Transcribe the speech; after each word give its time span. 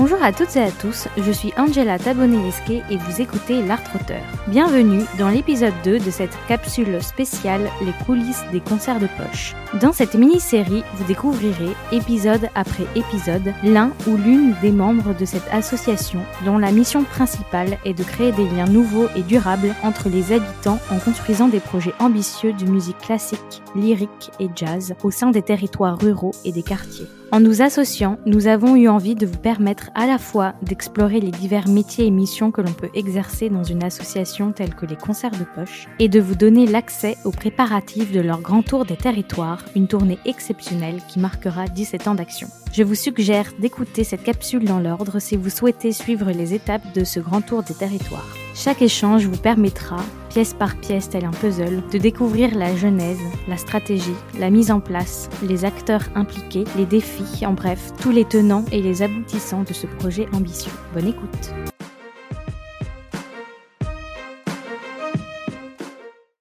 Bonjour 0.00 0.22
à 0.22 0.32
toutes 0.32 0.56
et 0.56 0.62
à 0.62 0.70
tous, 0.70 1.08
je 1.18 1.30
suis 1.30 1.52
Angela 1.58 1.98
Tabonelesque 1.98 2.70
et 2.70 2.96
vous 2.96 3.20
écoutez 3.20 3.60
L'Art. 3.60 3.82
Bienvenue 4.48 5.02
dans 5.18 5.28
l'épisode 5.28 5.74
2 5.84 5.98
de 5.98 6.10
cette 6.10 6.34
capsule 6.48 7.02
spéciale 7.02 7.70
Les 7.84 7.92
coulisses 8.06 8.42
des 8.50 8.60
concerts 8.60 8.98
de 8.98 9.08
poche. 9.18 9.54
Dans 9.78 9.92
cette 9.92 10.14
mini-série, 10.14 10.84
vous 10.94 11.04
découvrirez, 11.04 11.76
épisode 11.92 12.48
après 12.54 12.86
épisode, 12.96 13.52
l'un 13.62 13.92
ou 14.06 14.16
l'une 14.16 14.54
des 14.62 14.72
membres 14.72 15.14
de 15.14 15.26
cette 15.26 15.46
association 15.52 16.20
dont 16.46 16.56
la 16.56 16.72
mission 16.72 17.04
principale 17.04 17.76
est 17.84 17.92
de 17.92 18.02
créer 18.02 18.32
des 18.32 18.48
liens 18.48 18.64
nouveaux 18.64 19.08
et 19.16 19.22
durables 19.22 19.74
entre 19.82 20.08
les 20.08 20.32
habitants 20.32 20.78
en 20.90 20.98
construisant 20.98 21.48
des 21.48 21.60
projets 21.60 21.94
ambitieux 21.98 22.54
de 22.54 22.64
musique 22.64 23.00
classique, 23.00 23.62
lyrique 23.76 24.30
et 24.40 24.48
jazz 24.56 24.94
au 25.02 25.10
sein 25.10 25.30
des 25.30 25.42
territoires 25.42 26.00
ruraux 26.00 26.32
et 26.46 26.52
des 26.52 26.62
quartiers. 26.62 27.06
En 27.32 27.38
nous 27.38 27.62
associant, 27.62 28.18
nous 28.26 28.48
avons 28.48 28.74
eu 28.74 28.88
envie 28.88 29.14
de 29.14 29.24
vous 29.24 29.38
permettre 29.38 29.90
à 29.94 30.08
la 30.08 30.18
fois 30.18 30.54
d'explorer 30.62 31.20
les 31.20 31.30
divers 31.30 31.68
métiers 31.68 32.06
et 32.06 32.10
missions 32.10 32.50
que 32.50 32.60
l'on 32.60 32.72
peut 32.72 32.90
exercer 32.92 33.48
dans 33.48 33.62
une 33.62 33.84
association 33.84 34.50
telle 34.50 34.74
que 34.74 34.84
les 34.84 34.96
concerts 34.96 35.30
de 35.30 35.44
poche 35.54 35.86
et 36.00 36.08
de 36.08 36.18
vous 36.18 36.34
donner 36.34 36.66
l'accès 36.66 37.16
aux 37.24 37.30
préparatifs 37.30 38.10
de 38.10 38.20
leur 38.20 38.40
grand 38.40 38.62
tour 38.62 38.84
des 38.84 38.96
territoires, 38.96 39.64
une 39.76 39.86
tournée 39.86 40.18
exceptionnelle 40.24 41.00
qui 41.08 41.20
marquera 41.20 41.68
17 41.68 42.08
ans 42.08 42.16
d'action. 42.16 42.48
Je 42.72 42.82
vous 42.82 42.96
suggère 42.96 43.52
d'écouter 43.60 44.02
cette 44.02 44.24
capsule 44.24 44.64
dans 44.64 44.80
l'ordre 44.80 45.20
si 45.20 45.36
vous 45.36 45.50
souhaitez 45.50 45.92
suivre 45.92 46.32
les 46.32 46.52
étapes 46.52 46.92
de 46.96 47.04
ce 47.04 47.20
grand 47.20 47.42
tour 47.42 47.62
des 47.62 47.74
territoires. 47.74 48.26
Chaque 48.56 48.82
échange 48.82 49.26
vous 49.26 49.38
permettra, 49.38 49.98
pièce 50.30 50.54
par 50.54 50.78
pièce 50.78 51.08
tel 51.08 51.24
un 51.24 51.32
puzzle, 51.32 51.82
de 51.90 51.98
découvrir 51.98 52.54
la 52.54 52.76
genèse, 52.76 53.18
la 53.48 53.56
stratégie, 53.56 54.14
la 54.38 54.48
mise 54.48 54.70
en 54.70 54.78
place, 54.80 55.28
les 55.42 55.64
acteurs 55.64 56.04
impliqués, 56.14 56.62
les 56.76 56.86
défis, 56.86 57.44
en 57.44 57.52
bref, 57.52 57.90
tous 58.00 58.12
les 58.12 58.24
tenants 58.24 58.64
et 58.70 58.80
les 58.80 59.02
aboutissants 59.02 59.64
de 59.64 59.72
ce 59.72 59.88
projet 59.88 60.28
ambitieux. 60.32 60.72
Bonne 60.94 61.08
écoute 61.08 61.50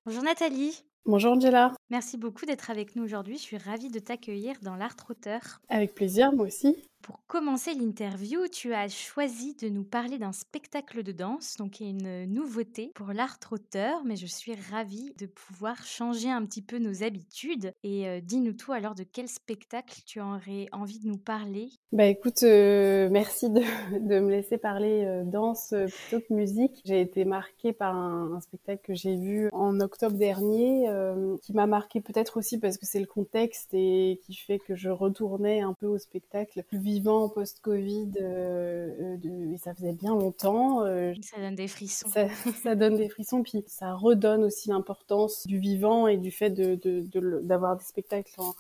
Bonjour 0.06 0.24
Nathalie 0.24 0.84
Bonjour 1.06 1.32
Angela. 1.32 1.74
Merci 1.90 2.18
beaucoup 2.18 2.46
d'être 2.46 2.70
avec 2.70 2.96
nous 2.96 3.04
aujourd'hui. 3.04 3.38
Je 3.38 3.42
suis 3.42 3.58
ravie 3.58 3.90
de 3.90 3.98
t'accueillir 3.98 4.58
dans 4.62 4.76
l'Art 4.76 4.96
Trotteur. 4.96 5.42
Avec 5.68 5.96
plaisir, 5.96 6.32
moi 6.32 6.46
aussi. 6.46 6.76
Pour 7.02 7.22
commencer 7.28 7.74
l'interview, 7.74 8.48
tu 8.52 8.74
as 8.74 8.90
choisi 8.90 9.56
de 9.56 9.70
nous 9.70 9.84
parler 9.84 10.18
d'un 10.18 10.32
spectacle 10.32 11.02
de 11.02 11.12
danse, 11.12 11.56
donc 11.58 11.80
une 11.80 12.26
nouveauté 12.26 12.92
pour 12.94 13.14
l'art 13.14 13.40
trotteur, 13.40 14.04
mais 14.04 14.16
je 14.16 14.26
suis 14.26 14.54
ravie 14.72 15.14
de 15.18 15.26
pouvoir 15.26 15.84
changer 15.86 16.30
un 16.30 16.46
petit 16.46 16.62
peu 16.62 16.78
nos 16.78 17.04
habitudes. 17.04 17.74
Et 17.84 18.08
euh, 18.08 18.20
dis-nous 18.22 18.54
tout 18.54 18.74
alors 18.74 18.96
de 18.96 19.04
quel 19.04 19.28
spectacle 19.28 20.02
tu 20.06 20.20
aurais 20.20 20.68
envie 20.72 21.00
de 21.00 21.08
nous 21.08 21.18
parler? 21.18 21.70
Bah 21.92 22.06
écoute, 22.06 22.44
euh, 22.44 23.10
merci 23.12 23.50
de, 23.50 23.62
me 24.20 24.30
laisser 24.30 24.58
parler 24.58 25.06
euh, 25.06 25.24
danse 25.24 25.74
plutôt 26.10 26.24
que 26.28 26.34
musique. 26.34 26.82
J'ai 26.86 27.02
été 27.02 27.26
marquée 27.26 27.74
par 27.74 27.96
un 27.96 28.40
spectacle 28.42 28.82
que 28.84 28.94
j'ai 28.94 29.16
vu 29.16 29.50
en 29.54 29.80
octobre 29.80 30.18
dernier, 30.18 30.88
qui 31.42 31.54
m'a 31.54 31.66
marquée 31.66 32.02
peut-être 32.02 32.38
aussi 32.38 32.60
parce 32.60 32.78
que 32.78 32.86
c'est 32.86 33.00
le 33.00 33.06
contexte 33.06 33.74
et 33.74 34.20
qui 34.24 34.36
fait 34.36 34.60
que 34.60 34.76
je 34.76 34.90
retournais 34.90 35.62
un 35.62 35.74
peu 35.74 35.88
au 35.88 35.98
spectacle 35.98 36.64
vivant 36.90 37.30
post-Covid, 37.30 38.12
euh, 38.22 39.18
et 39.54 39.58
ça 39.58 39.74
faisait 39.74 39.94
bien 39.94 40.12
longtemps. 40.12 40.86
Euh, 40.86 41.14
ça 41.22 41.40
donne 41.40 41.56
des 41.56 41.68
frissons. 41.68 42.10
Ça, 42.10 42.28
ça, 42.64 42.76
donne 42.76 42.98
des 42.98 43.10
frissons, 43.10 43.44
puis 43.44 43.64
ça 43.68 43.94
redonne 43.94 44.44
aussi 44.44 44.70
l'importance 44.70 45.46
du 45.46 45.60
vivant 45.60 46.08
et 46.08 46.18
du 46.18 46.32
fait 46.32 46.50
d'avoir 46.50 47.76
de, 47.76 47.80
de, 47.80 47.80
des 47.80 47.86
spectacles 47.86 48.34
en, 48.40 48.54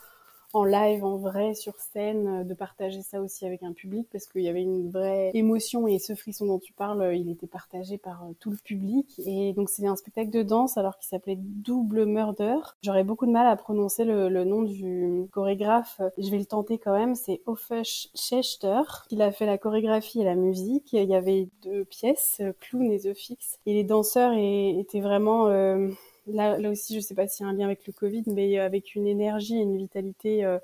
en 0.53 0.64
live, 0.64 1.03
en 1.03 1.17
vrai, 1.17 1.53
sur 1.53 1.75
scène, 1.75 2.42
euh, 2.42 2.44
de 2.44 2.53
partager 2.53 3.02
ça 3.02 3.22
aussi 3.22 3.45
avec 3.45 3.61
un 3.64 3.73
public 3.73 4.08
parce 4.11 4.25
qu'il 4.25 4.42
y 4.42 4.50
avait 4.50 4.64
une 4.64 4.89
vraie 4.89 5.32
émotion 5.33 5.87
et 5.87 5.99
ce 5.99 6.15
frisson 6.15 6.48
dont 6.48 6.60
tu 6.60 6.73
parles, 6.73 7.02
euh, 7.02 7.15
il 7.15 7.30
était 7.30 7.48
partagé 7.48 7.98
par 7.98 8.23
euh, 8.23 8.33
tout 8.39 8.49
le 8.49 8.58
public. 8.58 9.21
Et 9.26 9.54
donc 9.54 9.70
c'est 9.70 9.86
un 9.86 9.95
spectacle 9.95 10.32
de 10.32 10.42
danse 10.42 10.77
alors 10.77 10.98
qu'il 10.98 11.08
s'appelait 11.08 11.37
Double 11.39 12.05
Murder. 12.05 12.58
J'aurais 12.82 13.04
beaucoup 13.04 13.27
de 13.27 13.32
mal 13.32 13.48
à 13.48 13.55
prononcer 13.55 14.05
le, 14.05 14.30
nom 14.43 14.64
du 14.64 15.27
chorégraphe. 15.32 16.02
Je 16.17 16.30
vais 16.32 16.39
le 16.39 16.45
tenter 16.45 16.77
quand 16.77 16.98
même. 16.98 17.14
C'est 17.14 17.42
Ofesh 17.45 18.10
Schechter. 18.16 18.81
Il 19.11 19.21
a 19.21 19.31
fait 19.31 19.45
la 19.45 19.58
chorégraphie 19.58 20.21
et 20.21 20.23
la 20.23 20.36
musique. 20.36 20.93
Il 20.93 21.04
y 21.04 21.16
avait 21.16 21.49
deux 21.61 21.83
pièces, 21.86 22.42
Clown 22.60 22.92
et 22.92 22.99
The 22.99 23.14
Fix. 23.14 23.60
Et 23.66 23.73
les 23.73 23.83
danseurs 23.83 24.33
étaient 24.33 25.02
vraiment... 25.02 25.48
Euh, 25.48 25.89
là, 26.27 26.57
là 26.57 26.69
aussi, 26.69 26.95
je 26.95 26.99
sais 26.99 27.15
pas 27.15 27.27
s'il 27.27 27.45
y 27.45 27.49
a 27.49 27.52
un 27.52 27.55
lien 27.55 27.65
avec 27.65 27.85
le 27.87 27.93
Covid, 27.93 28.23
mais 28.27 28.59
avec 28.59 28.95
une 28.95 29.07
énergie 29.07 29.57
et 29.57 29.61
une 29.61 29.77
vitalité 29.77 30.45
euh, 30.45 30.59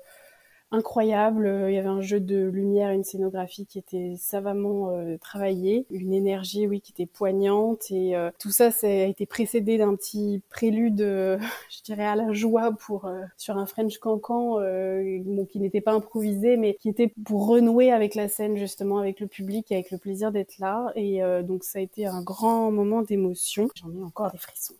incroyable. 0.72 1.66
Il 1.68 1.74
y 1.74 1.78
avait 1.78 1.88
un 1.88 2.00
jeu 2.00 2.20
de 2.20 2.44
lumière, 2.46 2.90
une 2.90 3.04
scénographie 3.04 3.66
qui 3.66 3.78
était 3.78 4.14
savamment 4.18 4.90
euh, 4.90 5.16
travaillée, 5.18 5.86
une 5.90 6.12
énergie, 6.12 6.66
oui, 6.66 6.80
qui 6.80 6.92
était 6.92 7.06
poignante. 7.06 7.90
Et 7.90 8.16
euh, 8.16 8.30
tout 8.38 8.50
ça, 8.50 8.70
ça 8.70 8.86
a 8.86 9.04
été 9.04 9.26
précédé 9.26 9.78
d'un 9.78 9.94
petit 9.94 10.42
prélude, 10.50 11.00
euh, 11.00 11.38
je 11.70 11.82
dirais, 11.82 12.06
à 12.06 12.16
la 12.16 12.32
joie 12.32 12.72
pour 12.72 13.10
sur 13.36 13.56
un 13.56 13.66
French 13.66 13.98
cancan, 13.98 14.58
qui 15.50 15.60
n'était 15.60 15.80
pas 15.80 15.92
improvisé, 15.92 16.56
mais 16.56 16.74
qui 16.74 16.88
était 16.88 17.12
pour 17.24 17.46
renouer 17.46 17.92
avec 17.92 18.14
la 18.14 18.28
scène, 18.28 18.56
justement, 18.56 18.98
avec 18.98 19.20
le 19.20 19.26
public, 19.26 19.70
avec 19.72 19.90
le 19.90 19.98
plaisir 19.98 20.32
d'être 20.32 20.58
là. 20.58 20.92
Et 20.94 21.20
donc, 21.42 21.64
ça 21.64 21.78
a 21.78 21.82
été 21.82 22.06
un 22.06 22.22
grand 22.22 22.70
moment 22.70 23.02
d'émotion. 23.02 23.68
J'en 23.74 23.92
ai 23.94 24.02
encore 24.02 24.30
des 24.32 24.38
frissons. 24.38 24.74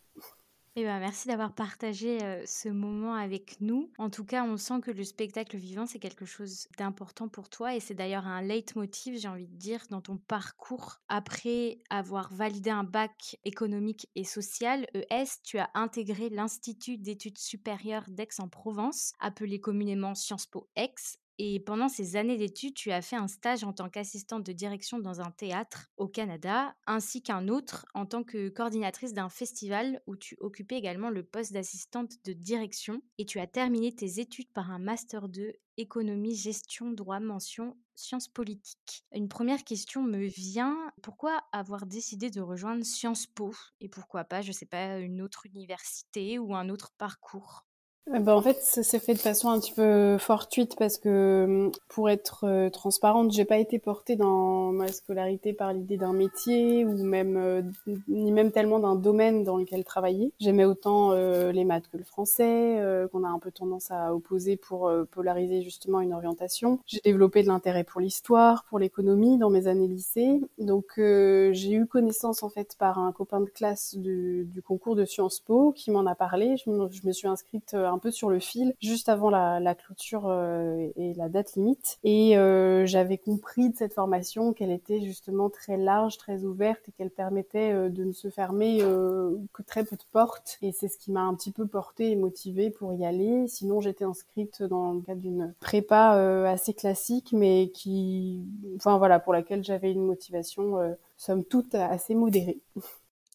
Eh 0.79 0.85
ben, 0.85 0.99
merci 1.01 1.27
d'avoir 1.27 1.55
partagé 1.55 2.19
ce 2.45 2.69
moment 2.69 3.15
avec 3.15 3.63
nous. 3.63 3.91
En 3.97 4.11
tout 4.11 4.27
cas, 4.27 4.45
on 4.45 4.59
sent 4.59 4.83
que 4.83 4.91
le 4.91 5.05
spectacle 5.05 5.57
vivant, 5.57 5.87
c'est 5.87 5.99
quelque 5.99 6.27
chose 6.27 6.69
d'important 6.77 7.29
pour 7.29 7.49
toi 7.49 7.75
et 7.75 7.81
c'est 7.81 7.95
d'ailleurs 7.95 8.27
un 8.27 8.43
leitmotiv, 8.43 9.19
j'ai 9.19 9.27
envie 9.27 9.47
de 9.47 9.57
dire, 9.57 9.81
dans 9.89 10.03
ton 10.03 10.19
parcours. 10.19 11.01
Après 11.09 11.79
avoir 11.89 12.31
validé 12.31 12.69
un 12.69 12.85
bac 12.85 13.39
économique 13.47 14.11
et 14.17 14.25
social, 14.25 14.87
ES, 14.93 15.41
tu 15.43 15.57
as 15.57 15.71
intégré 15.73 16.29
l'Institut 16.29 16.99
d'études 16.99 17.39
supérieures 17.39 18.05
d'Aix-en-Provence, 18.09 19.15
appelé 19.19 19.59
communément 19.59 20.15
Sciences 20.15 20.47
Po 20.47 20.69
Aix, 20.77 20.93
et 21.39 21.61
pendant 21.61 21.89
ces 21.89 22.17
années 22.17 22.37
d'études, 22.37 22.75
tu 22.75 22.91
as 22.93 23.03
fait 23.03 23.17
un 23.17 23.29
stage 23.29 23.65
en 23.65 23.73
tant 23.73 23.89
qu'assistante 23.91 24.45
de 24.45 24.53
direction 24.53 24.99
dans 24.99 25.21
un 25.21 25.31
théâtre 25.31 25.89
au 25.97 26.09
Canada, 26.09 26.75
ainsi 26.87 27.23
qu'un 27.23 27.49
autre 27.49 27.87
en 27.95 28.07
tant 28.07 28.25
que 28.25 28.49
coordinatrice 28.49 29.13
d'un 29.13 29.29
festival 29.29 30.03
où 30.07 30.17
tu 30.17 30.37
occupais 30.41 30.77
également 30.77 31.11
le 31.11 31.23
poste 31.25 31.53
d'assistante 31.53 32.13
de 32.25 32.33
direction. 32.33 33.03
Et 33.19 33.27
tu 33.27 33.39
as 33.39 33.47
terminé 33.47 33.95
tes 33.95 34.19
études 34.21 34.51
par 34.53 34.71
un 34.71 34.79
master 34.79 35.29
2 35.29 35.53
économie, 35.79 36.35
gestion, 36.35 36.91
droit, 36.91 37.21
mention, 37.21 37.77
sciences 37.95 38.29
politiques. 38.29 39.05
Une 39.13 39.29
première 39.29 39.63
question 39.65 40.03
me 40.03 40.25
vient, 40.27 40.91
pourquoi 41.03 41.43
avoir 41.53 41.87
décidé 41.87 42.31
de 42.31 42.41
rejoindre 42.41 42.85
Sciences 42.85 43.27
Po? 43.27 43.55
Et 43.81 43.89
pourquoi 43.89 44.25
pas, 44.25 44.41
je 44.43 44.53
sais 44.53 44.67
pas, 44.67 44.99
une 44.99 45.21
autre 45.21 45.45
université 45.47 46.39
ou 46.39 46.55
un 46.55 46.69
autre 46.71 46.93
parcours? 46.97 47.66
Euh, 48.15 48.21
bah, 48.21 48.37
en 48.37 48.43
fait, 48.43 48.59
ça 48.61 48.83
s'est 48.83 49.01
fait 49.01 49.15
de 49.15 49.19
façon 49.19 49.49
un 49.49 49.59
petit 49.59 49.73
peu 49.73 50.17
fortuite 50.19 50.77
parce 50.79 50.97
que, 50.97 51.45
hum, 51.45 51.73
pour 51.89 52.09
être 52.09 52.45
euh, 52.45 52.71
transparente, 52.71 53.33
j'ai 53.33 53.45
pas 53.45 53.59
été 53.59 53.79
portée 53.79 54.15
dans 54.17 54.71
ma 54.73 54.89
scolarité 54.89 55.53
par 55.53 55.73
l'idée 55.73 55.97
d'un 55.97 56.13
métier 56.13 56.85
ou 56.85 57.03
même 57.03 57.37
euh, 57.37 57.63
ni 58.09 58.31
même 58.31 58.53
tellement 58.53 58.79
d'un 58.79 58.95
domaine 58.95 59.43
dans 59.43 59.57
lequel 59.57 59.85
travailler. 59.85 60.33
J'aimais 60.39 60.65
autant 60.65 61.13
les 61.13 61.65
maths 61.65 61.89
que 61.91 61.97
le 61.97 62.05
français, 62.05 62.81
qu'on 63.13 63.25
a 63.25 63.29
un 63.29 63.39
peu 63.39 63.51
tendance 63.51 63.91
à 63.91 64.15
opposer 64.15 64.57
pour 64.57 64.91
polariser 65.11 65.63
justement 65.63 66.01
une 66.01 66.13
orientation. 66.13 66.79
J'ai 66.87 67.01
développé 67.05 67.43
de 67.43 67.49
l'intérêt 67.49 67.85
pour 67.85 68.01
l'histoire, 68.01 68.65
pour 68.65 68.79
l'économie 68.79 69.39
dans 69.39 69.51
mes 69.51 69.67
années 69.67 69.89
lycée. 69.89 70.41
Donc 70.59 70.95
j'ai 70.97 71.73
eu 71.73 71.87
connaissance 71.87 72.43
en 72.43 72.49
fait 72.49 72.77
par 72.79 72.99
un 72.99 73.13
copain 73.13 73.41
de 73.41 73.49
classe 73.49 73.97
du, 73.97 74.49
concours 74.65 74.97
de 74.97 75.05
Sciences 75.05 75.41
Po 75.41 75.73
qui 75.73 75.91
m'en 75.91 76.07
a 76.07 76.15
parlé. 76.15 76.57
Je 76.57 76.71
me, 76.71 77.13
suis 77.13 77.29
inscrite 77.29 77.75
peu 77.99 78.11
sur 78.11 78.31
le 78.31 78.39
fil 78.39 78.75
juste 78.81 79.09
avant 79.09 79.31
la, 79.31 79.75
clôture 79.75 80.27
euh, 80.27 80.89
et 80.97 81.15
la 81.15 81.29
date 81.29 81.55
limite. 81.55 81.99
Et 82.05 82.37
euh, 82.37 82.87
j'avais 82.87 83.19
compris 83.19 83.71
de 83.71 83.77
cette 83.77 83.95
formation 83.95 84.53
qu'elle 84.53 84.71
était 84.71 85.01
justement 85.01 85.51
très 85.51 85.77
large, 85.77 86.17
très 86.17 86.45
ouverte 86.45 86.89
et 86.89 86.93
qu'elle 86.93 87.11
permettait 87.11 87.73
euh, 87.73 87.89
de 87.89 88.05
ne 88.05 88.13
se 88.13 88.31
fermer 88.31 88.79
que 88.79 89.63
très 89.63 89.85
peu 89.85 89.97
de 89.97 90.05
portes. 90.13 90.59
Et 90.63 90.73
c'est 90.73 90.89
ce 90.89 90.99
qui 90.99 91.13
m'a 91.13 91.23
un 91.23 91.35
petit 91.35 91.53
peu 91.53 91.67
porté 91.67 92.11
et 92.11 92.17
motivée 92.17 92.71
pour 92.71 92.93
y 92.95 93.05
aller. 93.05 93.47
Sinon, 93.49 93.81
j'étais 93.81 94.05
inscrite 94.05 94.63
dans 94.63 94.93
le 94.93 95.01
cadre 95.01 95.21
d'une 95.21 95.55
prépa 95.61 96.13
assez 96.49 96.75
classique, 96.75 97.33
mais 97.33 97.71
qui, 97.75 98.45
enfin 98.77 98.99
voilà, 98.99 99.19
pour 99.19 99.33
laquelle 99.33 99.65
j'avais 99.65 99.93
une 99.93 100.05
motivation, 100.05 100.97
somme 101.17 101.45
toute, 101.45 101.75
assez 101.75 102.15
modérée. 102.15 102.61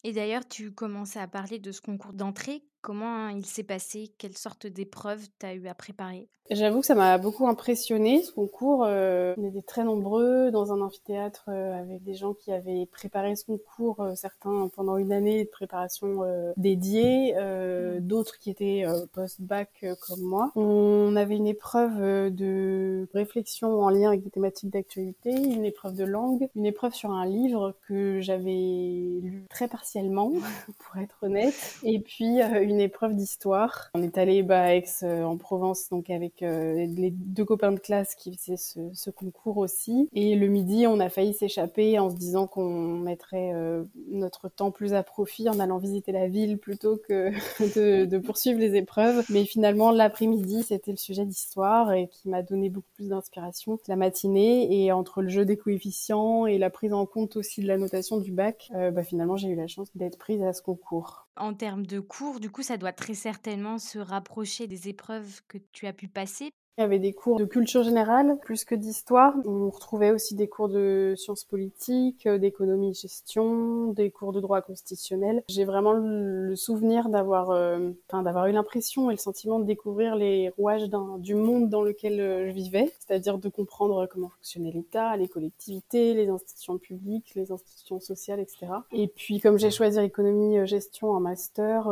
Et 0.04 0.12
d'ailleurs, 0.12 0.46
tu 0.46 0.72
commençais 0.72 1.20
à 1.20 1.28
parler 1.28 1.58
de 1.58 1.70
ce 1.70 1.80
concours 1.80 2.12
d'entrée. 2.12 2.62
Comment 2.82 3.28
il 3.28 3.46
s'est 3.46 3.62
passé? 3.62 4.12
Quelle 4.18 4.36
sorte 4.36 4.66
d'épreuve 4.66 5.28
tu 5.38 5.46
as 5.46 5.54
eu 5.54 5.68
à 5.68 5.74
préparer? 5.74 6.28
J'avoue 6.50 6.80
que 6.80 6.86
ça 6.86 6.96
m'a 6.96 7.16
beaucoup 7.18 7.46
impressionné 7.46 8.22
ce 8.22 8.32
concours. 8.32 8.84
Euh, 8.84 9.34
on 9.38 9.44
était 9.48 9.62
très 9.62 9.84
nombreux 9.84 10.50
dans 10.50 10.72
un 10.72 10.80
amphithéâtre 10.80 11.44
euh, 11.48 11.80
avec 11.80 12.02
des 12.02 12.14
gens 12.14 12.34
qui 12.34 12.52
avaient 12.52 12.86
préparé 12.86 13.36
ce 13.36 13.44
concours, 13.44 14.00
euh, 14.00 14.14
certains 14.16 14.68
pendant 14.74 14.96
une 14.96 15.12
année 15.12 15.44
de 15.44 15.48
préparation 15.48 16.20
dédiée, 16.56 17.34
d'autres 18.00 18.38
qui 18.38 18.50
étaient 18.50 18.84
post-bac 19.12 19.84
comme 20.06 20.20
moi. 20.20 20.50
On 20.56 21.14
avait 21.16 21.36
une 21.36 21.46
épreuve 21.46 22.34
de 22.34 23.08
réflexion 23.14 23.80
en 23.80 23.88
lien 23.88 24.08
avec 24.08 24.22
des 24.22 24.30
thématiques 24.30 24.70
d'actualité, 24.70 25.30
une 25.30 25.64
épreuve 25.64 25.94
de 25.94 26.04
langue, 26.04 26.48
une 26.54 26.66
épreuve 26.66 26.92
sur 26.92 27.12
un 27.12 27.26
livre 27.26 27.74
que 27.88 28.20
j'avais 28.20 29.20
lu 29.22 29.46
très 29.48 29.68
partiellement, 29.68 30.32
pour 30.78 31.00
être 31.00 31.18
honnête, 31.22 31.78
et 31.82 32.00
puis 32.00 32.40
une 32.40 32.71
épreuve 32.80 33.14
d'histoire. 33.14 33.90
On 33.94 34.02
est 34.02 34.18
allé 34.18 34.42
bah, 34.42 34.62
à 34.62 34.74
Aix 34.74 34.84
en 35.02 35.36
Provence, 35.36 35.88
donc 35.90 36.10
avec 36.10 36.42
euh, 36.42 36.86
les 36.86 37.10
deux 37.10 37.44
copains 37.44 37.72
de 37.72 37.78
classe 37.78 38.14
qui 38.14 38.36
faisaient 38.36 38.56
ce, 38.56 39.10
concours 39.10 39.58
aussi. 39.58 40.08
Et 40.14 40.34
le 40.34 40.46
midi, 40.48 40.86
on 40.86 40.98
a 41.00 41.10
failli 41.10 41.34
s'échapper 41.34 41.98
en 41.98 42.10
se 42.10 42.16
disant 42.16 42.46
qu'on 42.46 42.98
mettrait 42.98 43.52
euh, 43.54 43.84
notre 44.08 44.48
temps 44.48 44.70
plus 44.70 44.94
à 44.94 45.02
profit 45.02 45.48
en 45.48 45.58
allant 45.60 45.78
visiter 45.78 46.12
la 46.12 46.28
ville 46.28 46.58
plutôt 46.58 46.96
que 46.96 47.30
de, 48.06 48.18
poursuivre 48.18 48.58
les 48.58 48.74
épreuves. 48.74 49.24
Mais 49.28 49.44
finalement, 49.44 49.90
l'après-midi, 49.90 50.62
c'était 50.62 50.92
le 50.92 50.96
sujet 50.96 51.24
d'histoire 51.24 51.92
et 51.92 52.08
qui 52.08 52.28
m'a 52.28 52.42
donné 52.42 52.70
beaucoup 52.70 52.90
plus 52.96 53.08
d'inspiration 53.08 53.78
la 53.88 53.96
matinée. 53.96 54.84
Et 54.84 54.92
entre 54.92 55.22
le 55.22 55.28
jeu 55.28 55.44
des 55.44 55.56
coefficients 55.56 56.46
et 56.46 56.58
la 56.58 56.70
prise 56.70 56.92
en 56.92 57.06
compte 57.06 57.36
aussi 57.36 57.62
de 57.62 57.68
la 57.68 57.78
notation 57.78 58.18
du 58.18 58.32
bac, 58.32 58.70
euh, 58.74 58.90
bah, 58.90 59.02
finalement, 59.02 59.36
j'ai 59.36 59.48
eu 59.48 59.56
la 59.56 59.66
chance 59.66 59.88
d'être 59.94 60.18
prise 60.18 60.42
à 60.42 60.52
ce 60.52 60.62
concours. 60.62 61.26
En 61.36 61.52
termes 61.52 61.84
de 61.86 62.00
cours, 62.00 62.40
du 62.40 62.50
coup, 62.50 62.62
ça 62.62 62.78
doit 62.78 62.92
très 62.94 63.12
certainement 63.14 63.78
se 63.78 63.98
rapprocher 63.98 64.66
des 64.66 64.88
épreuves 64.88 65.42
que 65.46 65.58
tu 65.58 65.86
as 65.86 65.92
pu 65.92 66.08
passer. 66.08 66.52
Il 66.78 66.80
y 66.80 66.84
avait 66.84 66.98
des 66.98 67.12
cours 67.12 67.38
de 67.38 67.44
culture 67.44 67.82
générale 67.82 68.38
plus 68.40 68.64
que 68.64 68.74
d'histoire. 68.74 69.34
On 69.44 69.68
retrouvait 69.68 70.10
aussi 70.10 70.34
des 70.34 70.48
cours 70.48 70.70
de 70.70 71.12
sciences 71.18 71.44
politiques, 71.44 72.26
euh, 72.26 72.38
d'économie 72.38 72.94
gestion, 72.94 73.92
des 73.92 74.10
cours 74.10 74.32
de 74.32 74.40
droit 74.40 74.62
constitutionnel. 74.62 75.42
J'ai 75.50 75.66
vraiment 75.66 75.92
le 75.92 76.56
souvenir 76.56 77.10
d'avoir, 77.10 77.50
euh, 77.50 77.90
enfin, 78.08 78.22
d'avoir 78.22 78.46
eu 78.46 78.52
l'impression 78.52 79.10
et 79.10 79.12
le 79.12 79.18
sentiment 79.18 79.58
de 79.58 79.66
découvrir 79.66 80.16
les 80.16 80.48
rouages 80.48 80.88
du 81.18 81.34
monde 81.34 81.68
dans 81.68 81.82
lequel 81.82 82.18
euh, 82.18 82.48
je 82.48 82.52
vivais, 82.54 82.90
c'est-à-dire 83.00 83.36
de 83.36 83.50
comprendre 83.50 84.08
comment 84.10 84.30
fonctionnait 84.30 84.72
l'État, 84.72 85.14
les 85.18 85.28
collectivités, 85.28 86.14
les 86.14 86.30
institutions 86.30 86.78
publiques, 86.78 87.34
les 87.34 87.52
institutions 87.52 88.00
sociales, 88.00 88.40
etc. 88.40 88.68
Et 88.92 89.08
puis, 89.08 89.40
comme 89.40 89.58
j'ai 89.58 89.70
choisi 89.70 90.00
économie 90.00 90.66
gestion 90.66 91.10
en 91.10 91.20
master, 91.20 91.90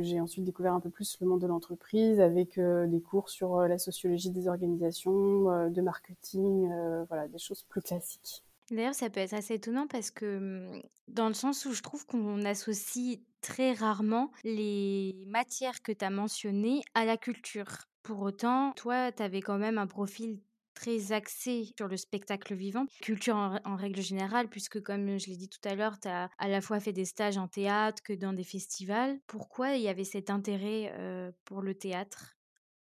j'ai 0.00 0.20
ensuite 0.20 0.44
découvert 0.44 0.72
un 0.72 0.80
peu 0.80 0.88
plus 0.88 1.18
le 1.20 1.26
monde 1.26 1.42
de 1.42 1.46
l'entreprise 1.46 2.18
avec 2.18 2.58
des 2.58 3.00
cours 3.00 3.28
sur 3.28 3.60
la 3.60 3.76
société 3.76 3.89
sociologie 3.90 4.30
des 4.30 4.48
organisations, 4.48 5.50
euh, 5.50 5.68
de 5.68 5.80
marketing, 5.82 6.70
euh, 6.70 7.04
voilà, 7.04 7.28
des 7.28 7.38
choses 7.38 7.62
plus 7.64 7.82
classiques. 7.82 8.44
D'ailleurs, 8.70 8.94
ça 8.94 9.10
peut 9.10 9.20
être 9.20 9.34
assez 9.34 9.54
étonnant 9.54 9.86
parce 9.88 10.10
que 10.10 10.38
mmh, 10.38 10.82
dans 11.08 11.28
le 11.28 11.34
sens 11.34 11.64
où 11.66 11.72
je 11.72 11.82
trouve 11.82 12.06
qu'on 12.06 12.44
associe 12.44 13.18
très 13.40 13.72
rarement 13.72 14.30
les 14.44 15.24
matières 15.26 15.82
que 15.82 15.92
tu 15.92 16.04
as 16.04 16.10
mentionnées 16.10 16.82
à 16.94 17.04
la 17.04 17.16
culture. 17.16 17.86
Pour 18.02 18.20
autant, 18.20 18.72
toi, 18.76 19.12
tu 19.12 19.22
avais 19.22 19.40
quand 19.40 19.58
même 19.58 19.78
un 19.78 19.86
profil 19.86 20.38
très 20.74 21.12
axé 21.12 21.74
sur 21.76 21.88
le 21.88 21.96
spectacle 21.96 22.54
vivant, 22.54 22.86
culture 23.02 23.36
en, 23.36 23.76
règle 23.76 24.00
générale, 24.00 24.48
puisque 24.48 24.80
comme 24.80 25.18
je 25.18 25.26
l'ai 25.26 25.36
dit 25.36 25.48
tout 25.48 25.68
à 25.68 25.74
l'heure, 25.74 26.00
tu 26.00 26.08
as 26.08 26.30
à 26.38 26.48
la 26.48 26.60
fois 26.60 26.80
fait 26.80 26.92
des 26.92 27.04
stages 27.04 27.36
en 27.36 27.48
théâtre 27.48 28.02
que 28.02 28.14
dans 28.14 28.32
des 28.32 28.44
festivals. 28.44 29.18
Pourquoi 29.26 29.74
il 29.74 29.82
y 29.82 29.88
avait 29.88 30.04
cet 30.04 30.30
intérêt 30.30 30.92
euh, 30.94 31.30
pour 31.44 31.60
le 31.60 31.74
théâtre? 31.74 32.36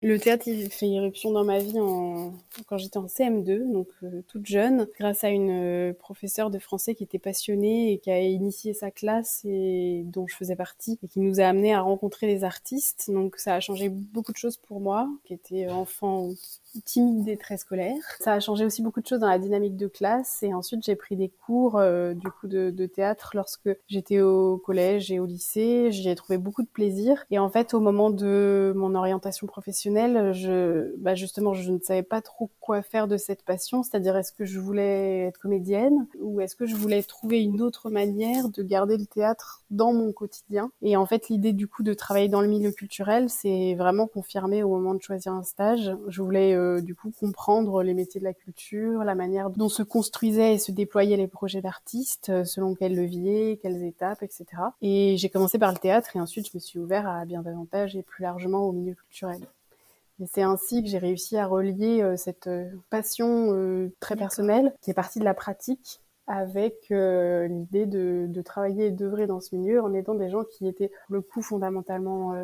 Le 0.01 0.19
théâtre, 0.21 0.47
il 0.47 0.71
fait 0.71 0.87
irruption 0.87 1.33
dans 1.33 1.45
ma 1.45 1.59
vie 1.59 1.75
quand 2.67 2.79
j'étais 2.79 2.99
en 2.99 3.07
CM2, 3.07 3.73
donc 3.73 3.89
euh, 4.05 4.23
toute 4.29 4.47
jeune, 4.47 4.87
grâce 4.97 5.25
à 5.25 5.31
une 5.31 5.51
euh, 5.51 5.93
professeure 5.93 6.51
de 6.51 6.61
français 6.61 6.95
qui 6.95 7.03
était 7.03 7.19
passionnée 7.19 7.93
et 7.93 7.99
qui 7.99 8.11
a 8.11 8.21
initié 8.21 8.75
sa 8.75 8.93
classe 8.93 9.41
et 9.45 10.05
dont 10.07 10.29
je 10.29 10.37
faisais 10.37 10.55
partie 10.55 11.01
et 11.03 11.09
qui 11.09 11.19
nous 11.19 11.41
a 11.41 11.45
amené 11.45 11.75
à 11.75 11.81
rencontrer 11.81 12.29
des 12.29 12.45
artistes. 12.45 13.11
Donc 13.13 13.39
ça 13.39 13.55
a 13.55 13.61
changé 13.61 13.89
beaucoup 13.89 14.31
de 14.31 14.37
choses 14.37 14.57
pour 14.57 14.81
moi, 14.81 15.09
qui 15.25 15.35
était 15.35 15.69
enfant 15.69 16.31
timide 16.85 17.29
et 17.29 17.37
très 17.37 17.57
scolaire. 17.57 17.97
Ça 18.21 18.35
a 18.35 18.41
changé 18.41 18.65
aussi 18.65 18.83
beaucoup 18.83 19.01
de 19.01 19.07
choses 19.07 19.21
dans 19.21 19.29
la 19.29 19.39
dynamique 19.39 19.77
de 19.77 19.87
classe 19.87 20.43
et 20.43 20.55
ensuite 20.55 20.85
j'ai 20.85 20.97
pris 20.97 21.17
des 21.17 21.29
cours 21.29 21.77
euh, 21.77 22.15
du 22.15 22.29
coup 22.31 22.47
de, 22.47 22.87
théâtre 22.87 23.33
lorsque 23.35 23.71
j'étais 23.89 24.21
au 24.21 24.59
collège 24.59 25.11
et 25.11 25.19
au 25.19 25.27
lycée. 25.27 25.91
J'y 25.91 26.09
ai 26.09 26.15
trouvé 26.15 26.39
beaucoup 26.39 26.63
de 26.63 26.69
plaisir 26.69 27.25
et 27.31 27.39
en 27.39 27.49
fait 27.49 27.75
au 27.75 27.81
moment 27.81 28.11
de 28.11 28.73
mon 28.77 28.95
orientation 28.95 29.47
professionnelle, 29.47 29.88
je, 30.33 30.95
bah 30.99 31.15
justement, 31.15 31.55
je 31.55 31.71
ne 31.71 31.79
savais 31.79 32.03
pas 32.03 32.21
trop 32.21 32.51
quoi 32.61 32.83
faire 32.83 33.09
de 33.09 33.17
cette 33.17 33.43
passion, 33.43 33.83
c'est-à-dire 33.83 34.17
est-ce 34.17 34.33
que 34.33 34.45
je 34.45 34.61
voulais 34.61 35.27
être 35.27 35.39
comédienne 35.39 36.07
ou 36.21 36.41
est-ce 36.41 36.57
que 36.57 36.67
je 36.67 36.77
voulais 36.77 37.03
trouver 37.03 37.43
une 37.43 37.63
autre 37.63 37.91
manière 37.91 38.49
de 38.49 38.63
garder 38.63 38.97
le 38.97 39.07
théâtre 39.07 39.63
dans 39.71 39.93
mon 39.93 40.13
quotidien? 40.13 40.71
Et 40.83 40.97
en 40.97 41.07
fait 41.07 41.29
l'idée 41.29 41.53
du 41.53 41.67
coup 41.67 41.83
de 41.83 41.95
travailler 41.95 42.29
dans 42.29 42.41
le 42.41 42.49
milieu 42.49 42.71
culturel, 42.71 43.31
c'est 43.31 43.75
vraiment 43.75 44.07
confirmé 44.07 44.63
au 44.63 44.69
moment 44.69 44.95
de 44.95 45.03
choisir 45.03 45.33
un 45.33 45.43
stage. 45.43 45.93
Je 46.09 46.23
voulais 46.23 46.55
euh, 46.55 46.81
du 46.81 46.95
coup 46.95 47.13
comprendre 47.19 47.83
les 47.83 47.95
métiers 47.95 48.21
de 48.21 48.25
la 48.25 48.35
culture, 48.35 49.05
la 49.05 49.15
manière 49.15 49.51
dont 49.51 49.69
se 49.69 49.83
construisaient 49.83 50.55
et 50.55 50.59
se 50.59 50.73
déployaient 50.73 51.17
les 51.17 51.29
projets 51.29 51.63
d'artistes, 51.63 52.31
euh, 52.31 52.45
selon 52.45 52.75
quels 52.75 52.95
leviers, 52.95 53.59
quelles 53.63 53.83
étapes, 53.85 54.23
etc. 54.23 54.45
Et 54.83 55.17
j'ai 55.17 55.29
commencé 55.29 55.59
par 55.59 55.73
le 55.73 55.79
théâtre 55.79 56.17
et 56.17 56.21
ensuite 56.21 56.49
je 56.51 56.57
me 56.57 56.61
suis 56.61 56.79
ouvert 56.79 57.09
à 57.09 57.25
bien 57.25 57.43
davantage 57.43 57.97
et 57.97 58.03
plus 58.03 58.23
largement 58.23 58.65
au 58.65 58.73
milieu 58.73 58.95
culturel. 58.95 59.41
Et 60.21 60.27
c'est 60.27 60.43
ainsi 60.43 60.83
que 60.83 60.89
j'ai 60.89 60.99
réussi 60.99 61.37
à 61.37 61.47
relier 61.47 62.03
euh, 62.03 62.17
cette 62.17 62.51
passion 62.91 63.91
très 64.01 64.17
personnelle 64.17 64.75
qui 64.83 64.91
est 64.91 64.95
partie 64.95 65.19
de 65.19 65.25
la 65.25 65.35
pratique 65.35 66.01
avec 66.27 66.91
l'idée 66.91 67.87
de, 67.87 68.27
de, 68.29 68.43
travailler 68.43 68.87
et 68.87 68.91
d'œuvrer 68.91 69.27
dans 69.27 69.41
ce 69.41 69.57
milieu 69.57 69.83
en 69.83 69.95
aidant 69.95 70.15
des 70.15 70.29
gens 70.29 70.45
qui 70.45 70.69
étaient 70.69 70.91
le 71.09 71.23
coup 71.23 71.41
fondamentalement 71.41 72.35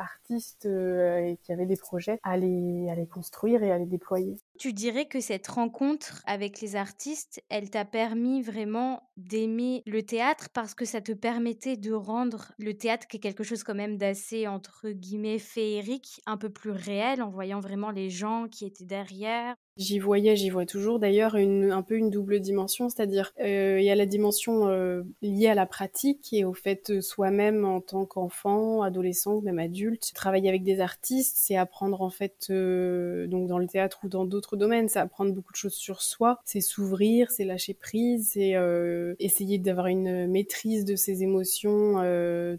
artistes 0.00 0.66
euh, 0.66 1.18
et 1.18 1.36
qui 1.42 1.52
avaient 1.52 1.66
des 1.66 1.76
projets 1.76 2.18
à 2.22 2.36
les, 2.36 3.06
construire 3.12 3.62
et 3.62 3.70
à 3.70 3.78
les 3.78 3.86
déployer. 3.86 4.36
Tu 4.58 4.72
dirais 4.72 5.06
que 5.06 5.20
cette 5.20 5.46
rencontre 5.46 6.22
avec 6.26 6.60
les 6.60 6.76
artistes, 6.76 7.42
elle 7.48 7.70
t'a 7.70 7.84
permis 7.84 8.42
vraiment 8.42 9.10
d'aimer 9.16 9.82
le 9.86 10.02
théâtre 10.02 10.48
parce 10.52 10.74
que 10.74 10.84
ça 10.84 11.00
te 11.00 11.12
permettait 11.12 11.76
de 11.76 11.92
rendre 11.92 12.52
le 12.58 12.74
théâtre, 12.74 13.06
qui 13.06 13.18
est 13.18 13.20
quelque 13.20 13.44
chose 13.44 13.62
quand 13.62 13.74
même 13.74 13.96
d'assez, 13.96 14.46
entre 14.46 14.90
guillemets, 14.90 15.38
féerique, 15.38 16.20
un 16.26 16.36
peu 16.36 16.50
plus 16.50 16.70
réel 16.70 17.22
en 17.22 17.30
voyant 17.30 17.60
vraiment 17.60 17.90
les 17.90 18.10
gens 18.10 18.48
qui 18.48 18.66
étaient 18.66 18.84
derrière. 18.84 19.54
J'y 19.80 19.98
voyais, 19.98 20.36
j'y 20.36 20.50
vois 20.50 20.66
toujours 20.66 20.98
d'ailleurs 20.98 21.36
un 21.36 21.80
peu 21.80 21.96
une 21.96 22.10
double 22.10 22.40
dimension, 22.40 22.90
c'est-à-dire 22.90 23.32
euh, 23.40 23.78
il 23.80 23.84
y 23.86 23.88
a 23.88 23.94
la 23.94 24.04
dimension 24.04 24.68
euh, 24.68 25.04
liée 25.22 25.46
à 25.46 25.54
la 25.54 25.64
pratique 25.64 26.34
et 26.34 26.44
au 26.44 26.52
fait 26.52 26.90
euh, 26.90 27.00
soi-même 27.00 27.64
en 27.64 27.80
tant 27.80 28.04
qu'enfant, 28.04 28.82
adolescent 28.82 29.40
même 29.40 29.58
adulte, 29.58 30.12
travailler 30.14 30.50
avec 30.50 30.64
des 30.64 30.80
artistes, 30.80 31.38
c'est 31.40 31.56
apprendre 31.56 32.02
en 32.02 32.10
fait 32.10 32.48
donc 32.50 33.48
dans 33.48 33.56
le 33.58 33.66
théâtre 33.66 34.00
ou 34.04 34.08
dans 34.10 34.26
d'autres 34.26 34.58
domaines, 34.58 34.90
c'est 34.90 34.98
apprendre 34.98 35.32
beaucoup 35.32 35.52
de 35.52 35.56
choses 35.56 35.72
sur 35.72 36.02
soi, 36.02 36.40
c'est 36.44 36.60
s'ouvrir, 36.60 37.30
c'est 37.30 37.44
lâcher 37.44 37.72
prise, 37.72 38.32
c'est 38.34 38.56
essayer 39.18 39.56
d'avoir 39.56 39.86
une 39.86 40.26
maîtrise 40.26 40.84
de 40.84 40.94
ses 40.94 41.22
émotions 41.22 41.94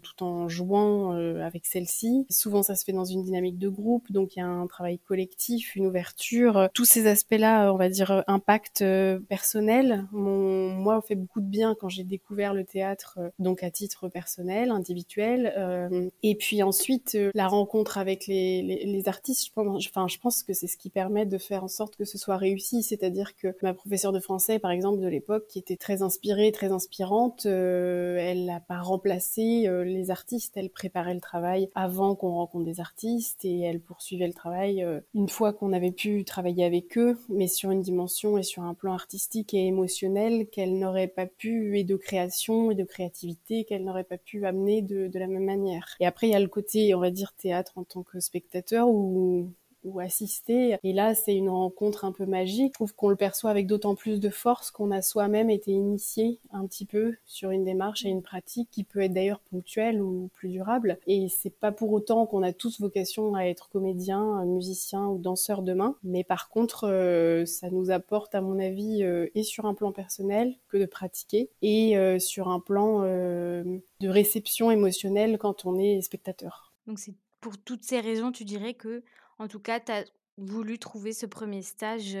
tout 0.02 0.24
en 0.24 0.48
jouant 0.48 1.12
avec 1.40 1.66
celles-ci. 1.66 2.26
Souvent 2.30 2.64
ça 2.64 2.74
se 2.74 2.84
fait 2.84 2.92
dans 2.92 3.04
une 3.04 3.22
dynamique 3.22 3.58
de 3.58 3.68
groupe, 3.68 4.10
donc 4.10 4.34
il 4.34 4.40
y 4.40 4.42
a 4.42 4.48
un 4.48 4.66
travail 4.66 4.98
collectif, 4.98 5.76
une 5.76 5.86
ouverture, 5.86 6.68
tous 6.74 6.84
ces 6.84 7.11
aspects-là, 7.12 7.72
on 7.72 7.76
va 7.76 7.88
dire 7.88 8.10
euh, 8.10 8.22
impact 8.26 8.82
euh, 8.82 9.20
personnel, 9.28 10.06
mon, 10.10 10.70
moi, 10.70 11.00
fait 11.02 11.14
beaucoup 11.14 11.40
de 11.40 11.46
bien 11.46 11.76
quand 11.78 11.88
j'ai 11.88 12.04
découvert 12.04 12.54
le 12.54 12.64
théâtre, 12.64 13.18
euh, 13.18 13.28
donc 13.38 13.62
à 13.62 13.70
titre 13.70 14.08
personnel, 14.08 14.70
individuel. 14.70 16.10
et 16.22 16.34
puis 16.34 16.62
ensuite, 16.62 17.16
la 17.34 17.46
rencontre 17.46 17.98
avec 17.98 18.26
les, 18.26 19.02
artistes, 19.06 19.46
je 19.46 19.52
pense, 19.52 19.86
enfin, 19.88 20.08
je 20.08 20.18
pense 20.18 20.42
que 20.42 20.52
c'est 20.52 20.66
ce 20.66 20.76
qui 20.76 20.90
permet 20.90 21.26
de 21.26 21.38
faire 21.38 21.64
en 21.64 21.68
sorte 21.68 21.96
que 21.96 22.04
ce 22.04 22.18
soit 22.18 22.36
réussi. 22.36 22.82
C'est-à-dire 22.82 23.36
que 23.36 23.54
ma 23.62 23.74
professeure 23.74 24.12
de 24.12 24.20
français, 24.20 24.58
par 24.58 24.70
exemple, 24.70 25.00
de 25.00 25.06
l'époque, 25.06 25.46
qui 25.48 25.58
était 25.58 25.76
très 25.76 26.02
inspirée, 26.02 26.50
très 26.52 26.72
inspirante, 26.72 27.46
elle 27.46 28.44
n'a 28.46 28.60
pas 28.60 28.80
remplacé 28.80 29.68
les 29.84 30.10
artistes. 30.10 30.56
Elle 30.56 30.70
préparait 30.70 31.14
le 31.14 31.20
travail 31.20 31.68
avant 31.74 32.14
qu'on 32.14 32.32
rencontre 32.32 32.64
des 32.64 32.80
artistes 32.80 33.44
et 33.44 33.60
elle 33.60 33.80
poursuivait 33.80 34.26
le 34.26 34.34
travail 34.34 34.86
une 35.14 35.28
fois 35.28 35.52
qu'on 35.52 35.72
avait 35.72 35.92
pu 35.92 36.24
travailler 36.24 36.64
avec 36.64 36.96
eux 36.96 37.01
mais 37.28 37.48
sur 37.48 37.70
une 37.70 37.82
dimension 37.82 38.38
et 38.38 38.42
sur 38.42 38.62
un 38.62 38.74
plan 38.74 38.92
artistique 38.92 39.54
et 39.54 39.66
émotionnel 39.66 40.48
qu'elle 40.48 40.78
n'aurait 40.78 41.08
pas 41.08 41.26
pu, 41.26 41.78
et 41.78 41.84
de 41.84 41.96
création 41.96 42.70
et 42.70 42.74
de 42.74 42.84
créativité, 42.84 43.64
qu'elle 43.64 43.84
n'aurait 43.84 44.04
pas 44.04 44.18
pu 44.18 44.44
amener 44.46 44.82
de, 44.82 45.08
de 45.08 45.18
la 45.18 45.26
même 45.26 45.44
manière. 45.44 45.96
Et 46.00 46.06
après, 46.06 46.28
il 46.28 46.32
y 46.32 46.36
a 46.36 46.40
le 46.40 46.48
côté, 46.48 46.94
on 46.94 47.00
va 47.00 47.10
dire, 47.10 47.32
théâtre 47.34 47.72
en 47.76 47.84
tant 47.84 48.02
que 48.02 48.20
spectateur, 48.20 48.88
où 48.88 49.50
ou 49.84 50.00
assister. 50.00 50.76
Et 50.82 50.92
là, 50.92 51.14
c'est 51.14 51.34
une 51.34 51.48
rencontre 51.48 52.04
un 52.04 52.12
peu 52.12 52.26
magique. 52.26 52.72
Je 52.72 52.74
trouve 52.74 52.94
qu'on 52.94 53.08
le 53.08 53.16
perçoit 53.16 53.50
avec 53.50 53.66
d'autant 53.66 53.94
plus 53.94 54.20
de 54.20 54.30
force 54.30 54.70
qu'on 54.70 54.90
a 54.90 55.02
soi-même 55.02 55.50
été 55.50 55.72
initié 55.72 56.38
un 56.52 56.66
petit 56.66 56.86
peu 56.86 57.14
sur 57.26 57.50
une 57.50 57.64
démarche 57.64 58.04
et 58.04 58.08
une 58.08 58.22
pratique 58.22 58.68
qui 58.70 58.84
peut 58.84 59.00
être 59.00 59.12
d'ailleurs 59.12 59.40
ponctuelle 59.50 60.00
ou 60.00 60.30
plus 60.34 60.48
durable. 60.48 60.98
Et 61.06 61.28
c'est 61.28 61.50
pas 61.50 61.72
pour 61.72 61.92
autant 61.92 62.26
qu'on 62.26 62.42
a 62.42 62.52
tous 62.52 62.80
vocation 62.80 63.34
à 63.34 63.44
être 63.44 63.68
comédien, 63.68 64.44
musicien 64.44 65.06
ou 65.06 65.18
danseur 65.18 65.62
demain. 65.62 65.96
Mais 66.02 66.24
par 66.24 66.48
contre, 66.48 66.88
euh, 66.88 67.44
ça 67.46 67.70
nous 67.70 67.90
apporte, 67.90 68.34
à 68.34 68.40
mon 68.40 68.58
avis, 68.58 69.02
euh, 69.02 69.26
et 69.34 69.42
sur 69.42 69.66
un 69.66 69.74
plan 69.74 69.92
personnel 69.92 70.54
que 70.68 70.76
de 70.76 70.86
pratiquer, 70.86 71.50
et 71.62 71.96
euh, 71.96 72.18
sur 72.18 72.48
un 72.48 72.60
plan 72.60 73.02
de 73.02 74.08
réception 74.08 74.70
émotionnelle 74.70 75.38
quand 75.38 75.64
on 75.66 75.78
est 75.78 76.00
spectateur. 76.02 76.72
Donc 76.86 76.98
c'est 76.98 77.14
pour 77.40 77.58
toutes 77.58 77.82
ces 77.82 78.00
raisons, 78.00 78.32
tu 78.32 78.44
dirais 78.44 78.74
que, 78.74 79.02
en 79.42 79.48
tout 79.48 79.60
cas, 79.60 79.80
tu 79.80 79.92
as 79.92 80.04
voulu 80.38 80.78
trouver 80.78 81.12
ce 81.12 81.26
premier 81.26 81.62
stage 81.62 82.16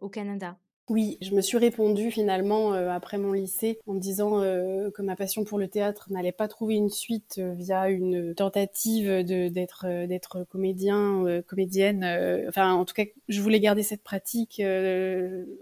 au 0.00 0.08
Canada 0.08 0.56
oui, 0.90 1.18
je 1.22 1.36
me 1.36 1.40
suis 1.40 1.56
répondu 1.56 2.10
finalement 2.10 2.72
après 2.72 3.16
mon 3.16 3.30
lycée 3.30 3.78
en 3.86 3.94
me 3.94 4.00
disant 4.00 4.40
que 4.40 5.02
ma 5.02 5.14
passion 5.14 5.44
pour 5.44 5.56
le 5.56 5.68
théâtre 5.68 6.08
n'allait 6.10 6.32
pas 6.32 6.48
trouver 6.48 6.74
une 6.74 6.90
suite 6.90 7.38
via 7.38 7.88
une 7.88 8.34
tentative 8.34 9.22
d'être 9.22 9.86
d'être 10.06 10.42
comédien, 10.50 11.42
comédienne. 11.46 12.04
enfin, 12.48 12.72
en 12.72 12.84
tout 12.84 12.94
cas, 12.94 13.04
je 13.28 13.40
voulais 13.40 13.60
garder 13.60 13.84
cette 13.84 14.02
pratique 14.02 14.60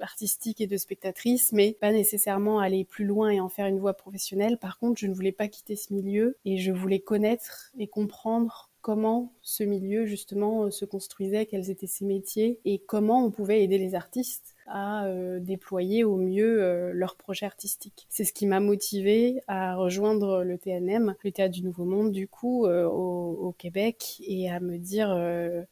artistique 0.00 0.62
et 0.62 0.66
de 0.66 0.78
spectatrice, 0.78 1.52
mais 1.52 1.76
pas 1.78 1.92
nécessairement 1.92 2.58
aller 2.58 2.86
plus 2.86 3.04
loin 3.04 3.28
et 3.28 3.38
en 3.38 3.50
faire 3.50 3.66
une 3.66 3.80
voie 3.80 3.92
professionnelle. 3.92 4.56
Par 4.56 4.78
contre, 4.78 4.98
je 4.98 5.08
ne 5.08 5.14
voulais 5.14 5.32
pas 5.32 5.48
quitter 5.48 5.76
ce 5.76 5.92
milieu 5.92 6.38
et 6.46 6.56
je 6.56 6.72
voulais 6.72 7.00
connaître 7.00 7.70
et 7.78 7.86
comprendre 7.86 8.67
comment 8.80 9.32
ce 9.42 9.64
milieu 9.64 10.06
justement 10.06 10.70
se 10.70 10.84
construisait, 10.84 11.46
quels 11.46 11.70
étaient 11.70 11.86
ses 11.86 12.04
métiers 12.04 12.60
et 12.64 12.78
comment 12.78 13.24
on 13.24 13.30
pouvait 13.30 13.62
aider 13.62 13.78
les 13.78 13.94
artistes 13.94 14.54
à 14.68 15.06
euh, 15.06 15.40
déployer 15.40 16.04
au 16.04 16.16
mieux 16.16 16.62
euh, 16.62 16.90
leur 16.92 17.16
projet 17.16 17.46
artistique. 17.46 18.06
C'est 18.08 18.24
ce 18.24 18.32
qui 18.32 18.46
m'a 18.46 18.60
motivée 18.60 19.40
à 19.48 19.74
rejoindre 19.74 20.44
le 20.44 20.58
TNM, 20.58 21.14
le 21.24 21.32
Théâtre 21.32 21.54
du 21.54 21.62
Nouveau 21.62 21.84
Monde, 21.84 22.12
du 22.12 22.28
coup, 22.28 22.66
euh, 22.66 22.86
au, 22.86 23.54
Québec, 23.56 24.20
et 24.26 24.50
à 24.50 24.60
me 24.60 24.76
dire, 24.76 25.08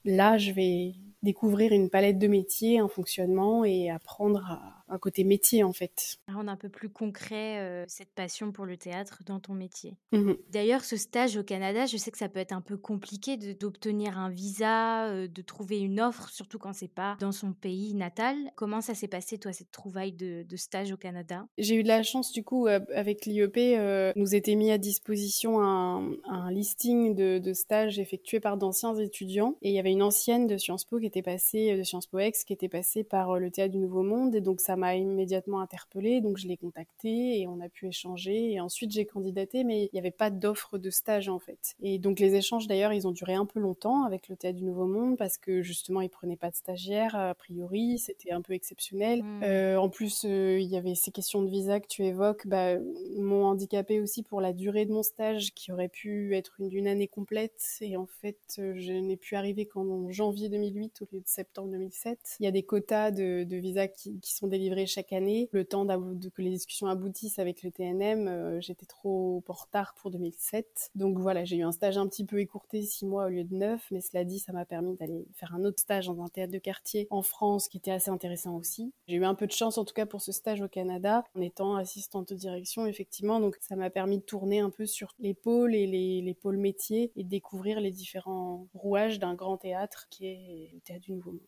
là, 0.04 0.38
je 0.38 0.50
vais 0.52 0.94
découvrir 1.22 1.72
une 1.72 1.90
palette 1.90 2.18
de 2.18 2.26
métiers, 2.26 2.78
un 2.78 2.88
fonctionnement 2.88 3.64
et 3.64 3.90
apprendre 3.90 4.44
à 4.50 4.75
un 4.88 4.98
côté 4.98 5.24
métier 5.24 5.64
en 5.64 5.72
fait. 5.72 6.18
Rendre 6.28 6.50
un 6.50 6.56
peu 6.56 6.68
plus 6.68 6.88
concret 6.88 7.58
euh, 7.58 7.84
cette 7.88 8.12
passion 8.12 8.52
pour 8.52 8.64
le 8.64 8.76
théâtre 8.76 9.22
dans 9.26 9.40
ton 9.40 9.54
métier. 9.54 9.96
Mmh 10.12 10.32
D'ailleurs, 10.50 10.84
ce 10.84 10.96
stage 10.96 11.36
au 11.36 11.42
Canada, 11.42 11.86
je 11.86 11.96
sais 11.96 12.10
que 12.10 12.18
ça 12.18 12.28
peut 12.28 12.38
être 12.38 12.52
un 12.52 12.60
peu 12.60 12.76
compliqué 12.76 13.36
d'obtenir 13.36 14.18
un 14.18 14.30
visa, 14.30 15.06
euh, 15.08 15.28
de 15.28 15.42
trouver 15.42 15.80
une 15.80 16.00
offre, 16.00 16.28
surtout 16.30 16.58
quand 16.58 16.72
c'est 16.72 16.92
pas 16.92 17.16
dans 17.20 17.32
son 17.32 17.52
pays 17.52 17.94
natal. 17.94 18.36
Comment 18.54 18.80
ça 18.80 18.94
s'est 18.94 19.08
passé 19.08 19.38
toi 19.38 19.52
cette 19.52 19.70
trouvaille 19.70 20.12
de, 20.12 20.44
stage 20.56 20.92
au 20.92 20.96
Canada? 20.96 21.46
J'ai 21.58 21.74
eu 21.74 21.82
de 21.82 21.88
la 21.88 22.02
chance 22.02 22.32
du 22.32 22.42
coup 22.42 22.66
euh, 22.66 22.80
avec 22.94 23.26
l'IEP, 23.26 24.14
nous 24.16 24.34
était 24.34 24.54
mis 24.54 24.70
à 24.70 24.78
disposition 24.78 25.60
un, 25.60 26.50
listing 26.50 27.14
de, 27.14 27.38
de, 27.38 27.52
stages 27.52 27.98
effectués 27.98 28.40
par 28.40 28.56
d'anciens 28.56 28.94
étudiants 28.94 29.56
et 29.60 29.70
il 29.70 29.74
y 29.74 29.78
avait 29.78 29.92
une 29.92 30.02
ancienne 30.02 30.46
de 30.46 30.56
Sciences 30.56 30.84
Po 30.84 30.98
qui 30.98 31.06
était 31.06 31.22
passée 31.22 31.76
de 31.76 31.82
Sciences 31.82 32.06
Po 32.06 32.18
Ex 32.18 32.44
qui 32.44 32.52
était 32.52 32.68
passée 32.68 33.04
par 33.04 33.38
le 33.38 33.50
Théâtre 33.50 33.72
du 33.72 33.78
Nouveau 33.78 34.02
Monde 34.02 34.34
et 34.34 34.40
donc 34.40 34.60
ça 34.60 34.75
m'a 34.76 34.96
immédiatement 34.96 35.60
interpellée, 35.60 36.20
donc 36.20 36.38
je 36.38 36.48
l'ai 36.48 36.56
contacté 36.56 37.40
et 37.40 37.46
on 37.46 37.60
a 37.60 37.68
pu 37.68 37.88
échanger. 37.88 38.52
Et 38.52 38.60
ensuite, 38.60 38.90
j'ai 38.90 39.06
candidaté, 39.06 39.64
mais 39.64 39.84
il 39.84 39.90
n'y 39.92 39.98
avait 39.98 40.10
pas 40.10 40.30
d'offre 40.30 40.78
de 40.78 40.90
stage 40.90 41.28
en 41.28 41.38
fait. 41.38 41.74
Et 41.82 41.98
donc 41.98 42.18
les 42.18 42.34
échanges 42.34 42.66
d'ailleurs, 42.66 42.92
ils 42.92 43.06
ont 43.06 43.12
duré 43.12 43.34
un 43.34 43.46
peu 43.46 43.60
longtemps 43.60 44.04
avec 44.04 44.28
le 44.28 44.36
Théâtre 44.36 44.58
du 44.58 44.64
Nouveau 44.64 44.86
Monde 44.86 45.16
parce 45.16 45.38
que 45.38 45.62
justement, 45.62 46.00
ils 46.00 46.10
prenaient 46.10 46.36
pas 46.36 46.50
de 46.50 46.56
stagiaires 46.56 47.16
a 47.16 47.34
priori, 47.34 47.98
c'était 47.98 48.32
un 48.32 48.42
peu 48.42 48.52
exceptionnel. 48.52 49.22
Mmh. 49.22 49.42
Euh, 49.42 49.76
en 49.76 49.88
plus, 49.88 50.24
euh, 50.24 50.58
il 50.60 50.68
y 50.68 50.76
avait 50.76 50.94
ces 50.94 51.10
questions 51.10 51.42
de 51.42 51.50
visa 51.50 51.80
que 51.80 51.86
tu 51.86 52.04
évoques, 52.04 52.46
bah, 52.46 52.76
m'ont 53.16 53.44
handicapé 53.44 54.00
aussi 54.00 54.22
pour 54.22 54.40
la 54.40 54.52
durée 54.52 54.84
de 54.84 54.92
mon 54.92 55.02
stage 55.02 55.52
qui 55.54 55.72
aurait 55.72 55.88
pu 55.88 56.34
être 56.34 56.54
d'une 56.58 56.86
année 56.86 57.08
complète. 57.08 57.62
Et 57.80 57.96
en 57.96 58.06
fait, 58.06 58.56
euh, 58.58 58.74
je 58.76 58.92
n'ai 58.92 59.16
pu 59.16 59.36
arriver 59.36 59.66
qu'en 59.66 60.10
janvier 60.10 60.48
2008 60.48 61.02
au 61.02 61.08
lieu 61.12 61.20
de 61.20 61.28
septembre 61.28 61.70
2007. 61.70 62.18
Il 62.40 62.44
y 62.44 62.46
a 62.46 62.50
des 62.50 62.62
quotas 62.62 63.10
de, 63.10 63.44
de 63.44 63.56
visas 63.56 63.88
qui, 63.88 64.18
qui 64.20 64.34
sont 64.34 64.46
délivrés 64.46 64.65
chaque 64.86 65.12
année. 65.12 65.48
Le 65.52 65.64
temps 65.64 65.86
que 65.86 66.42
les 66.42 66.50
discussions 66.50 66.86
aboutissent 66.86 67.38
avec 67.38 67.62
le 67.62 67.70
TNM, 67.70 68.28
euh, 68.28 68.60
j'étais 68.60 68.86
trop 68.86 69.42
en 69.46 69.52
retard 69.52 69.94
pour 69.94 70.10
2007. 70.10 70.90
Donc 70.94 71.18
voilà, 71.18 71.44
j'ai 71.44 71.56
eu 71.56 71.62
un 71.62 71.72
stage 71.72 71.98
un 71.98 72.06
petit 72.06 72.24
peu 72.24 72.40
écourté, 72.40 72.82
six 72.82 73.06
mois 73.06 73.26
au 73.26 73.28
lieu 73.28 73.44
de 73.44 73.54
neuf, 73.54 73.86
mais 73.90 74.00
cela 74.00 74.24
dit, 74.24 74.38
ça 74.38 74.52
m'a 74.52 74.64
permis 74.64 74.96
d'aller 74.96 75.26
faire 75.34 75.54
un 75.54 75.64
autre 75.64 75.80
stage 75.80 76.06
dans 76.06 76.20
un 76.22 76.28
théâtre 76.28 76.52
de 76.52 76.58
quartier 76.58 77.06
en 77.10 77.22
France 77.22 77.68
qui 77.68 77.78
était 77.78 77.90
assez 77.90 78.10
intéressant 78.10 78.56
aussi. 78.56 78.92
J'ai 79.06 79.16
eu 79.16 79.24
un 79.24 79.34
peu 79.34 79.46
de 79.46 79.52
chance 79.52 79.78
en 79.78 79.84
tout 79.84 79.94
cas 79.94 80.06
pour 80.06 80.20
ce 80.20 80.32
stage 80.32 80.60
au 80.60 80.68
Canada 80.68 81.24
en 81.34 81.40
étant 81.40 81.76
assistante 81.76 82.32
de 82.32 82.34
direction 82.34 82.86
effectivement, 82.86 83.40
donc 83.40 83.56
ça 83.60 83.76
m'a 83.76 83.90
permis 83.90 84.18
de 84.18 84.24
tourner 84.24 84.60
un 84.60 84.70
peu 84.70 84.86
sur 84.86 85.14
les 85.18 85.34
pôles 85.34 85.74
et 85.74 85.86
les, 85.86 86.22
les 86.22 86.34
pôles 86.34 86.58
métiers 86.58 87.12
et 87.16 87.24
de 87.24 87.28
découvrir 87.28 87.80
les 87.80 87.90
différents 87.90 88.66
rouages 88.74 89.18
d'un 89.18 89.34
grand 89.34 89.56
théâtre 89.56 90.06
qui 90.10 90.26
est 90.26 90.70
le 90.72 90.80
théâtre 90.80 91.02
du 91.02 91.12
Nouveau 91.12 91.32
Monde. 91.32 91.40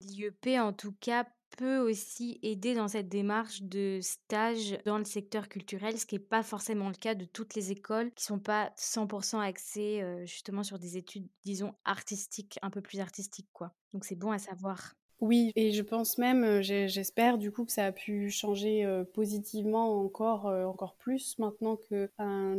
L'IEP 0.00 0.58
en 0.58 0.72
tout 0.72 0.94
cas 1.00 1.26
peut 1.56 1.78
aussi 1.78 2.38
aider 2.42 2.74
dans 2.74 2.88
cette 2.88 3.08
démarche 3.08 3.62
de 3.62 3.98
stage 4.02 4.78
dans 4.84 4.98
le 4.98 5.04
secteur 5.04 5.48
culturel, 5.48 5.98
ce 5.98 6.06
qui 6.06 6.16
n'est 6.16 6.20
pas 6.20 6.42
forcément 6.42 6.88
le 6.88 6.94
cas 6.94 7.14
de 7.14 7.24
toutes 7.24 7.54
les 7.54 7.72
écoles 7.72 8.12
qui 8.14 8.24
sont 8.24 8.38
pas 8.38 8.72
100% 8.76 9.40
axées 9.40 10.04
justement 10.26 10.62
sur 10.62 10.78
des 10.78 10.96
études, 10.96 11.28
disons, 11.44 11.74
artistiques, 11.84 12.58
un 12.62 12.70
peu 12.70 12.82
plus 12.82 13.00
artistiques, 13.00 13.48
quoi. 13.52 13.74
Donc 13.92 14.04
c'est 14.04 14.16
bon 14.16 14.30
à 14.30 14.38
savoir. 14.38 14.94
Oui, 15.20 15.50
et 15.56 15.72
je 15.72 15.80
pense 15.82 16.18
même, 16.18 16.44
euh, 16.44 16.62
j'espère 16.62 17.38
du 17.38 17.50
coup 17.50 17.64
que 17.64 17.72
ça 17.72 17.86
a 17.86 17.92
pu 17.92 18.28
changer 18.28 18.84
euh, 18.84 19.02
positivement 19.02 19.98
encore, 19.98 20.46
euh, 20.46 20.66
encore 20.66 20.94
plus 20.94 21.38
maintenant 21.38 21.76
que 21.76 22.10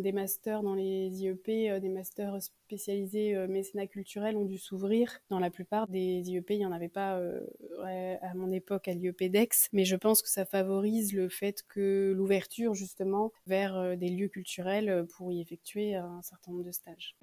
des 0.02 0.12
masters 0.12 0.64
dans 0.64 0.74
les 0.74 1.10
IEP, 1.22 1.80
des 1.80 1.90
masters 1.90 2.42
spécialisés 2.42 3.36
mécénat 3.48 3.86
culturel 3.86 4.36
ont 4.38 4.46
dû 4.46 4.58
s'ouvrir. 4.58 5.20
Dans 5.30 5.40
la 5.40 5.52
plupart 5.52 5.88
des 5.88 6.22
IEP, 6.30 6.50
il 6.52 6.60
n'y 6.60 6.66
en 6.66 6.72
avait 6.72 6.90
pas 6.90 7.22
à 7.84 8.34
mon 8.36 8.52
époque 8.52 8.88
à 8.88 8.94
l'IEP 8.94 9.30
d'Aix, 9.30 9.50
mais 9.72 9.86
je 9.86 9.96
pense 9.96 10.22
que 10.22 10.30
ça 10.30 10.46
favorise 10.46 11.14
le 11.14 11.30
fait 11.30 11.64
que 11.68 12.14
l'ouverture 12.16 12.74
justement 12.74 13.32
vers 13.46 13.96
des 13.98 14.10
lieux 14.10 14.30
culturels 14.30 15.06
pour 15.16 15.32
y 15.32 15.42
effectuer 15.42 15.96
un 15.96 16.22
certain 16.22 16.52
nombre 16.52 16.64
de 16.64 16.72
stages. 16.72 17.16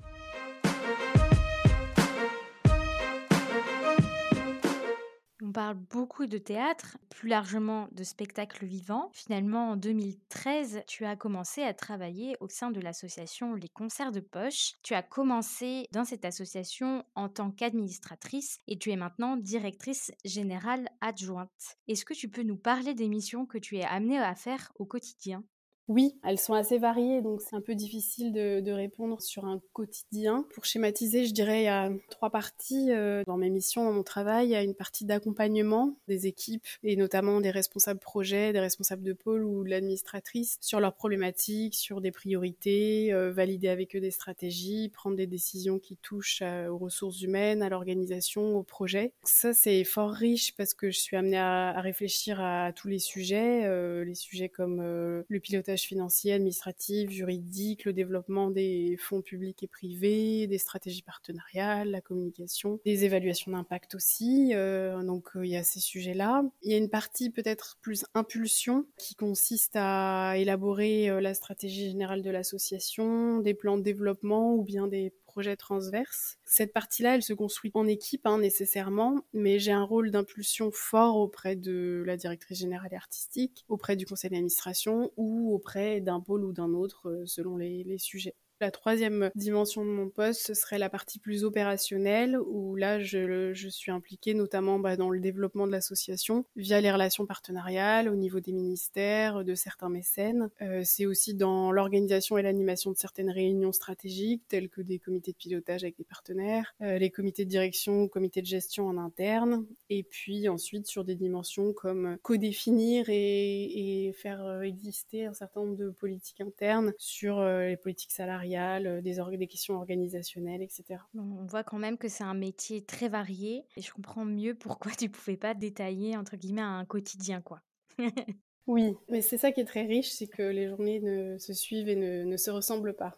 On 5.46 5.52
parle 5.52 5.74
beaucoup 5.74 6.24
de 6.24 6.38
théâtre, 6.38 6.96
plus 7.10 7.28
largement 7.28 7.88
de 7.92 8.02
spectacle 8.02 8.64
vivant. 8.64 9.10
Finalement, 9.12 9.72
en 9.72 9.76
2013, 9.76 10.84
tu 10.86 11.04
as 11.04 11.16
commencé 11.16 11.62
à 11.62 11.74
travailler 11.74 12.34
au 12.40 12.48
sein 12.48 12.70
de 12.70 12.80
l'association 12.80 13.54
Les 13.54 13.68
Concerts 13.68 14.10
de 14.10 14.20
Poche. 14.20 14.72
Tu 14.82 14.94
as 14.94 15.02
commencé 15.02 15.86
dans 15.92 16.06
cette 16.06 16.24
association 16.24 17.04
en 17.14 17.28
tant 17.28 17.50
qu'administratrice 17.50 18.60
et 18.68 18.78
tu 18.78 18.90
es 18.90 18.96
maintenant 18.96 19.36
directrice 19.36 20.12
générale 20.24 20.88
adjointe. 21.02 21.76
Est-ce 21.88 22.06
que 22.06 22.14
tu 22.14 22.30
peux 22.30 22.42
nous 22.42 22.56
parler 22.56 22.94
des 22.94 23.08
missions 23.08 23.44
que 23.44 23.58
tu 23.58 23.76
es 23.76 23.84
amenée 23.84 24.18
à 24.18 24.34
faire 24.34 24.72
au 24.76 24.86
quotidien? 24.86 25.44
Oui, 25.88 26.14
elles 26.24 26.38
sont 26.38 26.54
assez 26.54 26.78
variées, 26.78 27.20
donc 27.20 27.42
c'est 27.42 27.54
un 27.54 27.60
peu 27.60 27.74
difficile 27.74 28.32
de, 28.32 28.74
répondre 28.74 29.20
sur 29.20 29.44
un 29.44 29.60
quotidien. 29.72 30.46
Pour 30.52 30.64
schématiser, 30.64 31.26
je 31.26 31.32
dirais 31.32 31.60
il 31.60 31.64
y 31.64 31.68
a 31.68 31.90
trois 32.10 32.30
parties 32.30 32.90
euh, 32.90 33.22
dans 33.24 33.36
mes 33.36 33.50
missions, 33.50 33.84
dans 33.84 33.92
mon 33.92 34.02
travail. 34.02 34.48
Il 34.48 34.50
y 34.50 34.56
a 34.56 34.62
une 34.62 34.74
partie 34.74 35.04
d'accompagnement 35.04 35.96
des 36.08 36.26
équipes 36.26 36.66
et 36.82 36.96
notamment 36.96 37.40
des 37.40 37.50
responsables 37.50 38.00
projets, 38.00 38.52
des 38.52 38.58
responsables 38.58 39.02
de 39.02 39.12
pôle 39.12 39.44
ou 39.44 39.62
de 39.62 39.70
l'administratrice 39.70 40.56
sur 40.60 40.80
leurs 40.80 40.94
problématiques, 40.94 41.76
sur 41.76 42.00
des 42.00 42.10
priorités, 42.10 43.12
euh, 43.12 43.30
valider 43.30 43.68
avec 43.68 43.94
eux 43.94 44.00
des 44.00 44.10
stratégies, 44.10 44.88
prendre 44.88 45.16
des 45.16 45.28
décisions 45.28 45.78
qui 45.78 45.96
touchent 45.96 46.42
aux 46.42 46.78
ressources 46.78 47.20
humaines, 47.22 47.62
à 47.62 47.68
l'organisation, 47.68 48.56
au 48.56 48.62
projet. 48.62 49.12
Ça, 49.22 49.52
c'est 49.52 49.84
fort 49.84 50.10
riche 50.10 50.56
parce 50.56 50.74
que 50.74 50.90
je 50.90 50.98
suis 50.98 51.16
amenée 51.16 51.38
à, 51.38 51.80
réfléchir 51.80 52.40
à, 52.40 52.72
tous 52.72 52.88
les 52.88 52.98
sujets, 52.98 53.62
euh, 53.64 54.04
les 54.04 54.14
sujets 54.14 54.48
comme 54.48 54.82
le 54.82 55.40
pilotage 55.40 55.73
financier, 55.82 56.32
administratif, 56.32 57.10
juridique, 57.10 57.84
le 57.84 57.92
développement 57.92 58.50
des 58.50 58.96
fonds 58.98 59.22
publics 59.22 59.62
et 59.62 59.66
privés, 59.66 60.46
des 60.46 60.58
stratégies 60.58 61.02
partenariales, 61.02 61.90
la 61.90 62.00
communication, 62.00 62.80
des 62.84 63.04
évaluations 63.04 63.52
d'impact 63.52 63.94
aussi. 63.94 64.52
Euh, 64.54 65.02
donc 65.02 65.36
euh, 65.36 65.44
il 65.44 65.52
y 65.52 65.56
a 65.56 65.64
ces 65.64 65.80
sujets-là. 65.80 66.44
Il 66.62 66.72
y 66.72 66.74
a 66.74 66.78
une 66.78 66.90
partie 66.90 67.30
peut-être 67.30 67.78
plus 67.82 68.04
impulsion 68.14 68.86
qui 68.96 69.14
consiste 69.14 69.72
à 69.74 70.34
élaborer 70.36 71.10
euh, 71.10 71.20
la 71.20 71.34
stratégie 71.34 71.90
générale 71.90 72.22
de 72.22 72.30
l'association, 72.30 73.40
des 73.40 73.54
plans 73.54 73.76
de 73.76 73.82
développement 73.82 74.54
ou 74.54 74.62
bien 74.62 74.86
des 74.86 75.12
projet 75.34 75.56
transverse. 75.56 76.38
Cette 76.44 76.72
partie-là, 76.72 77.16
elle 77.16 77.22
se 77.24 77.32
construit 77.32 77.72
en 77.74 77.88
équipe 77.88 78.24
hein, 78.24 78.38
nécessairement, 78.38 79.24
mais 79.32 79.58
j'ai 79.58 79.72
un 79.72 79.82
rôle 79.82 80.12
d'impulsion 80.12 80.70
fort 80.72 81.16
auprès 81.16 81.56
de 81.56 82.04
la 82.06 82.16
directrice 82.16 82.60
générale 82.60 82.94
artistique, 82.94 83.64
auprès 83.68 83.96
du 83.96 84.06
conseil 84.06 84.30
d'administration 84.30 85.10
ou 85.16 85.52
auprès 85.52 86.00
d'un 86.00 86.20
pôle 86.20 86.44
ou 86.44 86.52
d'un 86.52 86.72
autre 86.72 87.08
euh, 87.08 87.26
selon 87.26 87.56
les, 87.56 87.98
sujets. 87.98 88.36
La 88.64 88.70
troisième 88.70 89.30
dimension 89.34 89.84
de 89.84 89.90
mon 89.90 90.08
poste, 90.08 90.46
ce 90.46 90.54
serait 90.54 90.78
la 90.78 90.88
partie 90.88 91.18
plus 91.18 91.44
opérationnelle, 91.44 92.38
où 92.38 92.76
là, 92.76 92.98
je, 92.98 93.52
suis 93.68 93.92
impliquée 93.92 94.32
notamment 94.32 94.78
bah, 94.78 94.96
dans 94.96 95.10
le 95.10 95.20
développement 95.20 95.66
de 95.66 95.72
l'association 95.72 96.46
via 96.56 96.80
les 96.80 96.90
relations 96.90 97.26
partenariales 97.26 98.08
au 98.08 98.14
niveau 98.14 98.40
des 98.40 98.52
ministères, 98.52 99.44
de 99.44 99.54
certains 99.54 99.90
mécènes. 99.90 100.48
Euh, 100.62 100.80
c'est 100.82 101.04
aussi 101.04 101.34
dans 101.34 101.72
l'organisation 101.72 102.38
et 102.38 102.42
l'animation 102.42 102.90
de 102.90 102.96
certaines 102.96 103.28
réunions 103.28 103.72
stratégiques, 103.72 104.44
telles 104.48 104.70
que 104.70 104.80
des 104.80 104.98
comités 104.98 105.32
de 105.32 105.36
pilotage 105.36 105.84
avec 105.84 105.98
des 105.98 106.04
partenaires, 106.04 106.74
euh, 106.80 106.96
les 106.96 107.10
comités 107.10 107.44
de 107.44 107.50
direction 107.50 108.04
ou 108.04 108.08
comités 108.08 108.40
de 108.40 108.46
gestion 108.46 108.86
en 108.86 108.96
interne, 108.96 109.66
et 109.90 110.04
puis 110.04 110.48
ensuite 110.48 110.86
sur 110.86 111.04
des 111.04 111.16
dimensions 111.16 111.74
comme 111.74 112.16
co-définir 112.22 113.10
et, 113.10 114.06
et 114.06 114.12
faire 114.14 114.42
euh, 114.42 114.62
exister 114.62 115.26
un 115.26 115.34
certain 115.34 115.60
nombre 115.60 115.76
de 115.76 115.90
politiques 115.90 116.40
internes 116.40 116.94
sur 116.96 117.44
les 117.44 117.76
politiques 117.76 118.12
salariales, 118.12 118.53
euh, 118.56 119.00
des, 119.00 119.16
des 119.36 119.46
questions 119.46 119.74
organisationnelles, 119.74 120.62
etc. 120.62 121.00
on 121.14 121.44
voit 121.46 121.64
quand 121.64 121.78
même 121.78 121.98
que 121.98 122.08
c'est 122.08 122.24
un 122.24 122.34
métier 122.34 122.84
très 122.84 123.08
varié 123.08 123.64
et 123.76 123.82
je 123.82 123.92
comprends 123.92 124.24
mieux 124.24 124.54
pourquoi 124.54 124.92
tu 124.92 125.08
pouvais 125.08 125.36
pas 125.36 125.54
détailler 125.54 126.16
entre 126.16 126.36
guillemets 126.36 126.62
un 126.62 126.84
quotidien 126.84 127.40
quoi. 127.40 127.60
oui, 128.66 128.96
mais 129.08 129.20
c'est 129.20 129.38
ça 129.38 129.52
qui 129.52 129.60
est 129.60 129.64
très 129.64 129.86
riche, 129.86 130.10
c'est 130.10 130.26
que 130.26 130.42
les 130.42 130.68
journées 130.68 131.00
ne 131.00 131.38
se 131.38 131.52
suivent 131.52 131.88
et 131.88 131.96
ne, 131.96 132.24
ne 132.24 132.36
se 132.36 132.50
ressemblent 132.50 132.94
pas. 132.94 133.16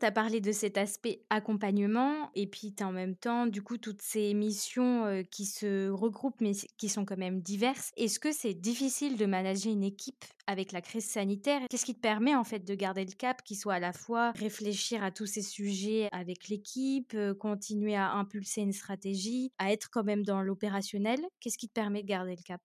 Tu 0.00 0.06
as 0.06 0.12
parlé 0.12 0.40
de 0.40 0.50
cet 0.50 0.78
aspect 0.78 1.26
accompagnement 1.28 2.30
et 2.34 2.46
puis 2.46 2.74
tu 2.74 2.82
as 2.82 2.88
en 2.88 2.92
même 2.92 3.16
temps 3.16 3.46
du 3.46 3.62
coup 3.62 3.76
toutes 3.76 4.00
ces 4.00 4.32
missions 4.32 5.22
qui 5.30 5.44
se 5.44 5.90
regroupent 5.90 6.40
mais 6.40 6.52
qui 6.78 6.88
sont 6.88 7.04
quand 7.04 7.18
même 7.18 7.42
diverses. 7.42 7.90
Est-ce 7.98 8.18
que 8.18 8.32
c'est 8.32 8.54
difficile 8.54 9.18
de 9.18 9.26
manager 9.26 9.70
une 9.72 9.82
équipe 9.84 10.24
avec 10.46 10.72
la 10.72 10.80
crise 10.80 11.04
sanitaire? 11.04 11.60
Qu'est-ce 11.68 11.84
qui 11.84 11.94
te 11.94 12.00
permet 12.00 12.34
en 12.34 12.44
fait 12.44 12.60
de 12.60 12.74
garder 12.74 13.04
le 13.04 13.12
cap 13.12 13.42
qui 13.42 13.54
soit 13.56 13.74
à 13.74 13.80
la 13.80 13.92
fois 13.92 14.32
réfléchir 14.32 15.04
à 15.04 15.10
tous 15.10 15.26
ces 15.26 15.42
sujets 15.42 16.08
avec 16.12 16.48
l'équipe, 16.48 17.14
continuer 17.38 17.94
à 17.94 18.12
impulser 18.12 18.62
une 18.62 18.72
stratégie, 18.72 19.52
à 19.58 19.70
être 19.70 19.90
quand 19.90 20.04
même 20.04 20.24
dans 20.24 20.40
l'opérationnel? 20.42 21.20
Qu'est-ce 21.40 21.58
qui 21.58 21.68
te 21.68 21.74
permet 21.74 22.02
de 22.02 22.08
garder 22.08 22.36
le 22.36 22.42
cap? 22.42 22.62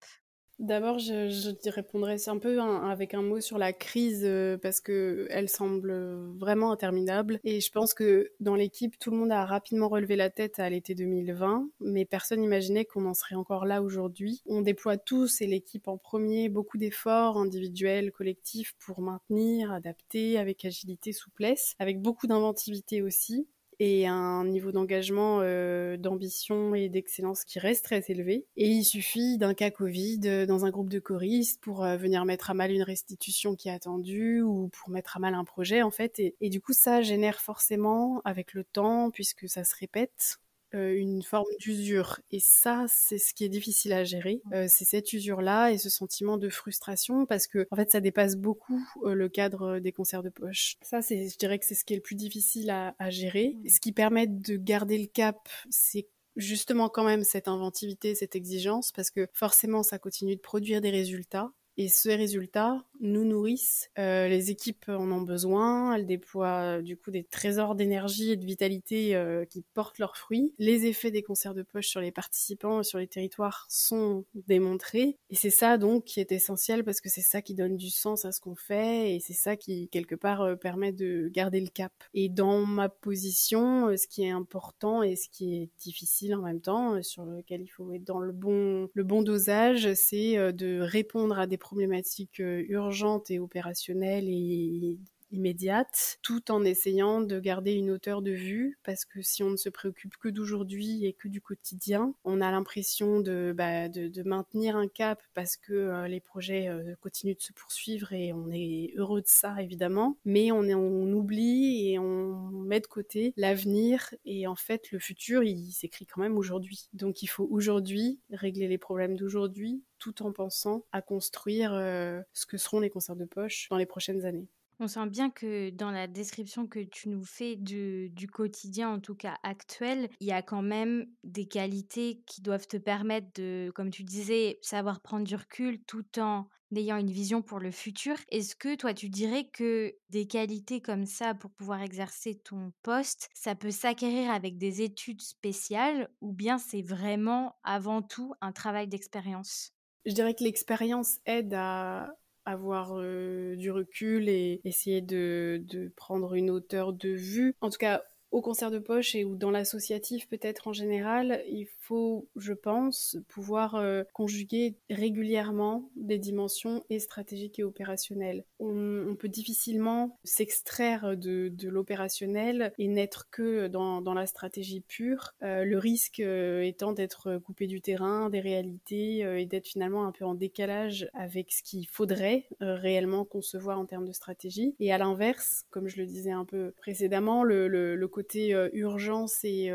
D'abord, 0.59 0.99
je, 0.99 1.29
je 1.29 1.69
répondrais 1.69 2.29
un 2.29 2.37
peu 2.37 2.61
avec 2.61 3.13
un 3.13 3.21
mot 3.21 3.41
sur 3.41 3.57
la 3.57 3.73
crise 3.73 4.23
euh, 4.23 4.57
parce 4.57 4.79
que 4.79 5.27
elle 5.29 5.49
semble 5.49 5.93
vraiment 6.37 6.71
interminable 6.71 7.41
et 7.43 7.59
je 7.59 7.69
pense 7.71 7.93
que 7.93 8.31
dans 8.39 8.55
l'équipe, 8.55 8.97
tout 8.97 9.11
le 9.11 9.17
monde 9.17 9.33
a 9.33 9.45
rapidement 9.45 9.89
relevé 9.89 10.15
la 10.15 10.29
tête 10.29 10.59
à 10.59 10.69
l'été 10.69 10.95
2020, 10.95 11.69
mais 11.81 12.05
personne 12.05 12.39
n'imaginait 12.39 12.85
qu'on 12.85 13.05
en 13.05 13.13
serait 13.13 13.35
encore 13.35 13.65
là 13.65 13.81
aujourd'hui. 13.81 14.41
On 14.45 14.61
déploie 14.61 14.95
tous 14.97 15.41
et 15.41 15.47
l'équipe 15.47 15.89
en 15.89 15.97
premier 15.97 16.47
beaucoup 16.47 16.77
d'efforts 16.77 17.37
individuels, 17.37 18.13
collectifs 18.13 18.75
pour 18.79 19.01
maintenir, 19.01 19.73
adapter 19.73 20.37
avec 20.37 20.63
agilité, 20.63 21.11
souplesse, 21.11 21.75
avec 21.79 22.01
beaucoup 22.01 22.27
d'inventivité 22.27 23.01
aussi 23.01 23.45
et 23.79 24.07
un 24.07 24.45
niveau 24.45 24.71
d'engagement, 24.71 25.39
euh, 25.41 25.97
d'ambition 25.97 26.75
et 26.75 26.89
d'excellence 26.89 27.43
qui 27.43 27.59
reste 27.59 27.85
très 27.85 28.03
élevé. 28.09 28.45
Et 28.57 28.67
il 28.67 28.83
suffit 28.83 29.37
d'un 29.37 29.53
cas 29.53 29.71
Covid 29.71 30.21
euh, 30.25 30.45
dans 30.45 30.65
un 30.65 30.69
groupe 30.69 30.89
de 30.89 30.99
choristes 30.99 31.61
pour 31.61 31.83
euh, 31.83 31.97
venir 31.97 32.25
mettre 32.25 32.49
à 32.49 32.53
mal 32.53 32.71
une 32.71 32.83
restitution 32.83 33.55
qui 33.55 33.69
est 33.69 33.73
attendue 33.73 34.41
ou 34.41 34.69
pour 34.69 34.89
mettre 34.89 35.17
à 35.17 35.19
mal 35.19 35.33
un 35.33 35.45
projet 35.45 35.81
en 35.81 35.91
fait. 35.91 36.19
Et, 36.19 36.35
et 36.41 36.49
du 36.49 36.61
coup, 36.61 36.73
ça 36.73 37.01
génère 37.01 37.39
forcément 37.39 38.21
avec 38.25 38.53
le 38.53 38.63
temps, 38.63 39.11
puisque 39.11 39.47
ça 39.47 39.63
se 39.63 39.75
répète, 39.79 40.39
euh, 40.75 40.93
une 40.95 41.23
forme 41.23 41.47
d'usure. 41.59 42.19
Et 42.31 42.39
ça, 42.39 42.85
c'est 42.87 43.17
ce 43.17 43.33
qui 43.33 43.45
est 43.45 43.49
difficile 43.49 43.93
à 43.93 44.03
gérer. 44.03 44.41
Euh, 44.53 44.65
c'est 44.67 44.85
cette 44.85 45.11
usure-là 45.13 45.71
et 45.71 45.77
ce 45.77 45.89
sentiment 45.89 46.37
de 46.37 46.49
frustration 46.49 47.25
parce 47.25 47.47
que, 47.47 47.65
en 47.71 47.75
fait, 47.75 47.91
ça 47.91 48.01
dépasse 48.01 48.35
beaucoup 48.35 48.79
euh, 49.03 49.13
le 49.13 49.29
cadre 49.29 49.79
des 49.79 49.91
concerts 49.91 50.23
de 50.23 50.29
poche. 50.29 50.75
Ça, 50.81 51.01
c'est, 51.01 51.29
je 51.29 51.37
dirais 51.37 51.59
que 51.59 51.65
c'est 51.65 51.75
ce 51.75 51.85
qui 51.85 51.93
est 51.93 51.97
le 51.97 52.01
plus 52.01 52.15
difficile 52.15 52.69
à, 52.69 52.95
à 52.99 53.09
gérer. 53.09 53.55
ce 53.67 53.79
qui 53.79 53.91
permet 53.91 54.27
de 54.27 54.57
garder 54.57 54.97
le 54.97 55.07
cap, 55.07 55.47
c'est 55.69 56.07
justement 56.35 56.89
quand 56.89 57.05
même 57.05 57.23
cette 57.23 57.47
inventivité, 57.47 58.15
cette 58.15 58.35
exigence, 58.35 58.91
parce 58.91 59.09
que 59.09 59.27
forcément, 59.33 59.83
ça 59.83 59.97
continue 59.97 60.35
de 60.35 60.41
produire 60.41 60.81
des 60.81 60.91
résultats. 60.91 61.51
Et 61.77 61.89
ces 61.89 62.15
résultats 62.15 62.85
nous 63.01 63.25
nourrissent. 63.25 63.89
Euh, 63.97 64.27
les 64.27 64.51
équipes 64.51 64.89
en 64.89 65.11
ont 65.11 65.21
besoin. 65.21 65.95
Elles 65.95 66.05
déploient 66.05 66.81
du 66.81 66.97
coup 66.97 67.11
des 67.11 67.23
trésors 67.23 67.75
d'énergie 67.75 68.31
et 68.31 68.35
de 68.37 68.45
vitalité 68.45 69.15
euh, 69.15 69.45
qui 69.45 69.63
portent 69.73 69.99
leurs 69.99 70.17
fruits. 70.17 70.53
Les 70.57 70.85
effets 70.85 71.11
des 71.11 71.23
concerts 71.23 71.53
de 71.53 71.63
poche 71.63 71.87
sur 71.87 72.01
les 72.01 72.11
participants 72.11 72.81
et 72.81 72.83
sur 72.83 72.99
les 72.99 73.07
territoires 73.07 73.65
sont 73.69 74.25
démontrés. 74.47 75.17
Et 75.29 75.35
c'est 75.35 75.49
ça 75.49 75.77
donc 75.77 76.05
qui 76.05 76.19
est 76.19 76.31
essentiel 76.31 76.83
parce 76.83 77.01
que 77.01 77.09
c'est 77.09 77.21
ça 77.21 77.41
qui 77.41 77.53
donne 77.53 77.77
du 77.77 77.89
sens 77.89 78.25
à 78.25 78.31
ce 78.31 78.39
qu'on 78.39 78.55
fait 78.55 79.15
et 79.15 79.19
c'est 79.19 79.33
ça 79.33 79.55
qui 79.55 79.89
quelque 79.89 80.15
part 80.15 80.41
euh, 80.41 80.55
permet 80.55 80.91
de 80.91 81.29
garder 81.31 81.59
le 81.59 81.69
cap. 81.69 81.93
Et 82.13 82.29
dans 82.29 82.65
ma 82.65 82.89
position, 82.89 83.89
euh, 83.89 83.97
ce 83.97 84.07
qui 84.07 84.23
est 84.23 84.31
important 84.31 85.03
et 85.03 85.15
ce 85.15 85.29
qui 85.29 85.55
est 85.55 85.69
difficile 85.79 86.35
en 86.35 86.41
même 86.41 86.61
temps, 86.61 86.95
euh, 86.95 87.01
sur 87.01 87.25
lequel 87.25 87.61
il 87.61 87.67
faut 87.67 87.91
être 87.93 88.03
dans 88.03 88.19
le 88.19 88.31
bon, 88.31 88.89
le 88.93 89.03
bon 89.03 89.21
dosage, 89.21 89.93
c'est 89.93 90.53
de 90.53 90.79
répondre 90.81 91.37
à 91.39 91.47
des 91.47 91.57
problématiques 91.57 92.39
euh, 92.39 92.63
urgentes 92.85 93.31
et 93.31 93.39
opérationnelles 93.39 94.29
et 94.29 94.99
immédiate, 95.35 96.17
tout 96.21 96.51
en 96.51 96.63
essayant 96.63 97.21
de 97.21 97.39
garder 97.39 97.73
une 97.73 97.91
hauteur 97.91 98.21
de 98.21 98.31
vue, 98.31 98.79
parce 98.83 99.05
que 99.05 99.21
si 99.21 99.43
on 99.43 99.51
ne 99.51 99.57
se 99.57 99.69
préoccupe 99.69 100.17
que 100.17 100.29
d'aujourd'hui 100.29 101.05
et 101.05 101.13
que 101.13 101.27
du 101.27 101.41
quotidien, 101.41 102.13
on 102.23 102.41
a 102.41 102.51
l'impression 102.51 103.19
de, 103.19 103.53
bah, 103.55 103.87
maintenir 104.25 104.75
un 104.75 104.87
cap 104.87 105.21
parce 105.33 105.55
que 105.57 105.73
euh, 105.73 106.07
les 106.07 106.19
projets 106.19 106.67
euh, 106.67 106.95
continuent 107.01 107.35
de 107.35 107.41
se 107.41 107.53
poursuivre 107.53 108.13
et 108.13 108.33
on 108.33 108.49
est 108.51 108.93
heureux 108.95 109.21
de 109.21 109.27
ça 109.27 109.61
évidemment, 109.61 110.17
mais 110.25 110.51
on 110.51 111.11
oublie 111.11 111.91
et 111.91 111.99
on 111.99 112.49
met 112.51 112.79
de 112.79 112.87
côté 112.87 113.33
l'avenir 113.37 114.13
et 114.25 114.47
en 114.47 114.55
fait 114.55 114.91
le 114.91 114.99
futur 114.99 115.43
il 115.43 115.71
s'écrit 115.71 116.05
quand 116.05 116.21
même 116.21 116.37
aujourd'hui. 116.37 116.89
Donc 116.93 117.21
il 117.21 117.27
faut 117.27 117.47
aujourd'hui 117.49 118.19
régler 118.31 118.67
les 118.67 118.77
problèmes 118.77 119.15
d'aujourd'hui 119.15 119.83
tout 119.99 120.23
en 120.23 120.31
pensant 120.31 120.85
à 120.91 121.01
construire 121.01 121.73
euh, 121.73 122.21
ce 122.33 122.45
que 122.45 122.57
seront 122.57 122.79
les 122.79 122.89
concerts 122.89 123.15
de 123.15 123.25
poche 123.25 123.67
dans 123.69 123.77
les 123.77 123.85
prochaines 123.85 124.25
années. 124.25 124.47
On 124.79 124.87
sent 124.87 125.07
bien 125.07 125.29
que 125.29 125.69
dans 125.69 125.91
la 125.91 126.07
description 126.07 126.67
que 126.67 126.79
tu 126.79 127.07
nous 127.09 127.23
fais 127.23 127.55
du 127.55 128.27
quotidien, 128.31 128.89
en 128.89 128.99
tout 128.99 129.15
cas 129.15 129.37
actuel, 129.43 130.09
il 130.19 130.27
y 130.27 130.31
a 130.33 130.41
quand 130.41 130.61
même 130.61 131.07
des 131.23 131.47
qualités 131.47 132.23
qui 132.27 132.41
doivent 132.41 132.67
te 132.67 132.77
permettre 132.77 133.27
de, 133.35 133.71
comme 133.73 133.89
tu 133.89 134.03
disais, 134.03 134.59
savoir 134.61 135.01
prendre 135.01 135.25
du 135.25 135.35
recul 135.35 135.81
tout 135.85 136.19
en 136.19 136.47
ayant 136.75 136.97
une 136.97 137.09
vision 137.09 137.41
pour 137.41 137.59
le 137.59 137.71
futur. 137.71 138.17
Est-ce 138.29 138.53
que 138.53 138.75
toi, 138.75 138.93
tu 138.93 139.07
dirais 139.09 139.47
que 139.47 139.95
des 140.09 140.27
qualités 140.27 140.81
comme 140.81 141.05
ça 141.05 141.33
pour 141.33 141.51
pouvoir 141.51 141.81
exercer 141.81 142.35
ton 142.35 142.73
poste, 142.83 143.29
ça 143.33 143.55
peut 143.55 143.71
s'acquérir 143.71 144.29
avec 144.29 144.57
des 144.57 144.81
études 144.81 145.21
spéciales 145.21 146.09
ou 146.19 146.33
bien 146.33 146.57
c'est 146.57 146.81
vraiment 146.81 147.55
avant 147.63 148.01
tout 148.01 148.33
un 148.41 148.51
travail 148.51 148.89
d'expérience? 148.89 149.71
Je 150.05 150.13
dirais 150.13 150.35
que 150.35 150.43
l'expérience 150.43 151.17
aide 151.25 151.53
à 151.53 152.13
avoir 152.45 152.93
euh, 152.95 153.55
du 153.55 153.71
recul 153.71 154.29
et 154.29 154.61
essayer 154.63 155.01
de, 155.01 155.63
prendre 155.95 156.35
une 156.35 156.49
hauteur 156.49 156.93
de 156.93 157.09
vue. 157.09 157.55
En 157.61 157.69
tout 157.69 157.77
cas, 157.77 158.03
au 158.31 158.41
concert 158.41 158.71
de 158.71 158.79
poche 158.79 159.15
et 159.15 159.23
ou 159.23 159.35
dans 159.35 159.51
l'associatif 159.51 160.27
peut-être 160.27 160.67
en 160.67 160.73
général, 160.73 161.43
il 161.49 161.67
faut, 161.85 162.27
je 162.35 162.53
pense, 162.53 163.17
pouvoir 163.27 163.75
euh, 163.75 164.03
conjuguer 164.13 164.75
régulièrement 164.89 165.89
des 165.95 166.17
dimensions 166.17 166.83
et 166.89 166.99
stratégiques 166.99 167.59
et 167.59 167.63
opérationnelles. 167.63 168.43
On, 168.59 169.15
peut 169.19 169.29
difficilement 169.29 170.19
s'extraire 170.23 171.15
de, 171.15 171.51
l'opérationnel 171.69 172.73
et 172.77 172.87
n'être 172.87 173.29
que 173.29 173.67
dans, 173.67 174.13
la 174.13 174.25
stratégie 174.25 174.81
pure, 174.81 175.31
euh, 175.41 175.63
le 175.63 175.77
risque 175.77 176.19
euh, 176.19 176.61
étant 176.61 176.91
d'être 176.91 177.37
coupé 177.37 177.67
du 177.67 177.81
terrain, 177.81 178.29
des 178.29 178.41
réalités 178.41 179.19
et 179.19 179.45
d'être 179.45 179.67
finalement 179.67 180.05
un 180.05 180.11
peu 180.11 180.25
en 180.25 180.35
décalage 180.35 181.09
avec 181.13 181.51
ce 181.51 181.63
qu'il 181.63 181.87
faudrait 181.87 182.47
réellement 182.59 183.25
concevoir 183.25 183.79
en 183.79 183.85
termes 183.85 184.05
de 184.05 184.11
stratégie. 184.11 184.75
Et 184.79 184.91
à 184.91 184.97
l'inverse, 184.97 185.65
comme 185.69 185.87
je 185.87 185.97
le 185.97 186.05
disais 186.05 186.31
un 186.31 186.45
peu 186.45 186.73
précédemment, 186.77 187.43
le, 187.43 188.05
côté 188.11 188.55
urgence 188.73 189.43
et, 189.43 189.65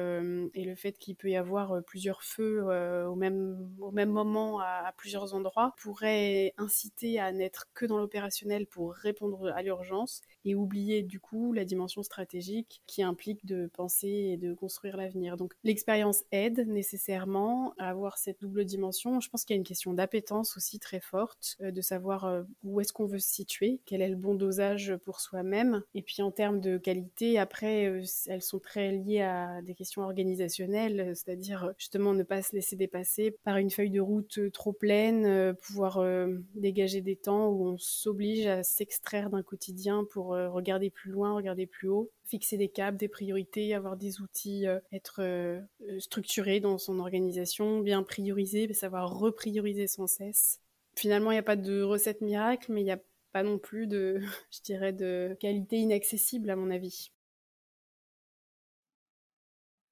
et, 0.55 0.64
le 0.64 0.75
fait 0.75 0.99
qu'il 0.99 1.16
peut 1.16 1.31
y 1.31 1.37
avoir 1.37 1.61
euh, 1.73 1.81
plusieurs 2.01 2.23
feux 2.23 2.65
au, 3.07 3.15
même, 3.15 3.69
au 3.79 3.91
même 3.91 4.09
moment 4.09 4.61
à, 4.61 4.95
plusieurs 4.97 5.35
endroits 5.35 5.75
pourrait 5.77 6.55
inciter 6.57 7.21
à 7.21 7.31
n'être 7.31 7.69
que 7.75 7.85
dans 7.85 7.99
l'opérationnel 7.99 8.67
pour 8.67 8.95
répondre 8.95 9.53
à 9.55 9.63
l'urgence 9.63 10.23
et 10.47 10.55
oublier 10.55 11.03
du 11.03 11.21
coup 11.21 11.53
la 11.53 11.67
dimension 11.67 12.03
stratégique 12.03 12.81
qui 12.87 13.03
implique 13.03 13.45
de 13.45 13.67
penser 13.67 14.09
et 14.09 14.37
de 14.39 14.55
construire 14.55 14.97
l'avenir. 14.97 15.37
Donc 15.37 15.53
l'expérience 15.63 16.25
aide 16.33 16.67
nécessairement 16.67 17.75
à 17.77 17.91
avoir 17.91 18.17
cette 18.17 18.41
double 18.41 18.65
dimension. 18.65 19.21
Je 19.21 19.29
pense 19.29 19.45
qu'il 19.45 19.55
y 19.55 19.59
a 19.59 19.61
une 19.61 19.65
question 19.65 19.93
d'appétence 19.93 20.57
aussi 20.57 20.79
très 20.79 21.01
forte, 21.01 21.59
de 21.61 21.81
savoir 21.83 22.45
où 22.63 22.81
est-ce 22.81 22.95
qu'on 22.95 23.07
veut 23.07 23.19
se 23.19 23.29
situer, 23.29 23.81
quel 23.85 24.01
est 24.01 24.09
le 24.09 24.17
bon 24.17 24.35
dosage 24.35 24.97
pour 25.05 25.21
soi-même. 25.21 25.83
Et 25.95 26.01
puis 26.01 26.23
en 26.23 26.31
termes 26.31 26.61
de 26.61 26.79
qualité, 26.79 27.39
après, 27.39 27.83
elle 27.83 28.41
elles 28.41 28.43
sont 28.43 28.59
très 28.59 28.93
liées 28.93 29.21
à 29.21 29.61
des 29.61 29.75
questions 29.75 30.03
organisationnelles, 30.03 31.13
c'est-à-dire 31.15 31.65
euh, 31.65 31.73
justement 31.90 32.14
ne 32.14 32.22
pas 32.22 32.40
se 32.40 32.55
laisser 32.55 32.76
dépasser 32.76 33.37
par 33.42 33.57
une 33.57 33.68
feuille 33.68 33.90
de 33.90 34.00
route 34.00 34.38
euh, 34.38 34.48
trop 34.48 34.72
pleine, 34.72 35.26
euh, 35.26 35.53
pouvoir 35.53 36.00
dégager 36.55 37.00
des 37.00 37.16
temps 37.16 37.48
où 37.48 37.66
on 37.66 37.79
s'oblige 37.79 38.46
à, 38.46 38.59
à 38.59 38.62
s'extraire 38.62 39.29
d'un 39.29 39.42
quotidien 39.42 40.05
pour 40.05 40.29
regarder 40.29 40.90
plus 40.90 41.11
loin, 41.11 41.35
regarder 41.35 41.66
plus 41.66 41.88
haut, 41.88 42.11
fixer 42.24 42.57
des 42.57 42.68
caps, 42.68 42.96
des 42.96 43.09
priorités, 43.09 43.74
avoir 43.74 43.96
des 43.96 44.20
outils, 44.20 44.66
être 44.92 45.22
structuré 45.98 46.61
dans 46.61 46.79
son 46.79 46.98
organisation, 46.98 47.81
bien 47.81 48.03
prioriser, 48.03 48.72
savoir 48.72 49.18
reprioriser 49.18 49.87
sans 49.87 50.07
cesse. 50.07 50.61
Finalement, 50.96 51.31
il 51.31 51.35
n'y 51.35 51.40
a 51.40 51.44
pas 51.44 51.57
de 51.57 51.83
recette 51.83 52.20
miracle, 52.20 52.72
mais 52.72 52.83
il 52.83 52.85
n'y 52.85 52.92
a 52.92 53.00
pas 53.33 53.42
non 53.42 53.59
plus 53.59 53.87
de, 53.87 54.20
je 54.50 54.61
dirais, 54.62 54.92
de 54.92 55.37
qualité 55.40 55.76
inaccessible 55.76 56.50
à 56.50 56.57
mon 56.57 56.70
avis. 56.70 57.11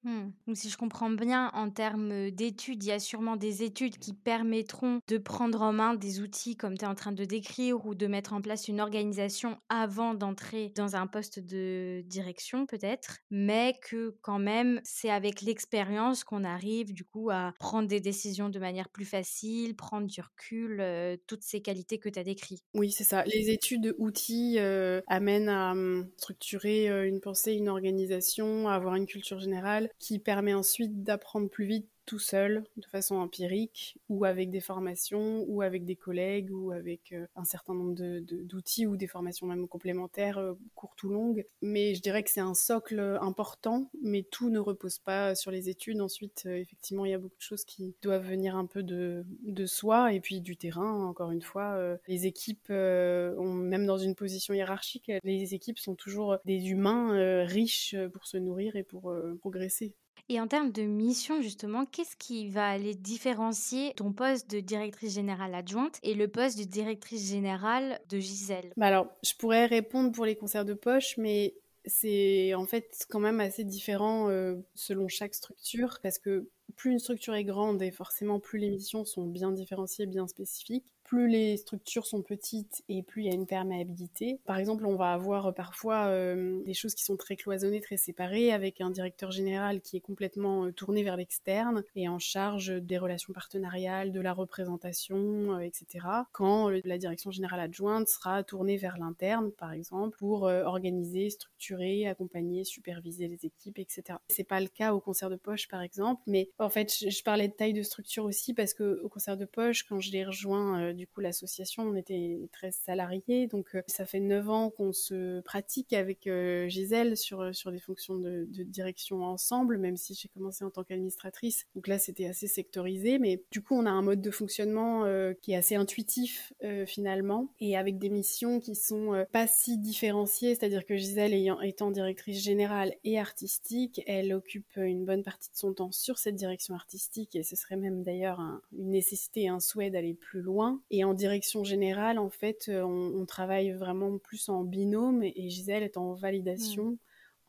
Mmh. 0.03 0.29
Donc 0.47 0.55
si 0.55 0.69
je 0.69 0.77
comprends 0.77 1.09
bien, 1.09 1.51
en 1.53 1.69
termes 1.69 2.31
d'études, 2.31 2.83
il 2.83 2.87
y 2.87 2.91
a 2.91 2.99
sûrement 2.99 3.35
des 3.35 3.63
études 3.63 3.97
qui 3.97 4.13
permettront 4.13 5.01
de 5.07 5.17
prendre 5.17 5.61
en 5.61 5.73
main 5.73 5.93
des 5.93 6.21
outils 6.21 6.55
comme 6.55 6.77
tu 6.77 6.85
es 6.85 6.87
en 6.87 6.95
train 6.95 7.11
de 7.11 7.25
décrire 7.25 7.85
ou 7.85 7.95
de 7.95 8.07
mettre 8.07 8.33
en 8.33 8.41
place 8.41 8.67
une 8.69 8.79
organisation 8.79 9.57
avant 9.67 10.13
d'entrer 10.13 10.71
dans 10.75 10.95
un 10.95 11.05
poste 11.05 11.39
de 11.39 12.01
direction 12.05 12.65
peut-être, 12.65 13.17
mais 13.29 13.75
que 13.81 14.15
quand 14.21 14.39
même 14.39 14.79
c'est 14.83 15.09
avec 15.09 15.41
l'expérience 15.41 16.23
qu'on 16.23 16.45
arrive 16.45 16.93
du 16.93 17.03
coup 17.03 17.29
à 17.29 17.53
prendre 17.59 17.87
des 17.87 17.99
décisions 17.99 18.49
de 18.49 18.59
manière 18.59 18.89
plus 18.89 19.05
facile, 19.05 19.75
prendre 19.75 20.07
du 20.07 20.21
recul, 20.21 20.81
toutes 21.27 21.43
ces 21.43 21.61
qualités 21.61 21.99
que 21.99 22.07
tu 22.09 22.19
as 22.19 22.23
décrites. 22.23 22.63
Oui, 22.73 22.91
c'est 22.91 23.03
ça. 23.03 23.23
Les 23.25 23.49
études 23.49 23.93
outils 23.97 24.59
amènent 25.07 25.49
à 25.49 25.73
mmh, 25.73 26.09
structurer 26.17 27.07
une 27.07 27.19
pensée, 27.19 27.53
une 27.53 27.67
organisation, 27.69 28.69
à 28.69 28.73
avoir 28.73 28.95
une 28.95 29.05
culture 29.05 29.39
générale 29.39 29.88
qui 29.97 30.19
permet 30.19 30.53
ensuite 30.53 31.03
d'apprendre 31.03 31.49
plus 31.49 31.65
vite 31.65 31.89
tout 32.09 32.17
seul, 32.17 32.63
de 32.75 32.87
façon 32.87 33.17
empirique, 33.17 33.99
ou 34.09 34.25
avec 34.25 34.49
des 34.49 34.61
formations, 34.61 35.45
ou 35.47 35.61
avec 35.61 35.85
des 35.85 35.95
collègues, 35.95 36.49
ou 36.51 36.71
avec 36.71 37.11
euh, 37.11 37.27
un 37.35 37.43
certain 37.43 37.75
nombre 37.75 37.93
d'outils, 37.93 38.87
ou 38.87 38.97
des 38.97 39.05
formations 39.05 39.45
même 39.45 39.67
complémentaires, 39.67 40.39
euh, 40.39 40.55
courtes 40.73 41.03
ou 41.03 41.09
longues. 41.09 41.45
Mais 41.61 41.93
je 41.93 42.01
dirais 42.01 42.23
que 42.23 42.31
c'est 42.31 42.39
un 42.39 42.55
socle 42.55 42.99
important, 43.21 43.91
mais 44.01 44.23
tout 44.23 44.49
ne 44.49 44.57
repose 44.57 44.97
pas 44.97 45.35
sur 45.35 45.51
les 45.51 45.69
études. 45.69 46.01
Ensuite, 46.01 46.45
euh, 46.47 46.57
effectivement, 46.57 47.05
il 47.05 47.11
y 47.11 47.13
a 47.13 47.19
beaucoup 47.19 47.37
de 47.37 47.43
choses 47.43 47.63
qui 47.63 47.93
doivent 48.01 48.27
venir 48.27 48.55
un 48.55 48.65
peu 48.65 48.81
de, 48.81 49.23
de 49.43 49.65
soi, 49.67 50.11
et 50.11 50.19
puis 50.19 50.41
du 50.41 50.57
terrain, 50.57 51.03
encore 51.03 51.29
une 51.29 51.43
fois. 51.43 51.77
les 52.07 52.25
équipes, 52.25 52.69
même 52.69 53.85
dans 53.85 53.99
une 53.99 54.15
position 54.15 54.55
hiérarchique, 54.55 55.11
les 55.23 55.53
équipes 55.53 55.77
sont 55.77 55.93
toujours 55.93 56.37
des 56.45 56.69
humains 56.69 57.45
riches 57.45 57.95
pour 58.13 58.25
se 58.25 58.37
nourrir 58.37 58.75
et 58.75 58.83
pour 58.83 59.13
progresser. 59.41 59.93
Et 60.31 60.39
en 60.39 60.47
termes 60.47 60.71
de 60.71 60.83
mission, 60.83 61.41
justement, 61.41 61.87
qu'est-ce 61.87 62.15
qui 62.15 62.49
va 62.49 62.69
aller 62.69 62.93
différencier 62.93 63.93
ton 63.95 64.13
poste 64.13 64.49
de 64.51 64.59
directrice 64.59 65.15
générale 65.15 65.55
adjointe 65.55 65.99
et 66.03 66.13
le 66.13 66.27
poste 66.27 66.59
de 66.59 66.65
directrice 66.65 67.27
générale 67.29 67.99
de 68.09 68.19
Gisèle? 68.19 68.71
Bah 68.77 68.85
Alors, 68.85 69.07
je 69.23 69.33
pourrais 69.33 69.65
répondre 69.65 70.11
pour 70.11 70.25
les 70.25 70.35
concerts 70.35 70.65
de 70.65 70.75
poche, 70.75 71.17
mais 71.17 71.55
c'est 71.85 72.53
en 72.53 72.67
fait 72.67 73.07
quand 73.09 73.19
même 73.19 73.39
assez 73.39 73.63
différent 73.63 74.29
euh, 74.29 74.55
selon 74.75 75.07
chaque 75.07 75.33
structure 75.33 75.97
parce 76.03 76.19
que 76.19 76.47
plus 76.75 76.91
une 76.91 76.99
structure 76.99 77.33
est 77.33 77.43
grande 77.43 77.81
et 77.81 77.89
forcément 77.89 78.39
plus 78.39 78.59
les 78.59 78.69
missions 78.69 79.05
sont 79.05 79.25
bien 79.25 79.51
différenciées, 79.51 80.05
bien 80.05 80.27
spécifiques, 80.27 80.93
plus 81.09 81.27
les 81.27 81.57
structures 81.57 82.05
sont 82.05 82.21
petites 82.21 82.83
et 82.87 83.01
plus 83.01 83.23
il 83.23 83.25
y 83.25 83.31
a 83.31 83.33
une 83.33 83.47
perméabilité. 83.47 84.39
Par 84.45 84.57
exemple, 84.57 84.85
on 84.85 84.95
va 84.95 85.11
avoir 85.11 85.47
euh, 85.47 85.51
parfois 85.51 86.05
euh, 86.05 86.61
des 86.65 86.75
choses 86.75 86.93
qui 86.93 87.03
sont 87.03 87.17
très 87.17 87.35
cloisonnées, 87.35 87.81
très 87.81 87.97
séparées, 87.97 88.53
avec 88.53 88.79
un 88.79 88.91
directeur 88.91 89.31
général 89.31 89.81
qui 89.81 89.97
est 89.97 90.01
complètement 90.01 90.65
euh, 90.65 90.71
tourné 90.71 91.01
vers 91.01 91.17
l'externe 91.17 91.83
et 91.95 92.07
en 92.07 92.19
charge 92.19 92.67
des 92.67 92.99
relations 92.99 93.33
partenariales, 93.33 94.11
de 94.11 94.21
la 94.21 94.33
représentation, 94.33 95.59
etc. 95.59 96.05
Quand 96.31 96.69
la 96.69 96.97
direction 96.99 97.31
générale 97.31 97.61
adjointe 97.61 98.07
sera 98.07 98.43
tournée 98.43 98.77
vers 98.77 98.99
l'interne, 98.99 99.51
par 99.51 99.73
exemple, 99.73 100.15
pour 100.19 100.43
organiser, 100.43 101.31
structurer, 101.31 102.07
accompagner, 102.07 102.63
superviser 102.63 103.27
les 103.27 103.45
équipes, 103.45 103.79
etc. 103.79 104.19
C'est 104.27 104.43
pas 104.43 104.61
le 104.61 104.67
cas 104.67 104.93
au 104.93 104.99
concert 104.99 105.31
de 105.31 105.35
poche, 105.37 105.67
par 105.67 105.81
exemple, 105.81 106.21
mais 106.27 106.49
en 106.59 106.69
fait, 106.69 106.93
je, 107.09 107.23
parlais 107.23 107.47
de 107.47 107.53
taille 107.53 107.73
de 107.73 107.83
structure 107.83 108.25
aussi 108.25 108.53
parce 108.53 108.73
que 108.73 109.01
au 109.03 109.09
concert 109.09 109.37
de 109.37 109.45
poche, 109.45 109.83
quand 109.83 109.99
je 109.99 110.11
l'ai 110.11 110.23
rejoint 110.23 110.93
du 110.99 111.07
coup 111.07 111.21
l'association, 111.21 111.83
on 111.83 111.95
était 111.95 112.37
13 112.51 112.75
salariés, 112.75 113.47
donc 113.47 113.73
euh, 113.73 113.81
ça 113.87 114.05
fait 114.05 114.19
9 114.19 114.49
ans 114.49 114.69
qu'on 114.69 114.91
se 114.91 115.39
pratique 115.41 115.93
avec 115.93 116.27
euh, 116.27 116.67
Gisèle 116.67 117.15
sur, 117.15 117.39
euh, 117.39 117.53
sur 117.53 117.71
des 117.71 117.79
fonctions 117.79 118.15
de, 118.15 118.45
direction 118.49 119.23
ensemble, 119.23 119.77
même 119.77 119.95
si 119.95 120.13
j'ai 120.13 120.27
commencé 120.27 120.65
en 120.65 120.69
tant 120.69 120.83
qu'administratrice. 120.83 121.65
Donc 121.73 121.87
là, 121.87 121.97
c'était 121.97 122.25
assez 122.25 122.47
sectorisé, 122.47 123.17
mais 123.17 123.41
du 123.51 123.61
coup, 123.61 123.73
on 123.73 123.85
a 123.85 123.89
un 123.89 124.01
mode 124.01 124.21
de 124.21 124.31
fonctionnement 124.31 125.05
qui 125.41 125.53
est 125.53 125.55
assez 125.55 125.75
intuitif 125.75 126.51
finalement, 126.85 127.53
et 127.59 127.77
avec 127.77 127.97
des 127.97 128.09
missions 128.09 128.59
qui 128.59 128.75
sont 128.75 129.25
pas 129.31 129.47
si 129.47 129.77
différenciées, 129.77 130.55
c'est-à-dire 130.55 130.85
que 130.85 130.97
Gisèle 130.97 131.33
ayant, 131.33 131.61
étant 131.61 131.89
directrice 131.89 132.43
générale 132.43 132.93
et 133.05 133.17
artistique, 133.17 134.01
elle 134.07 134.33
occupe 134.33 134.75
une 134.75 135.05
bonne 135.05 135.23
partie 135.23 135.49
de 135.49 135.57
son 135.57 135.73
temps 135.73 135.91
sur 135.91 136.17
cette 136.17 136.35
direction 136.35 136.75
artistique, 136.75 137.35
et 137.35 137.43
ce 137.43 137.55
serait 137.55 137.77
même 137.77 138.03
d'ailleurs 138.03 138.41
une 138.73 138.91
nécessité 138.91 139.47
un 139.47 139.61
souhait 139.61 139.89
d'aller 139.89 140.13
plus 140.13 140.41
loin. 140.41 140.81
Et 140.91 141.03
en 141.03 141.13
direction 141.13 141.63
générale, 141.63 142.17
en 142.17 142.29
fait, 142.29 142.65
euh, 142.69 142.83
on, 142.83 143.25
travaille 143.25 143.71
vraiment 143.71 144.17
plus 144.17 144.49
en 144.49 144.63
binôme 144.63 145.23
et 145.23 145.49
Gisèle 145.49 145.83
est 145.83 145.97
en 145.97 146.13
validation. 146.13 146.85
Mmh 146.85 146.97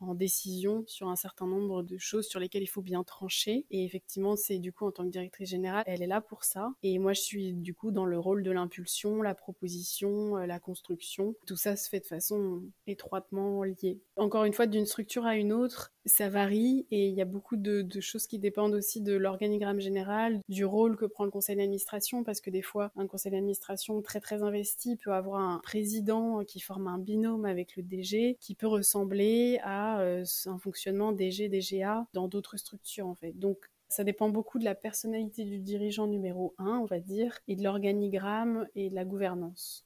en 0.01 0.15
décision 0.15 0.83
sur 0.87 1.07
un 1.07 1.15
certain 1.15 1.47
nombre 1.47 1.83
de 1.83 1.97
choses 1.97 2.27
sur 2.27 2.39
lesquelles 2.39 2.63
il 2.63 2.67
faut 2.67 2.81
bien 2.81 3.03
trancher. 3.03 3.65
Et 3.71 3.85
effectivement, 3.85 4.35
c'est 4.35 4.59
du 4.59 4.73
coup 4.73 4.85
en 4.85 4.91
tant 4.91 5.05
que 5.05 5.09
directrice 5.09 5.49
générale, 5.49 5.83
elle 5.87 6.01
est 6.01 6.07
là 6.07 6.21
pour 6.21 6.43
ça. 6.43 6.73
Et 6.83 6.97
moi, 6.99 7.13
je 7.13 7.21
suis 7.21 7.53
du 7.53 7.73
coup 7.73 7.91
dans 7.91 8.05
le 8.05 8.19
rôle 8.19 8.43
de 8.43 8.51
l'impulsion, 8.51 9.21
la 9.21 9.35
proposition, 9.35 10.37
euh, 10.37 10.45
la 10.45 10.59
construction. 10.59 11.35
Tout 11.45 11.55
ça 11.55 11.75
se 11.75 11.89
fait 11.89 11.99
de 11.99 12.05
façon 12.05 12.63
étroitement 12.87 13.63
liée. 13.63 13.99
Encore 14.15 14.45
une 14.45 14.53
fois, 14.53 14.67
d'une 14.67 14.85
structure 14.85 15.25
à 15.25 15.35
une 15.35 15.53
autre, 15.53 15.91
ça 16.05 16.29
varie 16.29 16.87
et 16.89 17.07
il 17.07 17.13
y 17.13 17.21
a 17.21 17.25
beaucoup 17.25 17.57
de, 17.57 17.85
choses 17.99 18.25
qui 18.25 18.39
dépendent 18.39 18.73
aussi 18.73 19.01
de 19.01 19.13
l'organigramme 19.13 19.79
général, 19.79 20.41
du 20.49 20.65
rôle 20.65 20.97
que 20.97 21.05
prend 21.05 21.25
le 21.25 21.31
conseil 21.31 21.55
d'administration, 21.55 22.23
parce 22.23 22.41
que 22.41 22.49
des 22.49 22.61
fois, 22.61 22.91
un 22.95 23.07
conseil 23.07 23.31
d'administration 23.31 24.01
très 24.01 24.19
très 24.19 24.41
investi 24.41 24.95
peut 24.95 25.13
avoir 25.13 25.41
un 25.41 25.59
président 25.59 26.43
qui 26.43 26.59
forme 26.59 26.87
un 26.87 26.97
binôme 26.97 27.45
avec 27.45 27.75
le 27.75 27.83
DG, 27.83 28.37
qui 28.39 28.55
peut 28.55 28.67
ressembler 28.67 29.59
à 29.63 29.90
euh, 29.99 30.23
un 30.45 30.57
fonctionnement 30.57 31.11
DG-DGA 31.11 32.07
dans 32.13 32.27
d'autres 32.27 32.57
structures 32.57 33.07
en 33.07 33.15
fait. 33.15 33.33
Donc 33.33 33.69
ça 33.89 34.03
dépend 34.03 34.29
beaucoup 34.29 34.57
de 34.57 34.63
la 34.63 34.75
personnalité 34.75 35.43
du 35.43 35.59
dirigeant 35.59 36.07
numéro 36.07 36.55
1, 36.57 36.77
on 36.77 36.85
va 36.85 36.99
dire, 36.99 37.37
et 37.47 37.55
de 37.55 37.63
l'organigramme 37.63 38.67
et 38.73 38.89
de 38.89 38.95
la 38.95 39.03
gouvernance. 39.03 39.85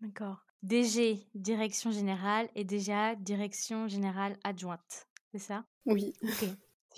D'accord. 0.00 0.44
DG, 0.62 1.26
direction 1.34 1.90
générale, 1.90 2.48
et 2.54 2.64
DGA, 2.64 3.16
direction 3.16 3.88
générale 3.88 4.36
adjointe. 4.44 5.08
C'est 5.32 5.38
ça? 5.38 5.64
Oui. 5.86 6.12
Ok. 6.22 6.48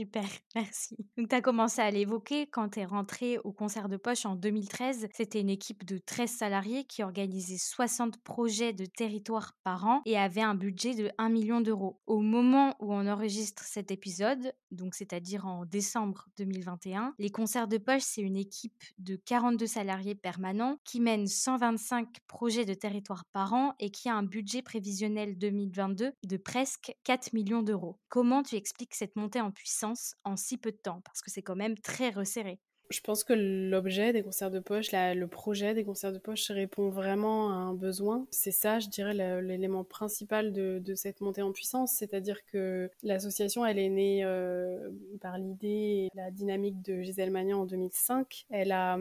Super, 0.03 0.25
merci. 0.57 0.97
Donc, 1.17 1.29
tu 1.29 1.35
as 1.37 1.41
commencé 1.41 1.81
à 1.81 1.88
l'évoquer 1.88 2.49
quand 2.49 2.71
tu 2.71 2.81
es 2.81 2.85
rentré 2.85 3.38
au 3.38 3.53
concert 3.53 3.88
de 3.88 3.97
poche 3.97 4.27
en 4.27 4.35
2013. 4.35 5.07
C'était 5.15 5.41
une 5.41 5.49
équipe 5.49 5.85
de 5.85 5.99
13 5.99 6.29
salariés 6.29 6.83
qui 6.83 7.05
organisait 7.05 7.57
60 7.57 8.17
projets 8.25 8.73
de 8.73 8.85
territoire 8.85 9.53
par 9.62 9.87
an 9.87 10.03
et 10.05 10.19
avait 10.19 10.41
un 10.41 10.57
budget 10.57 10.95
de 10.95 11.12
1 11.19 11.29
million 11.29 11.61
d'euros. 11.61 12.01
Au 12.09 12.19
moment 12.19 12.75
où 12.81 12.93
on 12.93 13.07
enregistre 13.07 13.62
cet 13.62 13.93
épisode, 13.93 14.53
donc 14.73 14.97
c'est-à-dire 14.97 15.47
en 15.47 15.67
décembre 15.67 16.27
2021, 16.37 17.15
les 17.21 17.31
concerts 17.31 17.69
de 17.69 17.79
poche, 17.79 18.03
c'est 18.03 18.23
une 18.23 18.37
équipe 18.37 18.83
de 18.99 19.15
42 19.15 19.69
salariés 19.69 20.17
permanents 20.17 20.79
qui 20.85 20.99
mène 20.99 21.29
125 21.29 22.09
projets 22.27 22.65
de 22.65 22.75
territoire 22.75 23.25
par 23.33 23.53
an 23.55 23.75
et 23.79 23.91
qui 23.91 24.09
a 24.09 24.17
un 24.17 24.25
budget 24.25 24.62
prévisionnel 24.62 25.38
2022 25.38 26.12
de 26.25 26.37
presque 26.38 26.93
4 27.05 27.35
millions 27.35 27.62
d'euros. 27.62 28.01
Comment 28.09 28.43
tu 28.43 28.57
expliques 28.57 28.97
cette 28.97 29.15
montée 29.15 29.41
en 29.41 29.53
puissance 29.53 29.91
en 30.24 30.37
si 30.37 30.59
peu 30.59 30.72
de 30.72 30.76
temps 30.76 31.00
Parce 31.05 31.22
que 31.22 31.31
c'est 31.31 31.42
quand 31.42 31.57
même 31.57 31.78
très 31.78 32.11
resserré. 32.11 32.61
Je 32.90 33.00
pense 33.00 33.24
que 33.24 33.33
l'objet 33.33 34.12
des 34.12 34.22
concerts 34.22 34.50
de 34.50 34.61
poche, 34.61 34.92
le 34.92 35.24
projet 35.24 35.72
des 35.72 35.83
concerts 35.83 36.12
de 36.12 36.18
poche 36.18 36.50
répond 36.50 36.90
vraiment 36.90 37.50
à 37.50 37.55
un 37.55 37.72
besoin. 37.72 38.26
C'est 38.31 38.52
ça, 38.52 38.81
je 38.81 38.88
dirais, 38.88 39.14
l'élément 39.40 39.83
principal 39.83 40.52
de, 40.52 40.94
cette 40.94 41.22
montée 41.22 41.40
en 41.40 41.52
puissance. 41.52 41.92
C'est-à-dire 41.92 42.44
que 42.44 42.90
l'association, 43.02 43.64
elle 43.64 43.78
est 43.78 43.88
née 43.88 44.24
euh, 44.24 44.90
par 45.22 45.38
l'idée 45.38 46.09
et 46.12 46.16
la 46.16 46.31
dynamique 46.31 46.83
de 46.83 47.00
Gisèle 47.00 47.31
Magnan 47.31 47.61
en 47.61 47.66
2005. 47.66 48.44
Elle 48.50 48.72
a 48.72 48.98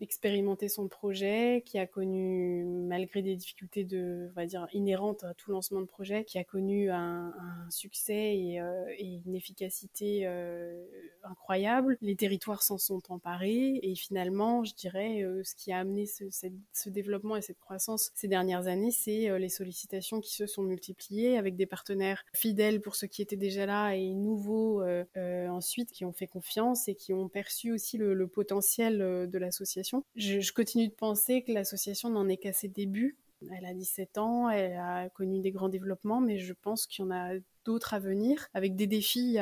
expérimenter 0.00 0.68
son 0.68 0.88
projet, 0.88 1.62
qui 1.66 1.78
a 1.78 1.86
connu, 1.86 2.64
malgré 2.64 3.22
des 3.22 3.34
difficultés 3.34 3.84
de, 3.84 4.28
on 4.30 4.34
va 4.34 4.46
dire, 4.46 4.66
inhérentes 4.72 5.24
à 5.24 5.34
tout 5.34 5.50
lancement 5.50 5.80
de 5.80 5.86
projet, 5.86 6.24
qui 6.24 6.38
a 6.38 6.44
connu 6.44 6.90
un, 6.90 7.32
succès 7.70 8.36
et, 8.36 8.60
euh, 8.60 8.84
et, 8.96 9.20
une 9.26 9.34
efficacité 9.34 10.22
euh, 10.24 10.84
incroyable. 11.24 11.98
Les 12.00 12.16
territoires 12.16 12.62
s'en 12.62 12.78
sont 12.78 13.02
emparés 13.08 13.80
et 13.82 13.94
finalement, 13.94 14.64
je 14.64 14.74
dirais, 14.74 15.22
euh, 15.22 15.42
ce 15.44 15.54
qui 15.54 15.72
a 15.72 15.78
amené 15.78 16.06
ce, 16.06 16.24
ce, 16.72 16.88
développement 16.88 17.36
et 17.36 17.42
cette 17.42 17.58
croissance 17.58 18.10
ces 18.14 18.28
dernières 18.28 18.66
années, 18.66 18.90
c'est 18.90 19.38
les 19.38 19.48
sollicitations 19.48 20.20
qui 20.20 20.34
se 20.34 20.46
sont 20.46 20.62
multipliées 20.62 21.36
avec 21.36 21.54
des 21.54 21.66
partenaires 21.66 22.24
fidèles 22.32 22.80
pour 22.80 22.96
ceux 22.96 23.06
qui 23.06 23.20
étaient 23.20 23.36
déjà 23.36 23.66
là 23.66 23.92
et 23.94 24.14
nouveaux 24.14 24.82
ensuite 25.16 25.92
qui 25.92 26.06
ont 26.06 26.12
fait 26.12 26.26
confiance 26.26 26.88
et 26.88 26.94
qui 26.94 27.12
ont 27.12 27.28
perçu 27.28 27.72
aussi 27.72 27.98
le 27.98 28.26
potentiel 28.26 28.98
de 28.98 29.38
l'association 29.38 29.87
je, 30.14 30.52
continue 30.52 30.88
de 30.88 30.94
penser 30.94 31.42
que 31.42 31.52
l'association 31.52 32.10
n'en 32.10 32.28
est 32.28 32.36
qu'à 32.36 32.52
ses 32.52 32.68
débuts 32.68 33.16
Elle 33.50 33.66
a 33.66 33.74
17 33.74 34.18
ans, 34.18 34.50
elle 34.50 34.76
a 34.76 35.08
connu 35.10 35.40
des 35.40 35.50
grands 35.50 35.68
développements, 35.68 36.20
mais 36.20 36.38
je 36.38 36.52
pense 36.52 36.86
qu'il 36.86 37.04
y 37.04 37.08
en 37.08 37.10
a 37.10 37.34
d'autres 37.64 37.94
à 37.94 37.98
venir, 37.98 38.48
avec 38.54 38.76
des 38.76 38.86
défis 38.86 39.38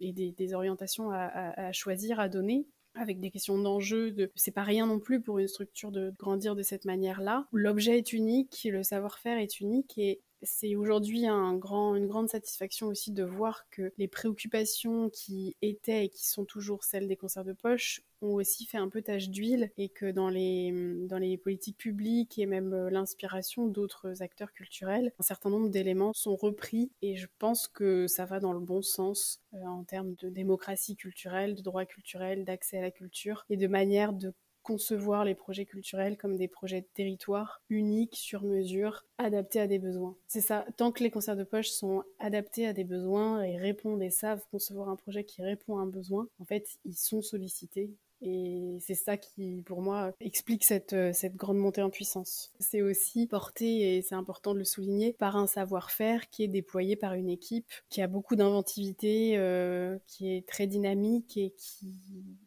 et 0.00 0.12
des, 0.12 0.54
orientations 0.54 1.10
à, 1.10 1.72
choisir, 1.72 2.20
à 2.20 2.28
donner 2.28 2.66
avec 2.96 3.18
des 3.18 3.30
questions 3.30 3.58
d'enjeu, 3.58 4.12
de... 4.12 4.30
c'est 4.36 4.52
pas 4.52 4.62
rien 4.62 4.86
non 4.86 5.00
plus 5.00 5.20
pour 5.20 5.40
une 5.40 5.48
structure 5.48 5.90
de 5.90 6.12
grandir 6.16 6.54
de 6.54 6.62
cette 6.62 6.84
manière-là. 6.84 7.48
L'objet 7.52 7.98
est 7.98 8.12
unique, 8.12 8.68
le 8.70 8.84
savoir-faire 8.84 9.36
est 9.38 9.58
unique 9.58 9.98
et 9.98 10.20
c'est 10.44 10.76
aujourd'hui 10.76 11.26
une 11.26 11.58
grande 11.58 12.28
satisfaction 12.28 12.88
aussi 12.88 13.12
de 13.12 13.24
voir 13.24 13.68
que 13.70 13.92
les 13.98 14.08
préoccupations 14.08 15.10
qui 15.10 15.56
étaient 15.62 16.06
et 16.06 16.08
qui 16.08 16.28
sont 16.28 16.44
toujours 16.44 16.84
celles 16.84 17.08
des 17.08 17.16
concerts 17.16 17.44
de 17.44 17.52
poche 17.52 18.02
ont 18.22 18.34
aussi 18.34 18.64
fait 18.64 18.78
un 18.78 18.88
peu 18.88 19.02
tache 19.02 19.28
d'huile 19.28 19.70
et 19.76 19.88
que 19.88 20.10
dans 20.10 20.28
les, 20.28 20.72
dans 21.06 21.18
les 21.18 21.36
politiques 21.36 21.76
publiques 21.76 22.38
et 22.38 22.46
même 22.46 22.72
euh, 22.72 22.90
l'inspiration 22.90 23.66
d'autres 23.66 24.22
acteurs 24.22 24.52
culturels, 24.52 25.12
un 25.18 25.22
certain 25.22 25.50
nombre 25.50 25.68
d'éléments 25.68 26.12
sont 26.14 26.36
repris 26.36 26.90
et 27.02 27.16
je 27.16 27.26
pense 27.38 27.68
que 27.68 28.06
ça 28.06 28.24
va 28.24 28.40
dans 28.40 28.52
le 28.52 28.60
bon 28.60 28.82
sens 28.82 29.42
euh, 29.54 29.62
en 29.66 29.84
termes 29.84 30.14
de 30.14 30.30
démocratie 30.30 30.96
culturelle, 30.96 31.54
de 31.54 31.62
droits 31.62 31.86
culturels, 31.86 32.44
d'accès 32.44 32.78
à 32.78 32.82
la 32.82 32.90
culture 32.90 33.44
et 33.50 33.56
de 33.56 33.66
manière 33.66 34.12
de 34.12 34.32
concevoir 34.64 35.24
les 35.24 35.36
projets 35.36 35.66
culturels 35.66 36.16
comme 36.16 36.36
des 36.36 36.48
projets 36.48 36.80
de 36.80 36.86
territoire 36.94 37.62
uniques, 37.68 38.16
sur 38.16 38.42
mesure, 38.42 39.04
adaptés 39.18 39.60
à 39.60 39.68
des 39.68 39.78
besoins. 39.78 40.16
C'est 40.26 40.40
ça, 40.40 40.66
tant 40.76 40.90
que 40.90 41.04
les 41.04 41.10
concerts 41.10 41.36
de 41.36 41.44
poche 41.44 41.68
sont 41.68 42.02
adaptés 42.18 42.66
à 42.66 42.72
des 42.72 42.82
besoins 42.82 43.42
et 43.42 43.56
répondent 43.56 44.02
et 44.02 44.10
savent 44.10 44.44
concevoir 44.50 44.88
un 44.88 44.96
projet 44.96 45.22
qui 45.22 45.42
répond 45.42 45.78
à 45.78 45.82
un 45.82 45.86
besoin, 45.86 46.26
en 46.40 46.44
fait, 46.44 46.66
ils 46.84 46.96
sont 46.96 47.22
sollicités 47.22 47.90
et 48.20 48.78
c'est 48.80 48.94
ça 48.94 49.16
qui, 49.16 49.62
pour 49.62 49.82
moi, 49.82 50.12
explique 50.20 50.64
cette, 50.64 50.92
euh, 50.92 51.12
cette 51.12 51.36
grande 51.36 51.58
montée 51.58 51.82
en 51.82 51.90
puissance. 51.90 52.52
C'est 52.58 52.82
aussi 52.82 53.26
porté, 53.26 53.96
et 53.96 54.02
c'est 54.02 54.14
important 54.14 54.54
de 54.54 54.58
le 54.58 54.64
souligner, 54.64 55.12
par 55.12 55.36
un 55.36 55.46
savoir-faire 55.46 56.28
qui 56.30 56.42
est 56.42 56.48
déployé 56.48 56.96
par 56.96 57.14
une 57.14 57.28
équipe 57.28 57.70
qui 57.90 58.00
a 58.02 58.06
beaucoup 58.06 58.36
d'inventivité, 58.36 59.36
euh, 59.36 59.98
qui 60.06 60.34
est 60.34 60.46
très 60.46 60.66
dynamique 60.66 61.36
et 61.36 61.50
qui 61.56 61.94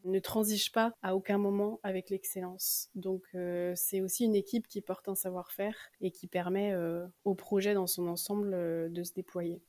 ne 0.05 0.19
transige 0.19 0.71
pas 0.71 0.93
à 1.01 1.15
aucun 1.15 1.37
moment 1.37 1.79
avec 1.83 2.09
l'excellence. 2.09 2.89
Donc 2.95 3.23
euh, 3.35 3.73
c'est 3.75 4.01
aussi 4.01 4.25
une 4.25 4.35
équipe 4.35 4.67
qui 4.67 4.81
porte 4.81 5.07
un 5.09 5.15
savoir-faire 5.15 5.75
et 6.01 6.11
qui 6.11 6.27
permet 6.27 6.75
au 7.23 7.35
projet 7.35 7.73
dans 7.73 7.87
son 7.87 8.07
ensemble 8.07 8.91
de 8.91 9.03
se 9.03 9.13
déployer. 9.13 9.61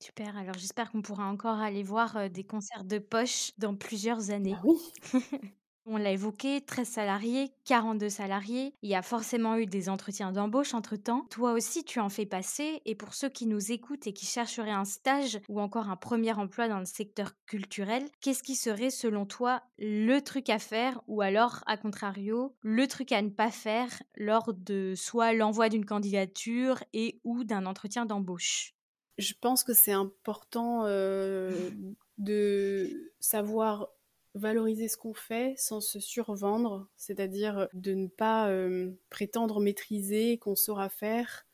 Super, 0.00 0.36
alors 0.36 0.58
j'espère 0.58 0.90
qu'on 0.90 1.02
pourra 1.02 1.26
encore 1.28 1.58
aller 1.60 1.82
voir, 1.84 2.28
des 2.30 2.44
concerts 2.44 2.84
de 2.84 2.98
poche 2.98 3.52
dans 3.58 3.76
plusieurs 3.76 4.30
années. 4.30 4.58
Ah 4.58 4.62
oui. 4.64 4.78
On 5.90 5.96
l'a 5.96 6.10
évoqué, 6.12 6.60
13 6.60 6.86
salariés, 6.88 7.50
42 7.64 8.10
salariés. 8.10 8.74
Il 8.82 8.90
y 8.90 8.94
a 8.94 9.00
forcément 9.00 9.56
eu 9.56 9.64
des 9.64 9.88
entretiens 9.88 10.32
d'embauche 10.32 10.74
entre-temps. 10.74 11.26
Toi 11.30 11.52
aussi, 11.52 11.82
tu 11.82 11.98
en 11.98 12.10
fais 12.10 12.26
passer. 12.26 12.82
Et 12.84 12.94
pour 12.94 13.14
ceux 13.14 13.30
qui 13.30 13.46
nous 13.46 13.72
écoutent 13.72 14.06
et 14.06 14.12
qui 14.12 14.26
chercheraient 14.26 14.70
un 14.70 14.84
stage 14.84 15.40
ou 15.48 15.60
encore 15.60 15.88
un 15.88 15.96
premier 15.96 16.32
emploi 16.34 16.68
dans 16.68 16.78
le 16.78 16.84
secteur 16.84 17.32
culturel, 17.46 18.06
qu'est-ce 18.20 18.42
qui 18.42 18.54
serait 18.54 18.90
selon 18.90 19.24
toi 19.24 19.62
le 19.78 20.20
truc 20.20 20.50
à 20.50 20.58
faire 20.58 21.00
ou 21.06 21.22
alors, 21.22 21.62
à 21.66 21.78
contrario, 21.78 22.54
le 22.62 22.86
truc 22.86 23.10
à 23.10 23.22
ne 23.22 23.30
pas 23.30 23.50
faire 23.50 23.88
lors 24.14 24.52
de 24.52 24.92
soit 24.94 25.32
l'envoi 25.32 25.70
d'une 25.70 25.86
candidature 25.86 26.84
et 26.92 27.18
ou 27.24 27.44
d'un 27.44 27.64
entretien 27.64 28.04
d'embauche? 28.04 28.74
Je 29.18 29.34
pense 29.40 29.64
que 29.64 29.74
c'est 29.74 29.92
important 29.92 30.84
euh, 30.86 31.70
de 32.18 33.12
savoir 33.20 33.90
valoriser 34.34 34.88
ce 34.88 34.96
qu'on 34.96 35.14
fait 35.14 35.54
sans 35.56 35.80
se 35.80 35.98
survendre, 35.98 36.88
c'est-à-dire 36.96 37.68
de 37.74 37.94
ne 37.94 38.06
pas 38.06 38.48
euh, 38.48 38.92
prétendre 39.10 39.60
maîtriser 39.60 40.38
qu'on 40.38 40.54
saura 40.54 40.88
faire 40.88 41.47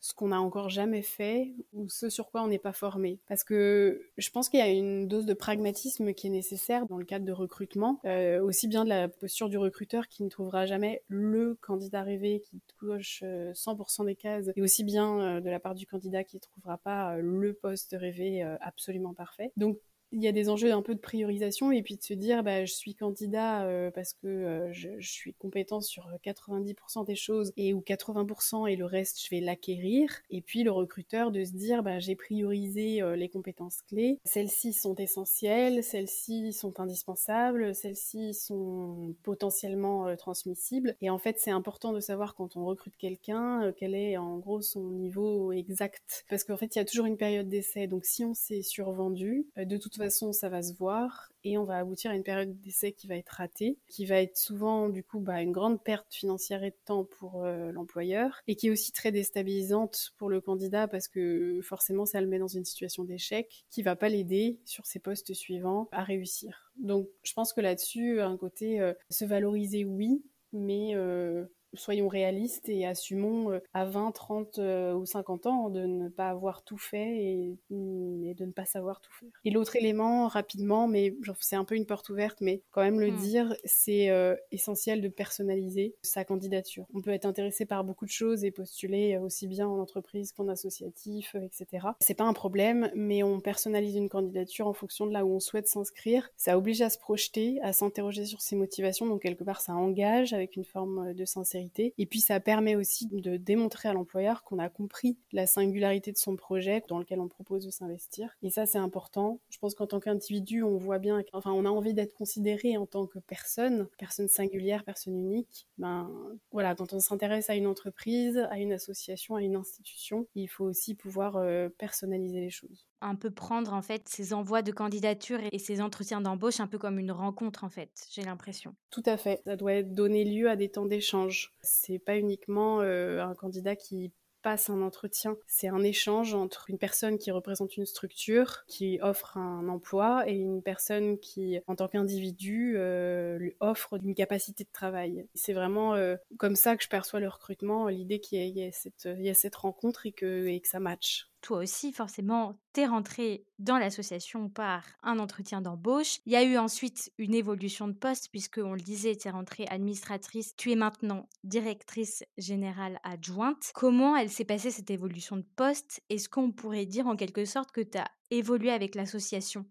ce 0.00 0.14
qu'on 0.14 0.28
n'a 0.28 0.40
encore 0.40 0.68
jamais 0.68 1.02
fait 1.02 1.54
ou 1.72 1.88
ce 1.88 2.08
sur 2.10 2.30
quoi 2.30 2.42
on 2.42 2.48
n'est 2.48 2.58
pas 2.58 2.72
formé. 2.72 3.18
Parce 3.28 3.44
que 3.44 4.02
je 4.16 4.30
pense 4.30 4.48
qu'il 4.48 4.60
y 4.60 4.62
a 4.62 4.68
une 4.68 5.08
dose 5.08 5.26
de 5.26 5.34
pragmatisme 5.34 6.12
qui 6.12 6.28
est 6.28 6.30
nécessaire 6.30 6.86
dans 6.86 6.98
le 6.98 7.04
cadre 7.04 7.24
de 7.24 7.32
recrutement, 7.32 8.00
euh, 8.04 8.40
aussi 8.42 8.68
bien 8.68 8.84
de 8.84 8.88
la 8.88 9.08
posture 9.08 9.48
du 9.48 9.58
recruteur 9.58 10.08
qui 10.08 10.22
ne 10.22 10.28
trouvera 10.28 10.66
jamais 10.66 11.02
le 11.08 11.56
candidat 11.60 12.02
rêvé 12.02 12.42
qui 12.44 12.60
coche 12.78 13.22
100% 13.22 14.02
euh, 14.02 14.04
des 14.04 14.14
cases, 14.14 14.50
et 14.54 14.62
aussi 14.62 14.84
bien 14.84 15.20
euh, 15.20 15.40
de 15.40 15.50
la 15.50 15.60
part 15.60 15.74
du 15.74 15.86
candidat 15.86 16.24
qui 16.24 16.36
ne 16.36 16.40
trouvera 16.40 16.78
pas 16.78 17.16
le 17.16 17.54
poste 17.54 17.96
rêvé 17.98 18.42
absolument 18.60 19.14
parfait. 19.14 19.52
Donc 19.56 19.78
il 20.12 20.22
y 20.22 20.28
a 20.28 20.32
des 20.32 20.48
enjeux 20.48 20.72
un 20.72 20.82
peu 20.82 20.94
de 20.94 21.00
priorisation 21.00 21.72
et 21.72 21.82
puis 21.82 21.96
de 21.96 22.02
se 22.02 22.14
dire 22.14 22.42
bah, 22.42 22.64
je 22.64 22.72
suis 22.72 22.94
candidat 22.94 23.64
euh, 23.64 23.90
parce 23.90 24.12
que 24.12 24.26
euh, 24.26 24.72
je, 24.72 24.88
suis 25.00 25.34
compétent 25.34 25.80
sur 25.80 26.08
90% 26.24 27.04
des 27.04 27.16
choses 27.16 27.52
et 27.56 27.74
ou 27.74 27.80
80% 27.80 28.70
et 28.70 28.76
le 28.76 28.84
reste 28.84 29.24
je 29.24 29.30
vais 29.30 29.40
l'acquérir. 29.40 30.10
Et 30.30 30.40
puis 30.40 30.62
le 30.62 30.70
recruteur 30.70 31.30
de 31.30 31.44
se 31.44 31.52
dire 31.52 31.82
bah, 31.82 31.98
j'ai 31.98 32.14
priorisé 32.14 33.02
euh, 33.02 33.16
les 33.16 33.28
compétences 33.28 33.82
clés. 33.82 34.20
Celles-ci 34.24 34.72
sont 34.72 34.94
essentielles 34.94 35.82
celles-ci 35.82 36.52
sont 36.52 36.78
indispensables 36.80 37.74
celles-ci 37.74 38.34
sont 38.34 39.14
potentiellement 39.22 40.14
transmissibles. 40.16 40.96
Et 41.00 41.10
en 41.10 41.18
fait 41.18 41.36
c'est 41.38 41.50
important 41.50 41.92
de 41.92 42.00
savoir 42.00 42.34
quand 42.34 42.56
on 42.56 42.64
recrute 42.64 42.96
quelqu'un 42.96 43.72
quel 43.76 43.94
est 43.94 44.16
en 44.16 44.38
gros 44.38 44.62
son 44.62 44.90
niveau 44.90 45.52
exact. 45.52 46.24
Parce 46.28 46.44
qu'en 46.44 46.56
fait 46.56 46.74
il 46.76 46.78
y 46.78 46.82
a 46.82 46.84
toujours 46.84 47.06
une 47.06 47.16
période 47.16 47.48
d'essai. 47.48 47.86
Donc 47.86 48.04
si 48.04 48.24
on 48.24 48.34
s'est 48.34 48.62
survendu 48.62 49.46
de 49.56 49.76
toute 49.76 49.95
façon, 49.96 50.32
ça 50.32 50.48
va 50.48 50.62
se 50.62 50.74
voir 50.74 51.30
et 51.44 51.58
on 51.58 51.64
va 51.64 51.78
aboutir 51.78 52.10
à 52.10 52.14
une 52.14 52.22
période 52.22 52.60
d'essai 52.60 52.92
qui 52.92 53.06
va 53.06 53.16
être 53.16 53.30
ratée, 53.30 53.78
qui 53.88 54.04
va 54.04 54.20
être 54.20 54.36
souvent 54.36 54.88
du 54.88 55.02
coup 55.04 55.20
bah, 55.20 55.42
une 55.42 55.52
grande 55.52 55.82
perte 55.82 56.12
financière 56.12 56.64
et 56.64 56.70
de 56.70 56.76
temps 56.84 57.04
pour 57.04 57.44
euh, 57.44 57.70
l'employeur 57.72 58.42
et 58.46 58.56
qui 58.56 58.66
est 58.66 58.70
aussi 58.70 58.92
très 58.92 59.12
déstabilisante 59.12 60.12
pour 60.18 60.28
le 60.28 60.40
candidat 60.40 60.88
parce 60.88 61.08
que 61.08 61.60
forcément 61.62 62.06
ça 62.06 62.20
le 62.20 62.26
met 62.26 62.38
dans 62.38 62.48
une 62.48 62.64
situation 62.64 63.04
d'échec 63.04 63.64
qui 63.70 63.82
va 63.82 63.96
pas 63.96 64.08
l'aider 64.08 64.58
sur 64.64 64.86
ses 64.86 64.98
postes 64.98 65.34
suivants 65.34 65.88
à 65.92 66.02
réussir. 66.02 66.72
Donc 66.76 67.08
je 67.22 67.32
pense 67.32 67.52
que 67.52 67.60
là-dessus, 67.60 68.20
un 68.20 68.36
côté 68.36 68.80
euh, 68.80 68.92
se 69.10 69.24
valoriser 69.24 69.84
oui, 69.84 70.22
mais 70.52 70.94
euh, 70.94 71.44
soyons 71.76 72.08
réalistes 72.08 72.68
et 72.68 72.86
assumons 72.86 73.52
euh, 73.52 73.58
à 73.74 73.84
20, 73.84 74.12
30 74.12 74.58
euh, 74.58 74.94
ou 74.94 75.06
50 75.06 75.46
ans 75.46 75.70
de 75.70 75.80
ne 75.80 76.08
pas 76.08 76.28
avoir 76.28 76.62
tout 76.62 76.78
fait 76.78 77.16
et, 77.16 77.58
de 77.70 78.44
ne 78.44 78.52
pas 78.52 78.64
savoir 78.64 79.00
tout 79.00 79.12
faire. 79.12 79.28
Et 79.44 79.50
l'autre 79.50 79.76
élément, 79.76 80.28
rapidement, 80.28 80.88
mais 80.88 81.14
c'est 81.40 81.56
un 81.56 81.64
peu 81.64 81.74
une 81.74 81.86
porte 81.86 82.08
ouverte, 82.08 82.40
mais 82.40 82.62
quand 82.70 82.82
même 82.82 83.00
le 83.00 83.10
hmm. 83.10 83.16
dire, 83.16 83.56
c'est 83.64 84.10
euh, 84.10 84.34
essentiel 84.52 85.00
de 85.00 85.08
personnaliser 85.08 85.94
sa 86.02 86.24
candidature. 86.24 86.86
On 86.94 87.00
peut 87.00 87.10
être 87.10 87.26
intéressé 87.26 87.66
par 87.66 87.84
beaucoup 87.84 88.04
de 88.04 88.10
choses 88.10 88.44
et 88.44 88.50
postuler 88.50 89.18
aussi 89.18 89.46
bien 89.46 89.68
en 89.68 89.78
entreprise 89.78 90.32
qu'en 90.32 90.48
associatif, 90.48 91.34
etc. 91.34 91.88
C'est 92.00 92.14
pas 92.14 92.24
un 92.24 92.32
problème, 92.32 92.90
mais 92.94 93.22
on 93.22 93.40
personnalise 93.40 93.96
une 93.96 94.08
candidature 94.08 94.66
en 94.66 94.72
fonction 94.72 95.06
de 95.06 95.12
là 95.12 95.24
où 95.24 95.34
on 95.34 95.40
souhaite 95.40 95.68
s'inscrire. 95.68 96.30
Ça 96.36 96.56
oblige 96.58 96.82
à 96.82 96.90
se 96.90 96.98
projeter, 96.98 97.60
à 97.62 97.72
s'interroger 97.72 98.24
sur 98.26 98.40
ses 98.40 98.56
motivations, 98.56 99.06
donc 99.06 99.22
quelque 99.22 99.44
part 99.44 99.60
ça 99.60 99.74
engage 99.74 100.32
avec 100.32 100.56
une 100.56 100.64
forme 100.64 101.14
de 101.14 101.24
sincérité 101.24 101.65
et 101.76 102.06
puis 102.06 102.20
ça 102.20 102.40
permet 102.40 102.76
aussi 102.76 103.06
de 103.10 103.36
démontrer 103.36 103.88
à 103.88 103.92
l'employeur 103.92 104.42
qu'on 104.44 104.58
a 104.58 104.68
compris 104.68 105.18
la 105.32 105.46
singularité 105.46 106.12
de 106.12 106.16
son 106.16 106.36
projet 106.36 106.82
dans 106.88 106.98
lequel 106.98 107.20
on 107.20 107.28
propose 107.28 107.64
de 107.64 107.70
s'investir. 107.70 108.36
Et 108.42 108.50
ça 108.50 108.66
c'est 108.66 108.78
important. 108.78 109.40
Je 109.50 109.58
pense 109.58 109.74
qu'en 109.74 109.86
tant 109.86 110.00
qu'individu, 110.00 110.62
on 110.62 110.76
voit 110.76 110.98
bien, 110.98 111.22
enfin 111.32 111.52
on 111.52 111.64
a 111.64 111.70
envie 111.70 111.94
d'être 111.94 112.14
considéré 112.14 112.76
en 112.76 112.86
tant 112.86 113.06
que 113.06 113.18
personne, 113.18 113.88
personne 113.98 114.28
singulière, 114.28 114.84
personne 114.84 115.16
unique. 115.16 115.66
Ben 115.78 116.10
voilà, 116.52 116.74
quand 116.74 116.92
on 116.92 117.00
s'intéresse 117.00 117.50
à 117.50 117.54
une 117.54 117.66
entreprise, 117.66 118.38
à 118.50 118.58
une 118.58 118.72
association, 118.72 119.36
à 119.36 119.42
une 119.42 119.56
institution, 119.56 120.26
il 120.34 120.48
faut 120.48 120.64
aussi 120.64 120.94
pouvoir 120.94 121.36
euh, 121.36 121.68
personnaliser 121.68 122.40
les 122.40 122.50
choses 122.50 122.86
un 123.00 123.14
peu 123.14 123.30
prendre 123.30 123.72
en 123.72 123.82
fait 123.82 124.08
ces 124.08 124.32
envois 124.32 124.62
de 124.62 124.72
candidature 124.72 125.38
et 125.52 125.58
ces 125.58 125.80
entretiens 125.80 126.20
d'embauche 126.20 126.60
un 126.60 126.66
peu 126.66 126.78
comme 126.78 126.98
une 126.98 127.12
rencontre 127.12 127.64
en 127.64 127.70
fait, 127.70 127.90
j'ai 128.10 128.22
l'impression. 128.22 128.74
Tout 128.90 129.02
à 129.06 129.16
fait, 129.16 129.42
ça 129.44 129.56
doit 129.56 129.82
donner 129.82 130.24
lieu 130.24 130.48
à 130.48 130.56
des 130.56 130.70
temps 130.70 130.86
d'échange. 130.86 131.54
C'est 131.62 131.98
pas 131.98 132.16
uniquement 132.16 132.80
euh, 132.80 133.22
un 133.22 133.34
candidat 133.34 133.76
qui 133.76 134.12
passe 134.46 134.70
un 134.70 134.80
entretien, 134.80 135.36
c'est 135.48 135.66
un 135.66 135.82
échange 135.82 136.32
entre 136.32 136.70
une 136.70 136.78
personne 136.78 137.18
qui 137.18 137.32
représente 137.32 137.76
une 137.76 137.84
structure, 137.84 138.62
qui 138.68 139.00
offre 139.02 139.36
un 139.36 139.68
emploi, 139.68 140.22
et 140.28 140.36
une 140.36 140.62
personne 140.62 141.18
qui, 141.18 141.58
en 141.66 141.74
tant 141.74 141.88
qu'individu, 141.88 142.74
euh, 142.76 143.38
lui 143.38 143.56
offre 143.58 143.98
une 144.00 144.14
capacité 144.14 144.62
de 144.62 144.68
travail. 144.72 145.26
C'est 145.34 145.52
vraiment 145.52 145.94
euh, 145.96 146.14
comme 146.38 146.54
ça 146.54 146.76
que 146.76 146.84
je 146.84 146.88
perçois 146.88 147.18
le 147.18 147.26
recrutement, 147.26 147.88
l'idée 147.88 148.20
qu'il 148.20 148.38
y, 148.38 148.60
ait 148.60 148.70
cette, 148.70 149.08
cette 149.34 149.56
rencontre 149.56 150.06
et 150.06 150.12
que, 150.12 150.46
et 150.46 150.60
que 150.60 150.68
ça 150.68 150.78
matche 150.78 151.28
toi 151.46 151.58
aussi, 151.58 151.92
forcément, 151.92 152.58
t'es 152.72 152.86
rentrée 152.86 153.46
dans 153.60 153.78
l'association 153.78 154.48
par 154.48 154.82
un 155.04 155.20
entretien 155.20 155.60
d'embauche. 155.60 156.18
Il 156.26 156.32
y 156.32 156.36
a 156.36 156.42
eu 156.42 156.58
ensuite 156.58 157.12
une 157.18 157.34
évolution 157.34 157.86
de 157.86 157.92
poste, 157.92 158.30
puisque 158.32 158.58
on 158.58 158.74
le 158.74 158.80
disait, 158.80 159.14
tu 159.14 159.28
es 159.28 159.30
rentrée 159.30 159.64
administratrice, 159.68 160.56
tu 160.56 160.72
es 160.72 160.74
maintenant 160.74 161.28
directrice 161.44 162.24
générale 162.36 162.98
adjointe. 163.04 163.70
Comment 163.74 164.16
elle 164.16 164.28
s'est 164.28 164.44
passée 164.44 164.72
cette 164.72 164.90
évolution 164.90 165.36
de 165.36 165.46
poste? 165.54 166.00
Est-ce 166.10 166.28
qu'on 166.28 166.50
pourrait 166.50 166.84
dire 166.84 167.06
en 167.06 167.14
quelque 167.14 167.44
sorte 167.44 167.70
que 167.70 167.80
tu 167.80 167.96
as 167.96 168.10
évolué 168.32 168.72
avec 168.72 168.96
l'association? 168.96 169.64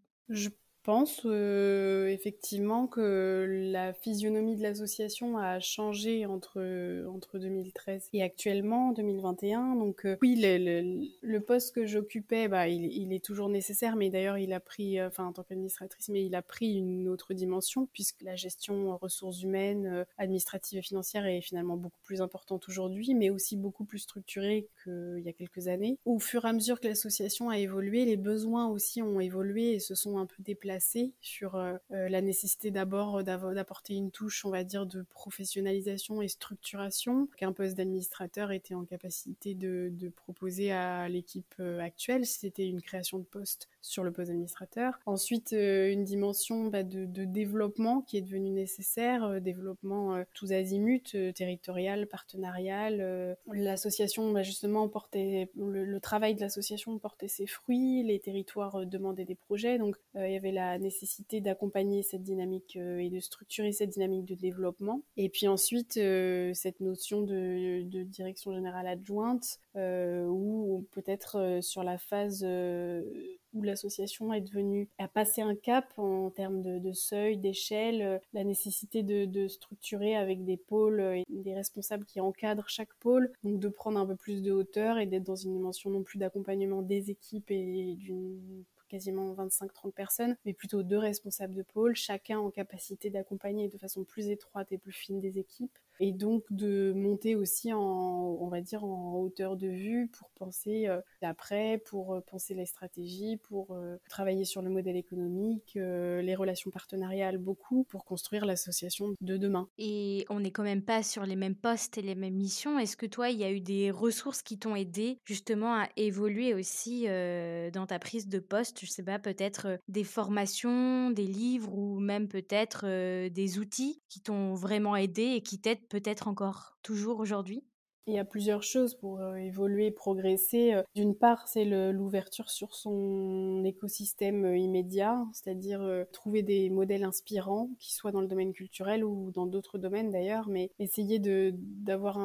Pense 0.86 1.21
euh, 1.26 2.08
effectivement 2.08 2.86
que 2.86 3.48
la 3.71 3.91
physionomie 3.91 4.56
de 4.56 4.62
l'association 4.62 5.39
a 5.39 5.60
changé 5.60 6.28
entre, 6.28 6.62
entre 7.10 7.39
2013 7.39 8.10
et 8.13 8.21
actuellement, 8.21 8.91
2021. 8.91 9.76
Donc 9.76 10.06
euh, 10.06 10.15
oui, 10.21 10.36
le, 10.38 11.39
poste 11.39 11.74
que 11.74 11.88
j'occupais, 11.88 12.48
bah, 12.48 12.67
il, 12.67 13.12
est 13.13 13.24
toujours 13.24 13.50
nécessaire, 13.50 13.95
mais 13.95 14.12
d'ailleurs 14.12 14.38
il 14.38 14.54
a 14.54 14.60
pris, 14.60 15.00
euh, 15.00 15.08
enfin 15.08 15.26
en 15.26 15.34
tant 15.34 15.41
qu'administratrice, 15.41 16.10
mais 16.10 16.24
il 16.24 16.36
a 16.36 16.43
pris 16.43 16.76
une 16.76 17.10
autre 17.10 17.34
dimension 17.34 17.88
puisque 17.91 18.21
la 18.21 18.36
gestion 18.36 18.95
ressources 18.98 19.41
humaines, 19.41 20.06
administratives 20.19 20.78
et 20.78 20.84
financières 20.84 21.26
est 21.26 21.41
finalement 21.41 21.78
beaucoup 21.78 22.02
plus 22.04 22.21
importante 22.21 22.69
aujourd'hui, 22.69 23.15
mais 23.15 23.32
aussi 23.32 23.58
beaucoup 23.58 23.86
plus 23.86 24.00
structurée 24.00 24.67
qu'il 24.84 25.24
y 25.26 25.30
a 25.30 25.34
quelques 25.34 25.67
années. 25.67 25.98
Au 26.06 26.19
fur 26.19 26.45
et 26.45 26.50
à 26.50 26.54
mesure 26.54 26.80
que 26.80 26.88
l'association 26.88 27.50
a 27.50 27.58
évolué, 27.58 28.06
les 28.06 28.17
besoins 28.17 28.67
aussi 28.67 29.02
ont 29.02 29.19
évolué 29.19 29.74
et 29.74 29.80
se 29.80 29.95
sont 29.95 30.19
un 30.19 30.28
peu 30.28 30.43
déplacés 30.43 30.75
sur 31.22 31.56
euh, 31.56 31.78
euh, 31.92 32.10
la 32.10 32.22
nécessité 32.22 32.72
d'abord 32.72 33.24
d'apporter 33.24 33.94
une 33.96 34.12
touche, 34.12 34.46
on 34.46 34.50
va 34.50 34.64
dire, 34.64 34.86
de 34.86 35.04
professionnalisation 35.04 36.22
et 36.22 36.28
structuration 36.28 37.28
qu'un 37.38 37.54
poste 37.54 37.76
d'administrateur 37.76 38.52
était 38.52 38.76
en 38.76 38.86
capacité 38.86 39.54
de, 39.56 39.92
proposer 40.16 40.72
à 40.72 41.10
l'équipe 41.10 41.56
euh, 41.60 41.80
actuelle. 41.80 42.26
C'était 42.26 42.68
une 42.68 42.82
création 42.82 43.20
de 43.20 43.24
poste 43.24 43.68
sur 43.86 44.04
le 44.04 44.12
poste 44.12 44.30
d'administrateur. 44.30 45.00
Ensuite, 45.06 45.52
une 45.52 46.04
dimension 46.04 46.65
bah, 46.65 46.84
de, 46.84 47.06
développement 47.26 48.02
qui 48.02 48.17
est 48.17 48.21
devenue 48.21 48.52
nécessaire, 48.52 49.41
développement 49.41 50.24
tous 50.34 50.52
azimuts, 50.52 51.34
territorial, 51.34 52.08
partenarial. 52.08 53.38
L'association, 53.52 54.32
bah, 54.32 54.43
justement, 54.43 54.88
portait 54.88 55.50
le, 55.56 56.00
travail 56.00 56.36
de 56.36 56.41
l'association 56.41 56.98
portait 57.00 57.28
ses 57.28 57.48
fruits, 57.48 58.04
les 58.04 58.19
territoires 58.19 58.86
demandaient 58.86 59.26
des 59.26 59.36
projets, 59.36 59.78
donc 59.78 59.95
il 60.15 60.32
y 60.32 60.36
avait 60.36 60.52
la 60.52 60.78
nécessité 60.78 61.41
d'accompagner 61.41 62.04
cette 62.04 62.24
dynamique 62.24 62.78
euh, 62.78 63.00
et 63.00 63.10
de 63.10 63.19
structurer 63.19 63.71
cette 63.71 63.89
dynamique 63.89 64.26
de 64.26 64.36
développement. 64.36 65.02
Et 65.17 65.30
puis 65.30 65.48
ensuite, 65.48 65.98
euh, 65.98 66.54
cette 66.54 66.80
notion 66.80 67.21
de, 67.21 67.84
direction 68.04 68.54
générale 68.54 68.88
adjointe, 68.88 69.60
euh, 69.76 70.26
ou 70.26 70.86
peut-être 70.92 71.60
sur 71.62 71.84
la 71.84 71.98
phase 71.98 72.44
où 72.44 73.62
l'association 73.62 74.34
est 74.34 74.42
devenue, 74.42 74.90
a 74.98 75.08
passé 75.08 75.42
un 75.42 75.56
cap 75.56 75.86
en 75.98 76.30
termes 76.30 76.62
de, 76.62 76.94
seuil, 76.94 77.38
d'échelle, 77.38 78.22
la 78.34 78.44
nécessité 78.44 79.02
de, 79.02 79.26
de, 79.26 79.48
structurer 79.48 80.16
avec 80.16 80.44
des 80.44 80.58
pôles 80.58 81.00
et 81.00 81.26
des 81.30 81.54
responsables 81.54 82.06
qui 82.06 82.20
encadrent 82.20 82.68
chaque 82.68 82.94
pôle, 83.00 83.32
donc 83.44 83.60
de 83.60 83.70
prendre 83.70 83.98
un 83.98 84.06
peu 84.06 84.16
plus 84.16 84.42
de 84.42 84.52
hauteur 84.52 84.98
et 84.98 85.06
d'être 85.06 85.24
dans 85.24 85.36
une 85.36 85.54
dimension 85.54 85.90
non 85.90 86.04
plus 86.04 86.20
d'accompagnement 86.20 86.82
des 86.82 87.10
équipes 87.12 87.50
et 87.50 87.96
d'une 87.96 88.66
quasiment 88.88 89.34
25-30 89.34 89.92
personnes, 89.92 90.38
mais 90.46 90.54
plutôt 90.54 90.84
deux 90.84 90.98
responsables 90.98 91.56
de 91.56 91.64
pôle, 91.64 91.96
chacun 91.96 92.40
en 92.40 92.52
capacité 92.52 93.10
d'accompagner 93.10 93.68
de 93.68 93.78
façon 93.78 94.04
plus 94.04 94.30
étroite 94.30 94.72
et 94.72 94.78
plus 94.78 94.92
fine 94.92 95.20
des 95.20 95.40
équipes 95.40 95.78
et 95.99 96.12
donc 96.12 96.43
de 96.49 96.93
monter 96.93 97.36
aussi 97.36 97.73
en, 97.73 97.79
on 97.79 98.47
va 98.47 98.62
dire, 98.62 98.84
en 98.84 99.19
hauteur 99.19 99.55
de 99.55 99.67
vue 99.67 100.10
pour 100.17 100.29
penser 100.31 100.88
euh, 100.88 101.01
l'après, 101.21 101.81
pour 101.86 102.13
euh, 102.13 102.21
penser 102.21 102.53
les 102.53 102.65
stratégies, 102.65 103.38
pour 103.38 103.71
euh, 103.71 103.97
travailler 104.10 104.45
sur 104.45 104.62
le 104.62 104.69
modèle 104.69 104.97
économique, 104.97 105.73
les 105.75 106.36
relations 106.36 106.71
partenariales, 106.71 107.38
beaucoup 107.38 107.84
pour 107.86 108.05
construire 108.05 108.45
l'association 108.45 109.15
de 109.21 109.38
demain. 109.38 109.67
Et 109.77 110.25
on 110.29 110.39
n'est 110.39 110.51
quand 110.51 110.63
même 110.63 110.81
pas 110.81 111.03
sur 111.03 111.25
les 111.25 111.36
mêmes 111.36 111.55
postes 111.55 111.97
et 111.97 112.01
les 112.01 112.15
mêmes 112.15 112.36
missions. 112.36 112.79
Est-ce 112.79 112.97
que 112.97 113.05
toi, 113.05 113.29
il 113.29 113.38
y 113.38 113.43
a 113.43 113.51
eu 113.51 113.62
des 113.62 113.91
ressources 113.91 114.41
qui 114.41 114.58
t'ont 114.58 114.75
aidé 114.75 115.19
justement 115.25 115.75
à 115.75 115.88
évoluer 115.97 116.53
aussi 116.53 117.03
dans 117.05 117.86
ta 117.88 117.99
prise 117.99 118.27
de 118.27 118.39
poste? 118.39 118.79
Je 118.84 118.89
sais 118.89 119.03
pas, 119.03 119.19
peut-être 119.19 119.79
des 119.88 120.03
formations, 120.03 121.12
des 121.12 121.27
livres 121.27 121.73
ou 121.73 121.99
même 121.99 122.27
peut-être 122.27 122.86
des 123.29 123.60
outils 123.60 124.01
qui 124.10 124.21
t'ont 124.21 124.53
vraiment 124.53 124.95
aidé 124.95 125.34
et 125.36 125.41
qui 125.41 125.60
t'aident 125.60 125.85
peut-être 125.89 126.28
encore 126.28 126.78
toujours 126.82 127.19
aujourd'hui? 127.19 127.63
Il 128.08 128.13
y 128.13 128.19
a 128.19 128.26
plusieurs 128.26 128.62
choses 128.62 128.93
pour 128.93 129.19
euh, 129.19 129.34
évoluer, 129.34 129.89
progresser. 129.89 130.76
Euh, 130.76 130.84
d'une 130.93 131.15
part, 131.15 131.48
c'est 131.48 131.65
l'ouverture 131.65 132.52
sur 132.52 132.76
son 132.76 133.63
écosystème 133.65 134.45
euh, 134.45 134.58
immédiat, 134.58 135.26
c'est-à-dire 135.34 136.06
trouver 136.12 136.43
des 136.43 136.69
modèles 136.69 137.04
inspirants, 137.04 137.71
qui 137.80 137.95
soient 137.95 138.12
dans 138.12 138.21
le 138.21 138.28
domaine 138.28 138.54
culturel 138.54 139.04
ou 139.04 139.32
dans 139.32 139.48
d'autres 139.48 139.80
domaines 139.80 140.12
d'ailleurs, 140.12 140.48
mais 140.50 140.69
essayer 140.78 141.19
d'avoir 141.19 142.19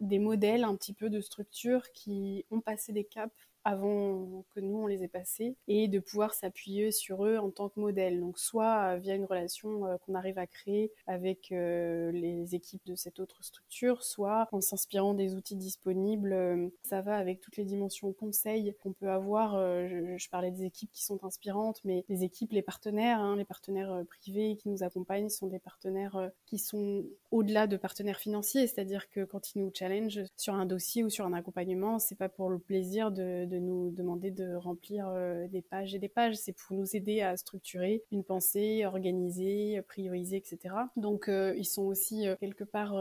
des 0.00 0.18
modèles 0.18 0.64
un 0.64 0.74
petit 0.74 0.94
peu 0.94 1.10
de 1.10 1.20
structure 1.20 1.92
qui 1.92 2.46
ont 2.50 2.60
passé 2.60 2.92
des 2.92 3.04
caps 3.04 3.34
avant 3.64 4.44
que 4.54 4.60
nous 4.60 4.78
on 4.78 4.86
les 4.86 5.02
ait 5.02 5.08
passés 5.08 5.56
et 5.68 5.88
de 5.88 5.98
pouvoir 5.98 6.34
s'appuyer 6.34 6.92
sur 6.92 7.24
eux 7.24 7.38
en 7.38 7.50
tant 7.50 7.68
que 7.68 7.80
modèle. 7.80 8.20
Donc 8.20 8.38
soit 8.38 8.96
via 8.96 9.14
une 9.14 9.24
relation 9.24 9.86
euh, 9.86 9.96
qu'on 9.98 10.14
arrive 10.14 10.38
à 10.38 10.46
créer 10.46 10.92
avec 11.06 11.52
euh, 11.52 12.10
les 12.12 12.54
équipes 12.54 12.84
de 12.86 12.94
cette 12.94 13.20
autre 13.20 13.42
structure, 13.42 14.02
soit 14.02 14.48
en 14.52 14.60
s'inspirant 14.60 15.14
des 15.14 15.34
outils 15.34 15.56
disponibles. 15.56 16.70
Ça 16.82 17.00
va 17.00 17.16
avec 17.16 17.40
toutes 17.40 17.56
les 17.56 17.64
dimensions 17.64 18.12
conseil 18.12 18.74
qu'on 18.82 18.92
peut 18.92 19.10
avoir. 19.10 19.54
Euh, 19.54 20.16
je, 20.16 20.28
parlais 20.30 20.50
des 20.50 20.64
équipes 20.64 20.92
qui 20.92 21.04
sont 21.04 21.24
inspirantes, 21.24 21.80
mais 21.84 22.04
les 22.08 22.22
équipes, 22.22 22.52
les 22.52 22.62
partenaires, 22.62 23.20
hein, 23.20 23.36
les 23.36 23.44
partenaires 23.44 24.02
privés 24.08 24.56
qui 24.56 24.68
nous 24.68 24.82
accompagnent 24.82 25.28
sont 25.28 25.48
des 25.48 25.58
partenaires 25.58 26.30
qui 26.46 26.58
sont 26.58 27.04
au-delà 27.32 27.66
de 27.66 27.76
partenaires 27.76 28.20
financiers, 28.20 28.66
c'est-à-dire 28.68 29.10
que 29.10 29.24
quand 29.24 29.54
ils 29.54 29.60
nous 29.60 29.72
challenge 29.74 30.20
sur 30.36 30.54
un 30.54 30.66
dossier 30.66 31.02
ou 31.02 31.10
sur 31.10 31.26
un 31.26 31.32
accompagnement, 31.32 31.98
c'est 31.98 32.14
pas 32.14 32.28
pour 32.28 32.48
le 32.48 32.58
plaisir 32.58 33.10
de 33.10 33.49
de 33.50 33.58
nous 33.58 33.90
demander 33.90 34.30
de 34.30 34.54
remplir 34.54 35.08
euh, 35.08 35.46
des 35.48 35.60
pages 35.60 35.94
et 35.94 35.98
des 35.98 36.08
pages, 36.08 36.36
c'est 36.36 36.52
pour 36.52 36.76
nous 36.76 36.96
aider 36.96 37.20
à 37.20 37.36
structurer 37.36 38.02
une 38.12 38.24
pensée, 38.24 38.86
organiser, 38.86 39.82
prioriser, 39.82 40.36
etc. 40.36 40.74
Donc 40.96 41.28
euh, 41.28 41.54
ils 41.58 41.66
sont 41.66 41.82
aussi 41.82 42.26
euh, 42.26 42.36
quelque 42.40 42.64
part 42.64 42.94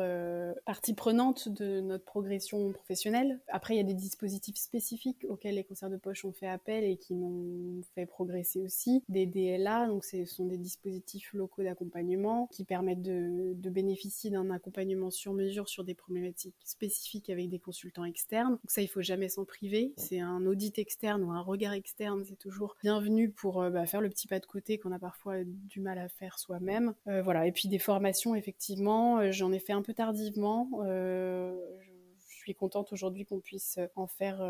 partie 0.66 0.94
prenante 0.94 1.50
de 1.50 1.80
notre 1.80 2.04
progression 2.04 2.72
professionnelle. 2.72 3.40
Après, 3.48 3.76
il 3.76 3.78
y 3.78 3.82
a 3.82 3.84
des 3.84 3.94
dispositifs 3.94 4.58
spécifiques 4.58 5.26
auxquels 5.30 5.56
les 5.56 5.64
concerts 5.64 5.90
de 5.90 5.98
poche 5.98 6.26
ont 6.26 6.32
fait 6.32 6.48
appel 6.48 6.84
et 6.84 6.98
qui 6.98 7.14
m'ont 7.14 7.82
fait 7.96 8.06
progresser 8.06 8.62
aussi. 8.62 9.04
Des 9.10 9.26
DLA, 9.26 9.88
donc 9.88 10.04
ce 10.04 10.26
sont 10.26 10.46
des 10.46 10.58
dispositifs 10.58 11.34
locaux 11.34 11.64
d'accompagnement 11.64 12.48
qui 12.52 12.64
permettent 12.64 13.02
de, 13.02 13.54
de 13.54 13.70
bénéficier 13.70 14.32
d'un 14.32 14.50
accompagnement 14.50 15.12
sur 15.12 15.34
mesure 15.34 15.70
sur 15.70 15.84
des 15.84 15.94
problématiques 15.94 16.56
spécifiques 16.64 17.30
avec 17.30 17.50
des 17.50 17.60
consultants 17.60 18.06
externes. 18.06 18.54
Donc 18.54 18.72
ça, 18.72 18.82
il 18.82 18.88
faut 18.88 19.02
jamais 19.02 19.30
s'en 19.30 19.46
priver. 19.46 19.94
C'est 19.98 20.20
un 20.20 20.39
audit 20.46 20.78
externe 20.80 21.24
ou 21.24 21.32
un 21.32 21.42
regard 21.42 21.74
externe, 21.74 22.24
c'est 22.26 22.38
toujours 22.38 22.76
bienvenu 22.82 23.30
pour 23.30 23.62
euh, 23.62 23.70
bah, 23.70 23.86
faire 23.86 24.02
le 24.02 24.10
petit 24.10 24.28
pas 24.28 24.40
de 24.40 24.46
côté 24.46 24.78
qu'on 24.78 24.92
a 24.92 25.00
parfois 25.00 25.44
du 25.44 25.80
mal 25.80 25.98
à 25.98 26.10
faire 26.10 26.40
soi-même. 26.40 26.94
Euh, 27.08 27.22
voilà. 27.22 27.48
Et 27.48 27.52
puis 27.52 27.70
des 27.70 27.80
formations, 27.80 28.36
effectivement, 28.36 29.20
euh, 29.20 29.32
j'en 29.32 29.52
ai 29.52 29.60
fait 29.60 29.74
un 29.74 29.82
peu 29.82 29.94
tardivement. 29.94 30.70
je 30.84 32.36
suis 32.52 32.56
contente 32.56 32.92
aujourd'hui 32.94 33.26
qu'on 33.26 33.40
puisse 33.40 33.80
en 33.96 34.08
faire 34.08 34.42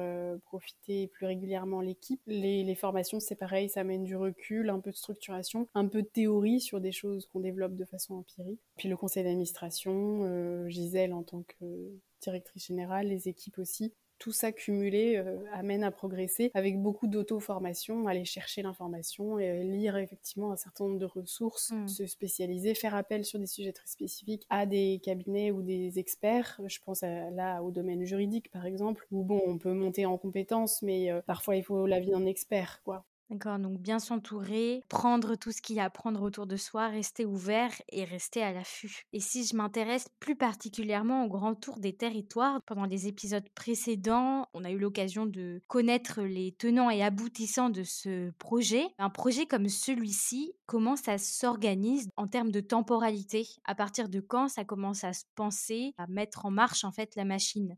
profiter 0.46 1.08
plus 1.08 1.26
régulièrement 1.26 1.82
l'équipe. 1.82 2.22
Les, 2.28 2.76
formations, 2.76 3.20
c'est 3.20 3.36
pareil, 3.36 3.68
ça 3.68 3.82
amène 3.82 4.04
du 4.04 4.16
recul, 4.16 4.70
un 4.70 4.80
peu 4.80 4.92
de 4.92 4.96
structuration, 4.96 5.68
un 5.74 5.86
peu 5.88 6.02
de 6.02 6.08
théorie 6.08 6.62
sur 6.62 6.80
des 6.80 6.94
choses 6.94 7.26
qu'on 7.26 7.42
développe 7.42 7.76
de 7.76 7.84
façon 7.84 8.16
empirique. 8.16 8.62
Puis 8.78 8.88
le 8.88 8.96
conseil 8.96 9.24
d'administration, 9.24 10.70
Gisèle 10.70 11.14
en 11.14 11.24
tant 11.24 11.44
que 11.44 11.92
directrice 12.22 12.68
générale, 12.68 13.08
les 13.08 13.28
équipes 13.28 13.58
aussi 13.58 13.94
tout 14.20 14.32
ça 14.32 14.52
cumulé 14.52 15.16
euh, 15.18 15.38
amène 15.54 15.84
à 15.84 15.92
progresser 15.92 16.52
avec 16.54 16.80
beaucoup 16.80 17.08
d'auto-formation, 17.08 18.08
aller 18.08 18.26
chercher 18.26 18.62
l'information 18.62 19.40
et 19.40 19.64
lire 19.64 19.98
effectivement 19.98 20.52
un 20.52 20.58
certain 20.58 20.86
nombre 20.86 21.00
de 21.00 21.06
ressources, 21.06 21.72
mm. 21.72 21.88
se 21.88 22.06
spécialiser, 22.06 22.76
faire 22.76 22.96
appel 22.96 23.26
sur 23.26 23.40
des 23.40 23.48
sujets 23.48 23.74
très 23.74 23.88
spécifiques 23.88 24.46
à 24.50 24.66
des 24.66 25.00
cabinets 25.04 25.52
ou 25.52 25.62
des 25.62 26.00
experts. 26.00 26.60
Je 26.68 26.80
pense 26.86 27.02
là 27.02 27.62
au 27.64 27.72
domaine 27.72 28.04
juridique 28.04 28.52
par 28.52 28.66
exemple, 28.66 29.08
où 29.12 29.24
bon, 29.24 29.42
on 29.46 29.58
peut 29.58 29.74
monter 29.74 30.06
en 30.06 30.18
compétences, 30.18 30.82
mais 30.82 31.12
euh, 31.12 31.22
parfois 31.22 31.56
il 31.56 31.64
faut 31.64 31.86
l'avis 31.86 32.12
d'un 32.12 32.26
expert, 32.26 32.82
quoi. 32.84 33.06
D'accord, 33.30 33.60
donc 33.60 33.80
bien 33.80 34.00
s'entourer, 34.00 34.82
prendre 34.90 35.36
tout 35.36 35.52
ce 35.52 35.62
qu'il 35.62 35.76
y 35.76 35.80
a 35.80 35.84
à 35.84 35.90
prendre 35.92 36.24
autour 36.24 36.48
de 36.48 36.56
soi, 36.58 36.88
rester 36.88 37.26
ouvert 37.28 37.72
et 37.90 38.04
rester 38.04 38.42
à 38.42 38.52
l'affût. 38.52 39.04
Et 39.14 39.20
si 39.20 39.46
je 39.46 39.56
m'intéresse 39.56 40.08
plus 40.20 40.36
particulièrement 40.36 41.26
au 41.26 41.28
grand 41.30 41.54
tour 41.54 41.80
des 41.80 41.96
territoires, 41.96 42.60
pendant 42.66 42.86
les 42.86 43.08
épisodes 43.08 43.48
précédents, 43.54 44.48
on 44.56 44.64
a 44.64 44.72
eu 44.72 44.80
l'occasion 44.80 45.28
de 45.28 45.62
connaître 45.68 46.24
les 46.24 46.54
tenants 46.54 46.90
et 46.90 47.04
aboutissants 47.04 47.70
de 47.70 47.84
ce 47.84 48.32
projet. 48.40 48.88
Un 48.98 49.12
projet 49.12 49.46
comme 49.46 49.70
celui-ci, 49.70 50.54
comment 50.66 50.96
ça 50.96 51.20
s'organise 51.20 52.10
en 52.18 52.28
termes 52.28 52.52
de 52.52 52.62
temporalité? 52.62 53.48
À 53.64 53.76
partir 53.76 54.10
de 54.10 54.22
quand 54.22 54.48
ça 54.48 54.66
commence 54.66 55.04
à 55.04 55.14
se 55.14 55.26
penser, 55.36 55.94
à 55.98 56.08
mettre 56.08 56.48
en 56.48 56.52
marche 56.52 56.84
en 56.84 56.92
fait 56.92 57.16
la 57.16 57.26
machine? 57.26 57.78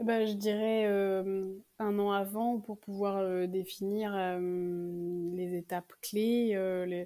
Eh 0.00 0.04
ben, 0.04 0.26
je 0.26 0.34
dirais 0.34 0.84
euh, 0.86 1.44
un 1.80 1.98
an 1.98 2.12
avant 2.12 2.60
pour 2.60 2.78
pouvoir 2.78 3.16
euh, 3.16 3.48
définir 3.48 4.12
euh, 4.14 5.30
les 5.34 5.56
étapes 5.56 5.92
clés. 6.02 6.56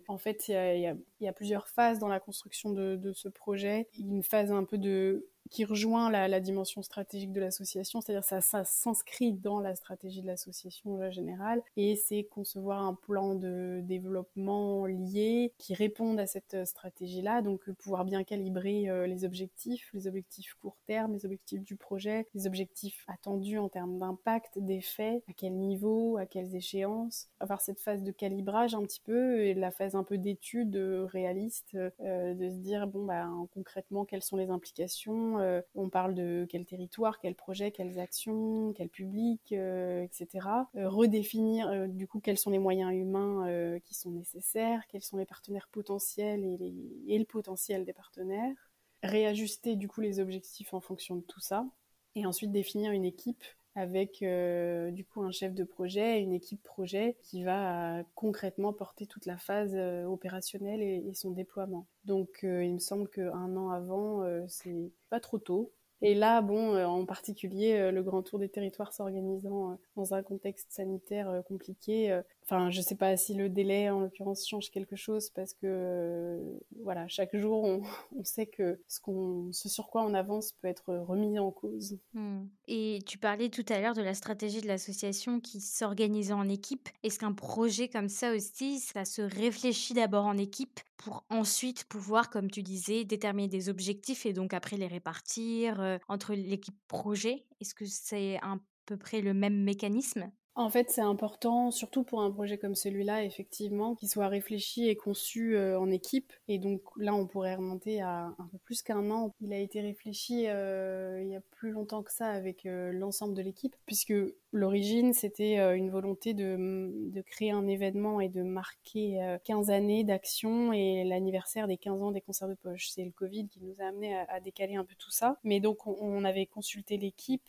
En 0.09 0.19
fait, 0.19 0.49
il 0.49 0.97
y 1.21 1.27
a, 1.29 1.33
plusieurs 1.33 1.69
phases 1.69 1.99
dans 1.99 2.09
la 2.09 2.21
construction 2.21 2.71
de, 2.71 2.97
de, 2.97 3.13
ce 3.15 3.29
projet. 3.29 3.89
Une 3.99 4.23
phase 4.23 4.53
un 4.53 4.65
peu 4.65 4.77
de 4.77 5.27
qui 5.53 5.67
rejoint 5.67 6.11
la, 6.11 6.41
dimension 6.41 6.83
stratégique 6.83 7.31
de 7.31 7.41
l'association, 7.41 8.01
c'est-à-dire 8.01 8.25
ça, 8.25 8.65
s'inscrit 8.65 9.33
dans 9.33 9.61
la 9.61 9.75
stratégie 9.77 10.23
de 10.23 10.27
l'association 10.27 11.11
générale, 11.11 11.63
et 11.77 11.95
c'est 11.95 12.25
concevoir 12.25 12.83
un 12.83 12.95
plan 12.95 13.35
de 13.35 13.81
développement 13.83 14.87
lié 14.87 15.53
qui 15.59 15.75
réponde 15.75 16.19
à 16.19 16.27
cette 16.27 16.65
stratégie-là, 16.65 17.43
donc 17.43 17.71
pouvoir 17.73 18.05
bien 18.07 18.25
calibrer 18.25 18.89
les 19.07 19.25
objectifs, 19.25 19.91
les 19.93 20.07
objectifs 20.07 20.55
court 20.55 20.79
terme, 20.87 21.13
les 21.13 21.27
objectifs 21.27 21.63
du 21.63 21.77
projet, 21.77 22.27
les 22.35 22.47
objectifs 22.47 23.05
attendus 23.07 23.59
en 23.59 23.69
termes 23.69 23.99
d'impact, 23.99 24.59
d'effet, 24.59 25.23
à 25.29 25.33
quel 25.37 25.53
niveau, 25.53 26.17
à 26.17 26.25
quelles 26.25 26.57
échéances, 26.57 27.29
avoir 27.41 27.61
cette 27.61 27.81
phase 27.81 28.03
de 28.03 28.11
calibrage 28.11 28.75
un 28.75 28.83
petit 28.83 29.01
peu 29.01 29.45
et 29.45 29.55
la 29.55 29.71
phase 29.71 29.95
un 29.95 30.05
peu 30.05 30.17
d'étude 30.17 30.77
réaliste, 31.13 31.77
euh, 32.01 32.35
de 32.35 32.49
se 32.49 32.57
dire 32.57 32.87
bon 32.87 33.05
bah 33.05 33.29
concrètement 33.53 34.05
quelles 34.05 34.23
sont 34.23 34.37
les 34.37 34.49
implications, 34.51 35.42
euh, 35.43 35.61
on 35.75 35.89
parle 35.89 36.15
de 36.15 36.47
quel 36.49 36.65
territoire, 36.65 37.19
quel 37.19 37.35
projet, 37.35 37.71
quelles 37.71 37.99
actions, 37.99 38.73
quel 38.75 38.89
public, 38.89 39.53
euh, 39.53 40.03
etc. 40.03 40.47
redéfinir 40.75 41.89
du 41.89 42.07
coup 42.07 42.21
quels 42.21 42.39
sont 42.39 42.51
les 42.51 42.59
moyens 42.59 42.93
humains 42.93 43.79
qui 43.85 43.95
sont 43.95 44.11
nécessaires, 44.11 44.83
quels 44.89 45.03
sont 45.03 45.17
les 45.17 45.27
partenaires 45.27 45.69
potentiels 45.71 46.45
et, 46.45 46.75
et 47.09 47.19
le 47.19 47.25
potentiel 47.25 47.85
des 47.85 47.93
partenaires 47.93 48.73
réajuster 49.03 49.77
du 49.77 49.89
coup 49.89 50.01
les 50.01 50.21
objectifs 50.21 50.75
en 50.75 50.81
fonction 50.81 51.17
de 51.17 51.23
tout 51.23 51.41
ça, 51.41 51.67
et 52.15 52.27
ensuite 52.27 52.53
définir 52.53 52.93
une 52.93 53.05
équipe 53.05 53.45
avec 53.75 54.23
euh, 54.23 54.91
du 54.91 55.05
coup 55.05 55.23
un 55.23 55.31
chef 55.31 55.55
de 55.55 55.65
projet, 55.65 56.21
une 56.21 56.33
équipe 56.33 56.63
projet 56.63 57.17
qui 57.23 57.45
va 57.45 57.99
euh, 57.99 58.03
concrètement 58.15 58.73
porter 58.73 59.07
toute 59.07 59.27
la 59.27 59.39
phase 59.39 59.73
euh, 59.75 60.05
opérationnelle 60.05 60.83
et, 60.83 61.13
son 61.15 61.31
déploiement. 61.31 61.87
Donc 62.05 62.41
il 62.43 62.75
me 62.75 62.79
semble 62.79 63.09
qu'un 63.09 63.57
an 63.57 63.71
avant, 63.71 64.25
c'est 64.49 64.91
pas 65.11 65.21
trop 65.21 65.39
tôt. 65.39 65.73
Et 66.05 66.15
là, 66.15 66.43
bon, 66.43 66.75
euh, 66.75 66.85
en 66.85 67.07
particulier, 67.07 67.75
euh, 67.75 67.93
le 67.93 68.03
grand 68.03 68.23
tour 68.23 68.41
des 68.41 68.49
territoires 68.49 68.93
s'organisant 68.93 69.71
euh, 69.71 69.75
dans 69.95 70.15
un 70.15 70.23
contexte 70.25 70.73
sanitaire 70.73 71.43
compliqué. 71.47 72.21
Enfin, 72.45 72.71
je 72.71 72.81
sais 72.81 72.97
pas 72.97 73.17
si 73.17 73.35
le 73.35 73.49
délai, 73.49 73.89
en 73.89 74.01
l'occurrence, 74.01 74.47
change 74.47 74.71
quelque 74.71 74.97
chose 74.97 75.31
parce 75.31 75.55
que, 75.55 76.39
voilà, 76.83 77.07
chaque 77.09 77.37
jour, 77.37 77.65
on, 77.65 77.83
sait 78.25 78.47
que 78.47 78.81
ce, 78.89 79.69
sur 79.69 79.89
quoi 79.89 80.03
on 80.03 80.13
avance 80.15 80.53
peut 80.53 80.69
être 80.69 80.95
remis 80.95 81.39
en 81.39 81.51
cause. 81.51 81.99
Hmm. 82.15 82.45
Et 82.67 83.01
tu 83.07 83.19
parlais 83.19 83.49
tout 83.49 83.65
à 83.69 83.81
l'heure 83.81 83.95
de 83.95 84.03
la 84.03 84.15
stratégie 84.15 84.61
de 84.61 84.67
l'association 84.67 85.41
qui 85.41 85.61
s'organisait 85.61 86.33
en 86.33 86.49
équipe. 86.49 86.89
Est-ce 87.03 87.19
qu'un 87.19 87.33
projet 87.33 87.89
comme 87.89 88.09
ça 88.09 88.35
aussi, 88.35 88.81
ça 88.81 89.05
se 89.05 89.23
réfléchit 89.23 89.95
d'abord 89.95 90.27
en 90.27 90.37
équipe 90.37 90.81
pour 90.97 91.25
ensuite 91.31 91.85
pouvoir, 91.85 92.31
comme 92.31 92.51
tu 92.51 92.63
disais, 92.63 93.05
déterminer 93.05 93.49
des 93.49 93.69
objectifs 93.69 94.27
et 94.27 94.33
donc 94.33 94.53
après 94.53 94.77
les 94.77 94.87
répartir 94.87 95.81
euh, 95.81 95.99
entre 96.09 96.35
l'équipe 96.35 96.79
projet? 96.89 97.45
Est-ce 97.61 97.75
que 97.75 97.87
c'est 97.87 98.37
à 98.43 98.57
peu 98.87 98.97
près 98.97 99.21
le 99.21 99.33
même 99.33 99.63
mécanisme? 99.63 100.31
En 100.55 100.69
fait, 100.69 100.91
c'est 100.91 101.01
important, 101.01 101.71
surtout 101.71 102.05
pour 102.05 102.21
un 102.21 102.31
projet 102.31 102.59
comme 102.59 102.75
celui-là, 102.75 103.25
effectivement, 103.25 103.95
qu'il 103.95 104.11
soit 104.11 104.29
réfléchi 104.29 104.87
et 104.87 104.97
conçu 104.97 105.57
euh, 105.57 105.81
en 105.81 105.91
équipe. 105.91 106.31
Et 106.47 106.59
donc 106.59 106.83
là, 106.99 107.15
on 107.15 107.27
pourrait 107.27 107.55
remonter 107.55 108.03
à 108.03 108.35
un 108.39 108.49
peu 108.51 108.59
plus 108.59 108.83
qu'un 108.83 109.11
an. 109.11 109.35
Il 109.41 109.55
a 109.55 109.59
été 109.59 109.81
réfléchi 109.81 110.49
euh, 110.49 111.23
il 111.23 111.31
y 111.31 111.37
a 111.37 111.41
plus 111.53 111.71
longtemps 111.71 112.03
que 112.03 112.13
ça 112.13 112.27
avec 112.29 112.67
euh, 112.67 112.93
l'ensemble 112.93 113.35
de 113.35 113.41
l'équipe, 113.41 113.75
puisque 113.87 114.13
l'origine, 114.53 115.13
c'était 115.13 115.57
une 115.77 115.91
volonté 115.91 116.35
de, 116.35 116.91
de, 117.11 117.21
créer 117.23 117.51
un 117.51 117.67
événement 117.67 118.21
et 118.21 118.29
de 118.29 118.43
marquer 118.43 119.37
15 119.45 119.71
années 119.71 120.05
d'action 120.05 120.73
et 120.73 121.05
l'anniversaire 121.05 121.67
des 121.67 121.77
15 121.77 122.03
ans 122.03 122.13
des 122.13 122.21
concerts 122.21 122.49
de 122.49 122.55
poche. 122.55 122.89
C'est 122.91 123.05
le 123.05 123.11
Covid 123.11 123.49
qui 123.49 123.61
nous 123.61 123.75
a 123.81 123.89
amené 123.89 124.17
à, 124.17 124.41
décaler 124.41 124.75
un 124.75 124.85
peu 124.85 124.95
tout 124.99 125.11
ça. 125.11 125.39
Mais 125.45 125.61
donc, 125.61 125.87
on, 125.87 126.25
avait 126.25 126.47
consulté 126.47 126.97
l'équipe, 126.99 127.49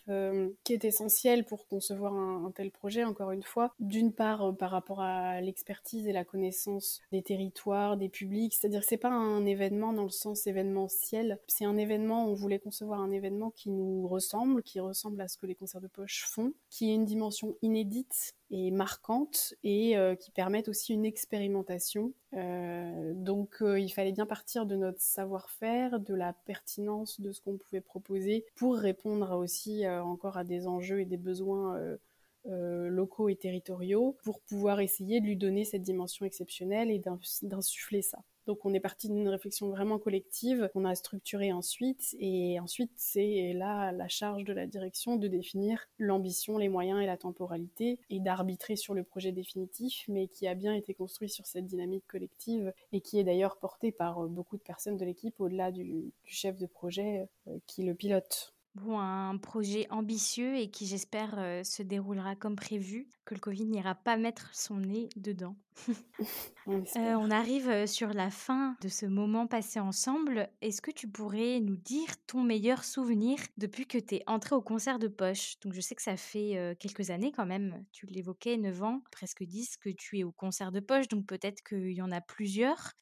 qui 0.63 0.73
est 0.73 0.85
essentielle 0.85 1.45
pour 1.45 1.67
concevoir 1.67 2.13
un 2.13 2.51
tel 2.55 2.71
projet 2.71 3.03
encore 3.03 3.31
une 3.31 3.43
fois. 3.43 3.73
D'une 3.79 4.11
part, 4.13 4.43
euh, 4.43 4.51
par 4.51 4.71
rapport 4.71 5.01
à 5.01 5.41
l'expertise 5.41 6.07
et 6.07 6.13
la 6.13 6.23
connaissance 6.23 7.01
des 7.11 7.21
territoires, 7.21 7.97
des 7.97 8.09
publics. 8.09 8.53
C'est-à-dire 8.53 8.81
que 8.81 8.87
c'est 8.87 8.97
pas 8.97 9.11
un 9.11 9.45
événement 9.45 9.93
dans 9.93 10.03
le 10.03 10.09
sens 10.09 10.47
événementiel. 10.47 11.39
C'est 11.47 11.65
un 11.65 11.77
événement, 11.77 12.27
on 12.27 12.33
voulait 12.33 12.59
concevoir 12.59 13.01
un 13.01 13.11
événement 13.11 13.51
qui 13.51 13.69
nous 13.69 14.07
ressemble, 14.07 14.63
qui 14.63 14.79
ressemble 14.79 15.21
à 15.21 15.27
ce 15.27 15.37
que 15.37 15.45
les 15.45 15.55
concerts 15.55 15.81
de 15.81 15.87
poche 15.87 16.25
font, 16.27 16.53
qui 16.69 16.92
une 16.93 17.05
dimension 17.05 17.55
inédite 17.61 18.35
et 18.51 18.71
marquante 18.71 19.53
et 19.63 19.97
euh, 19.97 20.15
qui 20.15 20.31
permettent 20.31 20.69
aussi 20.69 20.93
une 20.93 21.05
expérimentation. 21.05 22.13
Euh, 22.33 23.13
donc 23.15 23.57
il 23.61 23.89
fallait 23.89 24.11
bien 24.11 24.25
partir 24.25 24.65
de 24.65 24.75
notre 24.75 25.01
savoir-faire, 25.01 25.99
de 25.99 26.13
la 26.13 26.33
pertinence 26.33 27.19
de 27.19 27.31
ce 27.31 27.41
qu'on 27.41 27.57
pouvait 27.57 27.81
proposer 27.81 28.45
pour 28.55 28.75
répondre 28.75 29.37
aussi 29.37 29.87
encore 29.87 30.37
à 30.37 30.43
des 30.43 30.67
enjeux 30.67 31.01
et 31.01 31.05
des 31.05 31.17
besoins 31.17 31.97
euh, 32.45 32.89
locaux 32.89 33.29
et 33.29 33.37
territoriaux 33.37 34.17
pour 34.21 34.41
pouvoir 34.41 34.81
essayer 34.81 35.21
de 35.21 35.25
lui 35.25 35.37
donner 35.37 35.63
cette 35.63 35.81
dimension 35.81 36.25
exceptionnelle 36.25 36.91
et 36.91 37.01
d'insuffler 37.41 38.01
ça. 38.01 38.21
Donc 38.47 38.65
on 38.65 38.73
est 38.73 38.79
parti 38.79 39.09
d'une 39.09 39.27
réflexion 39.27 39.69
vraiment 39.69 39.99
collective 39.99 40.69
qu'on 40.73 40.85
a 40.85 40.95
structurée 40.95 41.53
ensuite 41.53 42.15
et 42.19 42.59
ensuite 42.59 42.91
c'est 42.95 43.53
là 43.53 43.91
la 43.91 44.07
charge 44.07 44.43
de 44.43 44.53
la 44.53 44.67
direction 44.67 45.15
de 45.15 45.27
définir 45.27 45.79
l'ambition, 45.97 46.57
les 46.57 46.69
moyens 46.69 47.01
et 47.01 47.05
la 47.05 47.17
temporalité 47.17 47.99
et 48.09 48.19
d'arbitrer 48.19 48.75
sur 48.75 48.93
le 48.93 49.03
projet 49.03 49.31
définitif 49.31 50.03
mais 50.07 50.27
qui 50.27 50.47
a 50.47 50.55
bien 50.55 50.73
été 50.73 50.93
construit 50.93 51.29
sur 51.29 51.45
cette 51.45 51.65
dynamique 51.65 52.05
collective 52.07 52.73
et 52.91 53.01
qui 53.01 53.19
est 53.19 53.23
d'ailleurs 53.23 53.57
porté 53.57 53.91
par 53.91 54.27
beaucoup 54.27 54.57
de 54.57 54.63
personnes 54.63 54.97
de 54.97 55.05
l'équipe 55.05 55.39
au-delà 55.39 55.71
du, 55.71 56.11
chef 56.25 56.57
de 56.57 56.65
projet 56.65 57.27
euh, 57.47 57.57
qui 57.67 57.83
le 57.83 57.95
pilote. 57.95 58.52
Bon, 58.75 58.97
un 58.97 59.37
projet 59.37 59.85
ambitieux 59.91 60.55
et 60.57 60.71
qui, 60.71 60.87
j'espère, 60.87 61.35
euh, 61.37 61.63
se 61.63 61.83
déroulera 61.83 62.35
comme 62.35 62.55
prévu, 62.55 63.07
que 63.23 63.35
le 63.35 63.39
Covid 63.39 63.65
n'ira 63.65 63.93
pas 63.93 64.17
mettre 64.17 64.49
son 64.51 64.77
nez 64.77 65.09
dedans. 65.15 65.55
on, 66.65 66.81
euh, 66.81 67.13
on 67.13 67.29
arrive 67.29 67.69
euh, 67.69 67.85
sur 67.85 68.13
la 68.13 68.31
fin 68.31 68.75
de 68.81 68.87
ce 68.87 69.05
moment 69.05 69.45
passé 69.45 69.79
ensemble. 69.79 70.49
Est-ce 70.61 70.81
que 70.81 70.89
tu 70.89 71.07
pourrais 71.07 71.59
nous 71.59 71.75
dire 71.75 72.09
ton 72.25 72.41
meilleur 72.41 72.83
souvenir 72.83 73.37
depuis 73.57 73.85
que 73.85 73.99
tu 73.99 74.15
es 74.15 74.23
entré 74.25 74.55
au 74.55 74.61
concert 74.61 74.97
de 74.97 75.07
poche? 75.07 75.59
Donc, 75.59 75.73
je 75.73 75.81
sais 75.81 75.93
que 75.93 76.01
ça 76.01 76.17
fait 76.17 76.75
quelques 76.79 77.11
années 77.11 77.31
quand 77.31 77.45
même. 77.45 77.85
Tu 77.91 78.07
l'évoquais, 78.07 78.57
9 78.57 78.81
ans, 78.81 79.03
presque 79.11 79.43
10, 79.43 79.77
que 79.77 79.89
tu 79.89 80.17
es 80.17 80.23
au 80.23 80.31
concert 80.31 80.71
de 80.71 80.79
poche. 80.79 81.07
Donc, 81.09 81.27
peut-être 81.27 81.61
qu'il 81.61 81.91
y 81.91 82.01
en 82.01 82.11
a 82.11 82.21
plusieurs. 82.21 82.93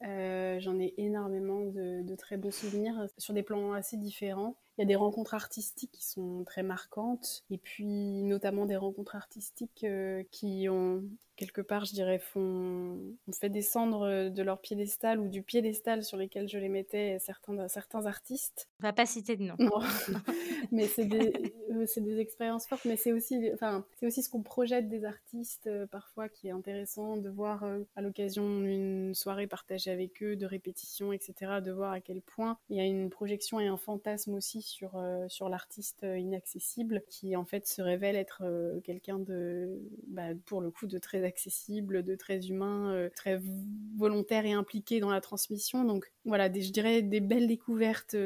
J'en 0.00 0.80
ai 0.80 0.94
énormément 0.96 1.60
de, 1.60 2.02
de, 2.02 2.16
très 2.16 2.36
beaux 2.36 2.50
souvenirs 2.50 3.06
sur 3.18 3.34
des 3.34 3.44
plans 3.44 3.72
assez 3.72 3.96
différents. 3.96 4.56
Il 4.78 4.82
y 4.82 4.84
a 4.84 4.86
des 4.86 4.96
rencontres 4.96 5.34
artistiques 5.34 5.92
qui 5.92 6.04
sont 6.04 6.44
très 6.44 6.62
marquantes, 6.62 7.44
et 7.50 7.58
puis 7.58 8.22
notamment 8.22 8.64
des 8.66 8.76
rencontres 8.76 9.16
artistiques 9.16 9.84
euh, 9.84 10.22
qui 10.30 10.68
ont 10.68 11.04
quelque 11.36 11.60
part, 11.60 11.84
je 11.84 11.92
dirais, 11.92 12.18
font, 12.18 12.98
on 13.26 13.32
fait 13.32 13.48
descendre 13.48 14.28
de 14.28 14.42
leur 14.42 14.60
piédestal 14.60 15.18
ou 15.18 15.28
du 15.28 15.42
piédestal 15.42 16.04
sur 16.04 16.16
lesquels 16.16 16.48
je 16.48 16.58
les 16.58 16.68
mettais 16.68 17.18
certains, 17.18 17.68
certains 17.68 18.06
artistes. 18.06 18.68
On 18.80 18.86
va 18.86 18.92
pas 18.92 19.06
citer 19.06 19.36
de 19.36 19.42
nom. 19.42 19.54
Non. 19.58 19.80
mais 20.72 20.86
c'est 20.86 21.06
des, 21.06 21.54
euh, 21.70 21.86
des 21.96 22.20
expériences 22.20 22.66
fortes, 22.66 22.84
mais 22.84 22.96
c'est 22.96 23.12
aussi, 23.12 23.50
enfin, 23.54 23.84
c'est 23.98 24.06
aussi 24.06 24.22
ce 24.22 24.30
qu'on 24.30 24.42
projette 24.42 24.88
des 24.88 25.04
artistes 25.04 25.66
euh, 25.66 25.86
parfois 25.86 26.28
qui 26.28 26.48
est 26.48 26.52
intéressant 26.52 27.16
de 27.16 27.28
voir 27.28 27.64
à 27.96 28.02
l'occasion 28.02 28.60
d'une 28.60 29.14
soirée 29.14 29.46
partagée 29.46 29.90
avec 29.90 30.22
eux, 30.22 30.36
de 30.36 30.46
répétition, 30.46 31.12
etc., 31.12 31.60
de 31.62 31.72
voir 31.72 31.92
à 31.92 32.00
quel 32.00 32.22
point 32.22 32.58
il 32.68 32.76
y 32.76 32.80
a 32.80 32.84
une 32.84 33.10
projection 33.10 33.58
et 33.58 33.66
un 33.66 33.76
fantasme 33.76 34.34
aussi 34.34 34.61
sur, 34.62 34.96
euh, 34.96 35.26
sur 35.28 35.48
l'artiste 35.48 36.06
inaccessible 36.16 37.02
qui 37.08 37.36
en 37.36 37.44
fait 37.44 37.66
se 37.66 37.82
révèle 37.82 38.16
être 38.16 38.42
euh, 38.44 38.80
quelqu'un 38.80 39.18
de, 39.18 39.80
bah, 40.06 40.34
pour 40.46 40.60
le 40.60 40.70
coup, 40.70 40.86
de 40.86 40.98
très 40.98 41.24
accessible, 41.24 42.02
de 42.02 42.14
très 42.14 42.48
humain, 42.48 42.92
euh, 42.94 43.10
très 43.14 43.40
volontaire 43.96 44.46
et 44.46 44.52
impliqué 44.52 45.00
dans 45.00 45.10
la 45.10 45.20
transmission. 45.20 45.84
Donc 45.84 46.10
voilà, 46.24 46.46
je 46.46 46.70
dirais 46.70 47.02
des 47.02 47.20
belles 47.20 47.46
découvertes 47.46 48.16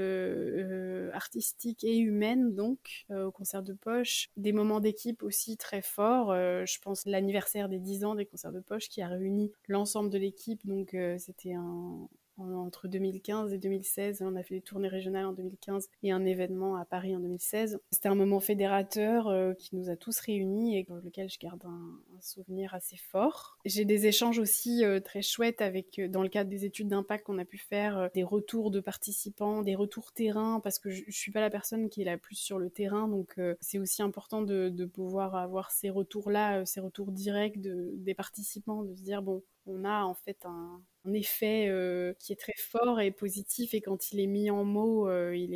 artistiques 1.13 1.83
et 1.85 1.97
humaines 1.97 2.55
donc 2.55 3.07
au 3.11 3.31
concert 3.31 3.63
de 3.63 3.73
poche, 3.73 4.31
des 4.37 4.53
moments 4.53 4.81
d'équipe 4.81 5.23
aussi 5.23 5.57
très 5.57 5.83
forts. 5.83 6.33
je 6.35 6.79
pense 6.81 7.07
l'anniversaire 7.07 7.69
des 7.69 7.79
10 7.79 8.05
ans 8.05 8.15
des 8.15 8.27
concerts 8.27 8.53
de 8.53 8.61
poche 8.61 8.89
qui 8.89 9.03
a 9.03 9.09
réuni 9.09 9.51
l'ensemble 9.69 10.11
de 10.11 10.19
l'équipe. 10.19 10.65
Donc 10.67 10.97
c'était 11.19 11.55
un, 11.55 12.09
entre 12.39 12.89
2015 12.89 13.53
et 13.53 13.59
2016. 13.59 14.23
On 14.23 14.37
a 14.37 14.43
fait 14.43 14.57
des 14.57 14.61
tournées 14.61 14.89
régionales 14.89 15.27
en 15.27 15.33
2015 15.33 15.89
et 16.03 16.13
un 16.13 16.25
événement 16.25 16.77
à 16.77 16.85
Paris 16.85 17.15
en 17.17 17.21
2016. 17.21 17.79
C'était 17.91 18.09
un 18.09 18.15
moment 18.15 18.41
fédérateur 18.41 19.29
euh, 19.29 19.55
qui 19.55 19.77
nous 19.77 19.91
a 19.91 19.97
tous 19.97 20.19
réunis 20.21 20.79
et 20.79 20.85
pour 20.85 20.97
lequel 20.97 21.29
je 21.29 21.39
garde 21.39 21.65
un, 21.65 22.01
souvenir 22.21 22.75
assez 22.75 22.97
fort. 22.97 23.59
J'ai 23.65 23.85
des 23.85 24.07
échanges 24.07 24.39
aussi 24.39 24.85
euh, 24.85 25.01
très 25.01 25.23
chouettes 25.23 25.61
avec, 25.61 25.99
euh, 25.99 26.09
dans 26.09 26.23
le 26.23 26.29
cadre 26.29 26.51
des 26.51 26.65
études 26.65 26.89
d'impact 26.89 27.27
qu'on 27.27 27.39
a 27.39 27.45
pu 27.45 27.59
faire, 27.59 28.11
des 28.15 28.25
retours 28.25 28.71
de 28.71 28.81
participants, 28.81 29.63
des 29.63 29.75
retours 29.75 30.13
terrain, 30.13 30.61
parce 30.61 30.79
que 30.79 30.91
je, 30.91 31.05
je, 31.07 31.17
suis 31.17 31.31
pas 31.31 31.41
la 31.41 31.51
personne 31.51 31.89
qui 31.89 32.03
est 32.03 32.05
la 32.05 32.19
plus 32.19 32.37
sur 32.37 32.59
le 32.59 32.71
terrain, 32.71 33.07
donc 33.09 33.39
c'est 33.61 33.79
aussi 33.79 34.03
important 34.03 34.43
de, 34.43 34.87
pouvoir 34.87 35.35
avoir 35.35 35.73
ces 35.73 35.91
retours-là, 35.91 36.65
ces 36.65 36.81
retours 36.81 37.13
directs 37.13 37.61
de, 37.61 37.93
des 37.97 38.15
participants, 38.15 38.83
de 38.83 38.95
se 38.95 39.03
dire 39.03 39.21
bon, 39.21 39.43
on 39.67 39.85
a 39.85 40.05
en 40.05 40.15
fait 40.15 40.39
un, 40.45 40.81
un 41.07 41.13
effet 41.13 41.73
qui 42.19 42.33
est 42.33 42.41
très 42.41 42.55
fort 42.57 43.01
et 43.01 43.11
positif, 43.11 43.75
et 43.75 43.81
quand 43.81 44.13
il 44.13 44.21
est 44.21 44.27
mis 44.27 44.51
en 44.51 44.65
mots, 44.65 45.11
il, 45.33 45.55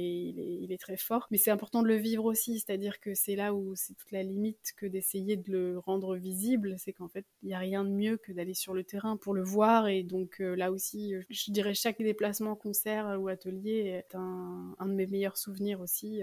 est, 0.72 0.78
très 0.80 0.96
fort. 0.96 1.26
Mais 1.30 1.36
c'est 1.36 1.50
important 1.50 1.82
de 1.82 1.88
le 1.88 1.96
vivre 1.96 2.24
aussi, 2.24 2.60
c'est-à-dire 2.60 3.00
que 3.00 3.14
c'est 3.14 3.36
là 3.36 3.54
où 3.54 3.74
c'est 3.74 3.94
toute 3.94 4.12
la 4.12 4.22
limite 4.22 4.72
que 4.76 4.86
d'essayer 4.86 5.36
de 5.36 5.50
le 5.52 5.78
rendre 5.78 6.16
visible, 6.16 6.76
c'est 6.78 6.92
qu'en 6.92 7.08
fait, 7.08 7.26
il 7.42 7.48
n'y 7.48 7.54
a 7.54 7.58
rien 7.58 7.84
de 7.84 7.90
mieux 7.90 8.16
que 8.16 8.32
d'aller 8.32 8.54
sur 8.54 8.74
le 8.74 8.84
terrain 8.84 9.16
pour 9.16 9.34
le 9.34 9.42
voir, 9.42 9.88
et 9.88 10.02
donc 10.02 10.38
là 10.38 10.70
aussi, 10.72 11.14
je 11.28 11.50
dirais 11.50 11.74
chaque 11.74 11.98
déplacement, 11.98 12.56
concert 12.56 13.16
ou 13.20 13.28
atelier 13.28 14.02
est 14.10 14.14
un, 14.14 14.74
un 14.78 14.86
de 14.86 14.94
mes 14.94 15.06
meilleurs 15.06 15.36
souvenirs 15.36 15.80
aussi. 15.80 16.22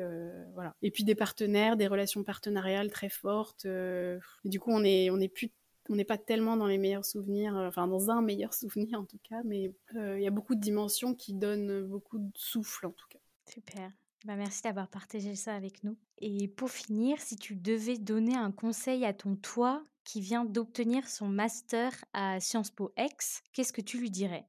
voilà. 0.54 0.76
Et 0.82 0.92
puis 0.92 1.04
des 1.04 1.16
partenaires, 1.16 1.78
des 1.78 1.88
relations 1.88 2.24
partenariales 2.24 2.92
très 2.92 3.10
fortes. 3.10 3.66
et 3.66 4.20
du 4.50 4.60
coup, 4.60 4.72
on 4.72 4.84
est, 4.84 5.10
on 5.10 5.20
est 5.20 5.28
plus 5.28 5.52
on 5.90 5.96
n'est 5.96 6.06
pas 6.06 6.18
tellement 6.18 6.58
dans 6.58 6.68
les 6.68 6.78
meilleurs 6.78 7.06
souvenirs, 7.06 7.58
euh, 7.58 7.68
enfin 7.68 7.88
dans 7.88 8.10
un 8.10 8.22
meilleur 8.22 8.54
souvenir 8.54 9.00
en 9.00 9.06
tout 9.06 9.20
cas, 9.24 9.42
mais 9.44 9.74
euh, 9.96 10.18
il 10.18 10.24
y 10.24 10.28
a 10.28 10.32
beaucoup 10.32 10.56
de 10.56 10.62
dimensions 10.62 11.14
qui 11.14 11.34
donnent 11.34 11.84
beaucoup 11.84 12.20
de 12.20 12.32
souffle 12.36 12.88
en 12.88 12.92
tout 12.92 13.08
cas. 13.10 13.20
Super. 13.46 13.92
Bah 14.26 14.36
merci 14.36 14.64
d'avoir 14.64 14.90
partagé 14.90 15.36
ça 15.36 15.56
avec 15.56 15.84
nous. 15.84 15.96
Et 16.18 16.48
pour 16.48 16.72
finir, 16.72 17.20
si 17.22 17.36
tu 17.38 17.56
devais 17.56 17.98
donner 17.98 18.36
un 18.36 18.52
conseil 18.52 19.06
à 19.06 19.14
ton 19.14 19.36
toi 19.36 19.86
qui 20.04 20.22
vient 20.22 20.44
d'obtenir 20.44 21.08
son 21.08 21.28
master 21.28 21.94
à 22.14 22.40
Sciences 22.40 22.72
Po 22.72 22.94
X, 22.98 23.44
qu'est-ce 23.54 23.74
que 23.74 23.82
tu 23.82 24.00
lui 24.00 24.10
dirais? 24.10 24.48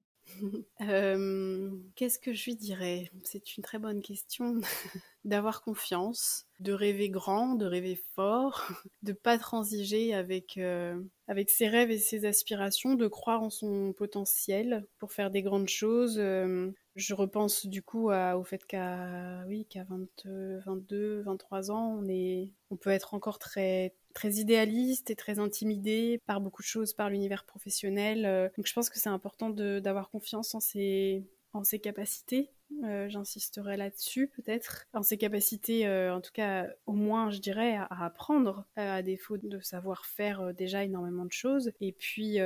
Euh, 0.82 1.70
Qu'est-ce 1.94 2.18
que 2.18 2.32
je 2.32 2.44
lui 2.46 2.56
dirais? 2.56 3.10
C'est 3.24 3.56
une 3.56 3.62
très 3.62 3.78
bonne 3.78 4.02
question. 4.02 4.60
D'avoir 5.24 5.62
confiance, 5.62 6.46
de 6.60 6.72
rêver 6.72 7.10
grand, 7.10 7.54
de 7.54 7.66
rêver 7.66 8.02
fort, 8.14 8.66
de 9.02 9.12
pas 9.12 9.36
transiger 9.36 10.14
avec, 10.14 10.56
euh, 10.56 11.02
avec 11.26 11.50
ses 11.50 11.68
rêves 11.68 11.90
et 11.90 11.98
ses 11.98 12.24
aspirations, 12.24 12.94
de 12.94 13.08
croire 13.08 13.42
en 13.42 13.50
son 13.50 13.92
potentiel 13.92 14.86
pour 14.98 15.12
faire 15.12 15.30
des 15.30 15.42
grandes 15.42 15.68
choses. 15.68 16.18
Euh, 16.18 16.70
je 16.94 17.14
repense 17.14 17.66
du 17.66 17.82
coup 17.82 18.10
au 18.10 18.44
fait 18.44 18.64
qu'à 18.64 19.44
oui, 19.46 19.66
qu'à 19.66 19.84
22, 19.84 21.22
23 21.22 21.70
ans, 21.70 21.98
on, 22.00 22.08
est, 22.08 22.52
on 22.70 22.76
peut 22.76 22.90
être 22.90 23.14
encore 23.14 23.38
très, 23.38 23.94
très 24.18 24.32
idéaliste 24.32 25.10
et 25.10 25.14
très 25.14 25.38
intimidé 25.38 26.20
par 26.26 26.40
beaucoup 26.40 26.62
de 26.62 26.66
choses, 26.66 26.92
par 26.92 27.08
l'univers 27.08 27.44
professionnel. 27.44 28.26
Euh, 28.26 28.48
donc 28.56 28.66
je 28.66 28.72
pense 28.72 28.90
que 28.90 28.98
c'est 28.98 29.08
important 29.08 29.48
d'avoir 29.48 30.10
confiance 30.10 30.56
en 30.56 30.60
ses, 30.60 31.24
en 31.52 31.62
ses 31.62 31.78
capacités. 31.78 32.50
Euh, 32.82 33.08
J'insisterai 33.08 33.76
là-dessus 33.76 34.26
peut-être. 34.26 34.88
En 34.92 35.04
ses 35.04 35.18
capacités, 35.18 35.86
euh, 35.86 36.12
en 36.12 36.20
tout 36.20 36.32
cas 36.32 36.66
au 36.86 36.94
moins 36.94 37.30
je 37.30 37.38
dirais, 37.38 37.76
à, 37.76 38.06
apprendre, 38.06 38.66
à 38.74 39.02
défaut 39.02 39.36
de 39.38 39.60
savoir 39.60 40.04
faire 40.04 40.52
déjà 40.52 40.82
énormément 40.82 41.24
de 41.24 41.32
choses. 41.32 41.70
Et 41.80 41.92
puis 41.92 42.38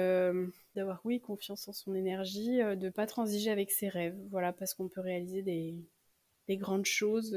d'avoir, 0.74 1.00
oui, 1.04 1.22
confiance 1.22 1.68
en 1.68 1.72
son 1.72 1.94
énergie, 1.94 2.58
de 2.58 2.90
pas 2.90 3.06
transiger 3.06 3.50
avec 3.50 3.70
ses 3.70 3.88
rêves. 3.88 4.18
Voilà, 4.30 4.52
parce 4.52 4.74
qu'on 4.74 4.88
peut 4.88 5.00
réaliser 5.00 5.40
des 5.40 6.56
grandes 6.58 6.84
choses 6.84 7.34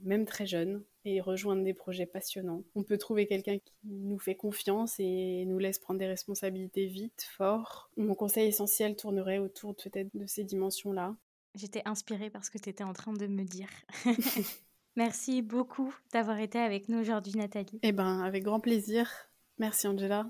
même 0.00 0.24
très 0.24 0.46
jeune, 0.46 0.82
et 1.04 1.20
rejoindre 1.20 1.64
des 1.64 1.74
projets 1.74 2.06
passionnants. 2.06 2.62
On 2.74 2.82
peut 2.82 2.98
trouver 2.98 3.26
quelqu'un 3.26 3.58
qui 3.58 3.72
nous 3.84 4.18
fait 4.18 4.34
confiance 4.34 4.96
et 4.98 5.44
nous 5.46 5.58
laisse 5.58 5.78
prendre 5.78 5.98
des 5.98 6.06
responsabilités 6.06 6.86
vite, 6.86 7.26
fort. 7.36 7.90
Mon 7.96 8.14
conseil 8.14 8.48
essentiel 8.48 8.96
tournerait 8.96 9.38
autour 9.38 9.74
peut-être 9.74 10.10
de 10.14 10.26
ces 10.26 10.44
dimensions-là. 10.44 11.16
J'étais 11.54 11.82
inspirée 11.86 12.30
par 12.30 12.44
ce 12.44 12.50
que 12.50 12.58
tu 12.58 12.68
étais 12.68 12.84
en 12.84 12.92
train 12.92 13.12
de 13.12 13.26
me 13.26 13.44
dire. 13.44 13.68
Merci 14.96 15.42
beaucoup 15.42 15.94
d'avoir 16.12 16.38
été 16.38 16.58
avec 16.58 16.88
nous 16.88 16.98
aujourd'hui, 16.98 17.34
Nathalie. 17.36 17.78
Eh 17.82 17.92
ben, 17.92 18.20
avec 18.20 18.44
grand 18.44 18.60
plaisir. 18.60 19.08
Merci, 19.58 19.86
Angela. 19.86 20.26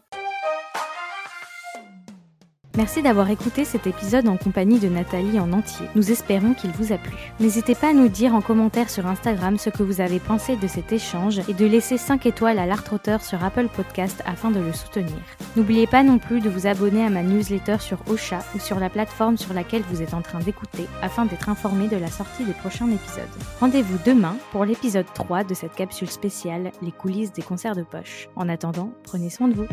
Merci 2.79 3.03
d'avoir 3.03 3.29
écouté 3.29 3.65
cet 3.65 3.89
épisode 3.89 4.29
en 4.29 4.37
compagnie 4.37 4.79
de 4.79 4.89
Nathalie 4.89 5.41
en 5.41 5.53
entier. 5.53 5.89
Nous 5.97 6.13
espérons 6.13 6.55
qu'il 6.55 6.71
vous 6.71 6.93
a 6.93 6.97
plu. 6.97 7.17
N'hésitez 7.41 7.75
pas 7.75 7.89
à 7.89 7.93
nous 7.93 8.09
dire 8.09 8.37
en 8.37 8.41
commentaire 8.41 8.89
sur 8.89 9.05
Instagram 9.09 9.59
ce 9.59 9.69
que 9.69 9.83
vous 9.83 10.01
avez 10.01 10.21
pensé 10.21 10.55
de 10.55 10.69
cet 10.69 10.93
échange 10.93 11.41
et 11.49 11.55
de 11.55 11.67
laisser 11.67 11.99
5 11.99 12.25
étoiles 12.27 12.61
à 12.61 12.67
l'art-auteur 12.67 13.21
sur 13.25 13.43
Apple 13.43 13.67
Podcast 13.67 14.23
afin 14.27 14.53
de 14.53 14.61
le 14.61 14.73
soutenir. 14.73 15.17
N'oubliez 15.57 15.89
pas 15.89 16.05
non 16.05 16.21
plus 16.21 16.39
de 16.41 16.49
vous 16.49 16.69
abonner 16.69 17.05
à 17.05 17.11
ma 17.11 17.25
newsletter 17.25 17.79
sur 17.81 17.99
Ocha 18.09 18.39
ou 18.55 18.61
sur 18.61 18.79
la 18.79 18.91
plateforme 18.91 19.39
sur 19.39 19.55
laquelle 19.55 19.83
vous 19.91 20.01
êtes 20.01 20.15
en 20.15 20.23
train 20.23 20.39
d'écouter 20.39 20.87
afin 21.03 21.25
d'être 21.25 21.49
informé 21.49 21.89
de 21.89 21.97
la 21.97 22.13
sortie 22.13 22.45
des 22.45 22.53
prochains 22.53 22.93
épisodes. 22.93 23.25
Rendez-vous 23.59 23.99
demain 24.07 24.37
pour 24.53 24.65
l'épisode 24.65 25.07
3 25.15 25.43
de 25.43 25.55
cette 25.55 25.75
capsule 25.75 26.11
spéciale 26.11 26.71
Les 26.81 26.93
coulisses 26.93 27.33
des 27.33 27.43
concerts 27.43 27.75
de 27.75 27.83
poche. 27.83 28.29
En 28.37 28.49
attendant, 28.49 28.93
prenez 29.03 29.31
soin 29.31 29.49
de 29.49 29.55
vous. 29.55 29.67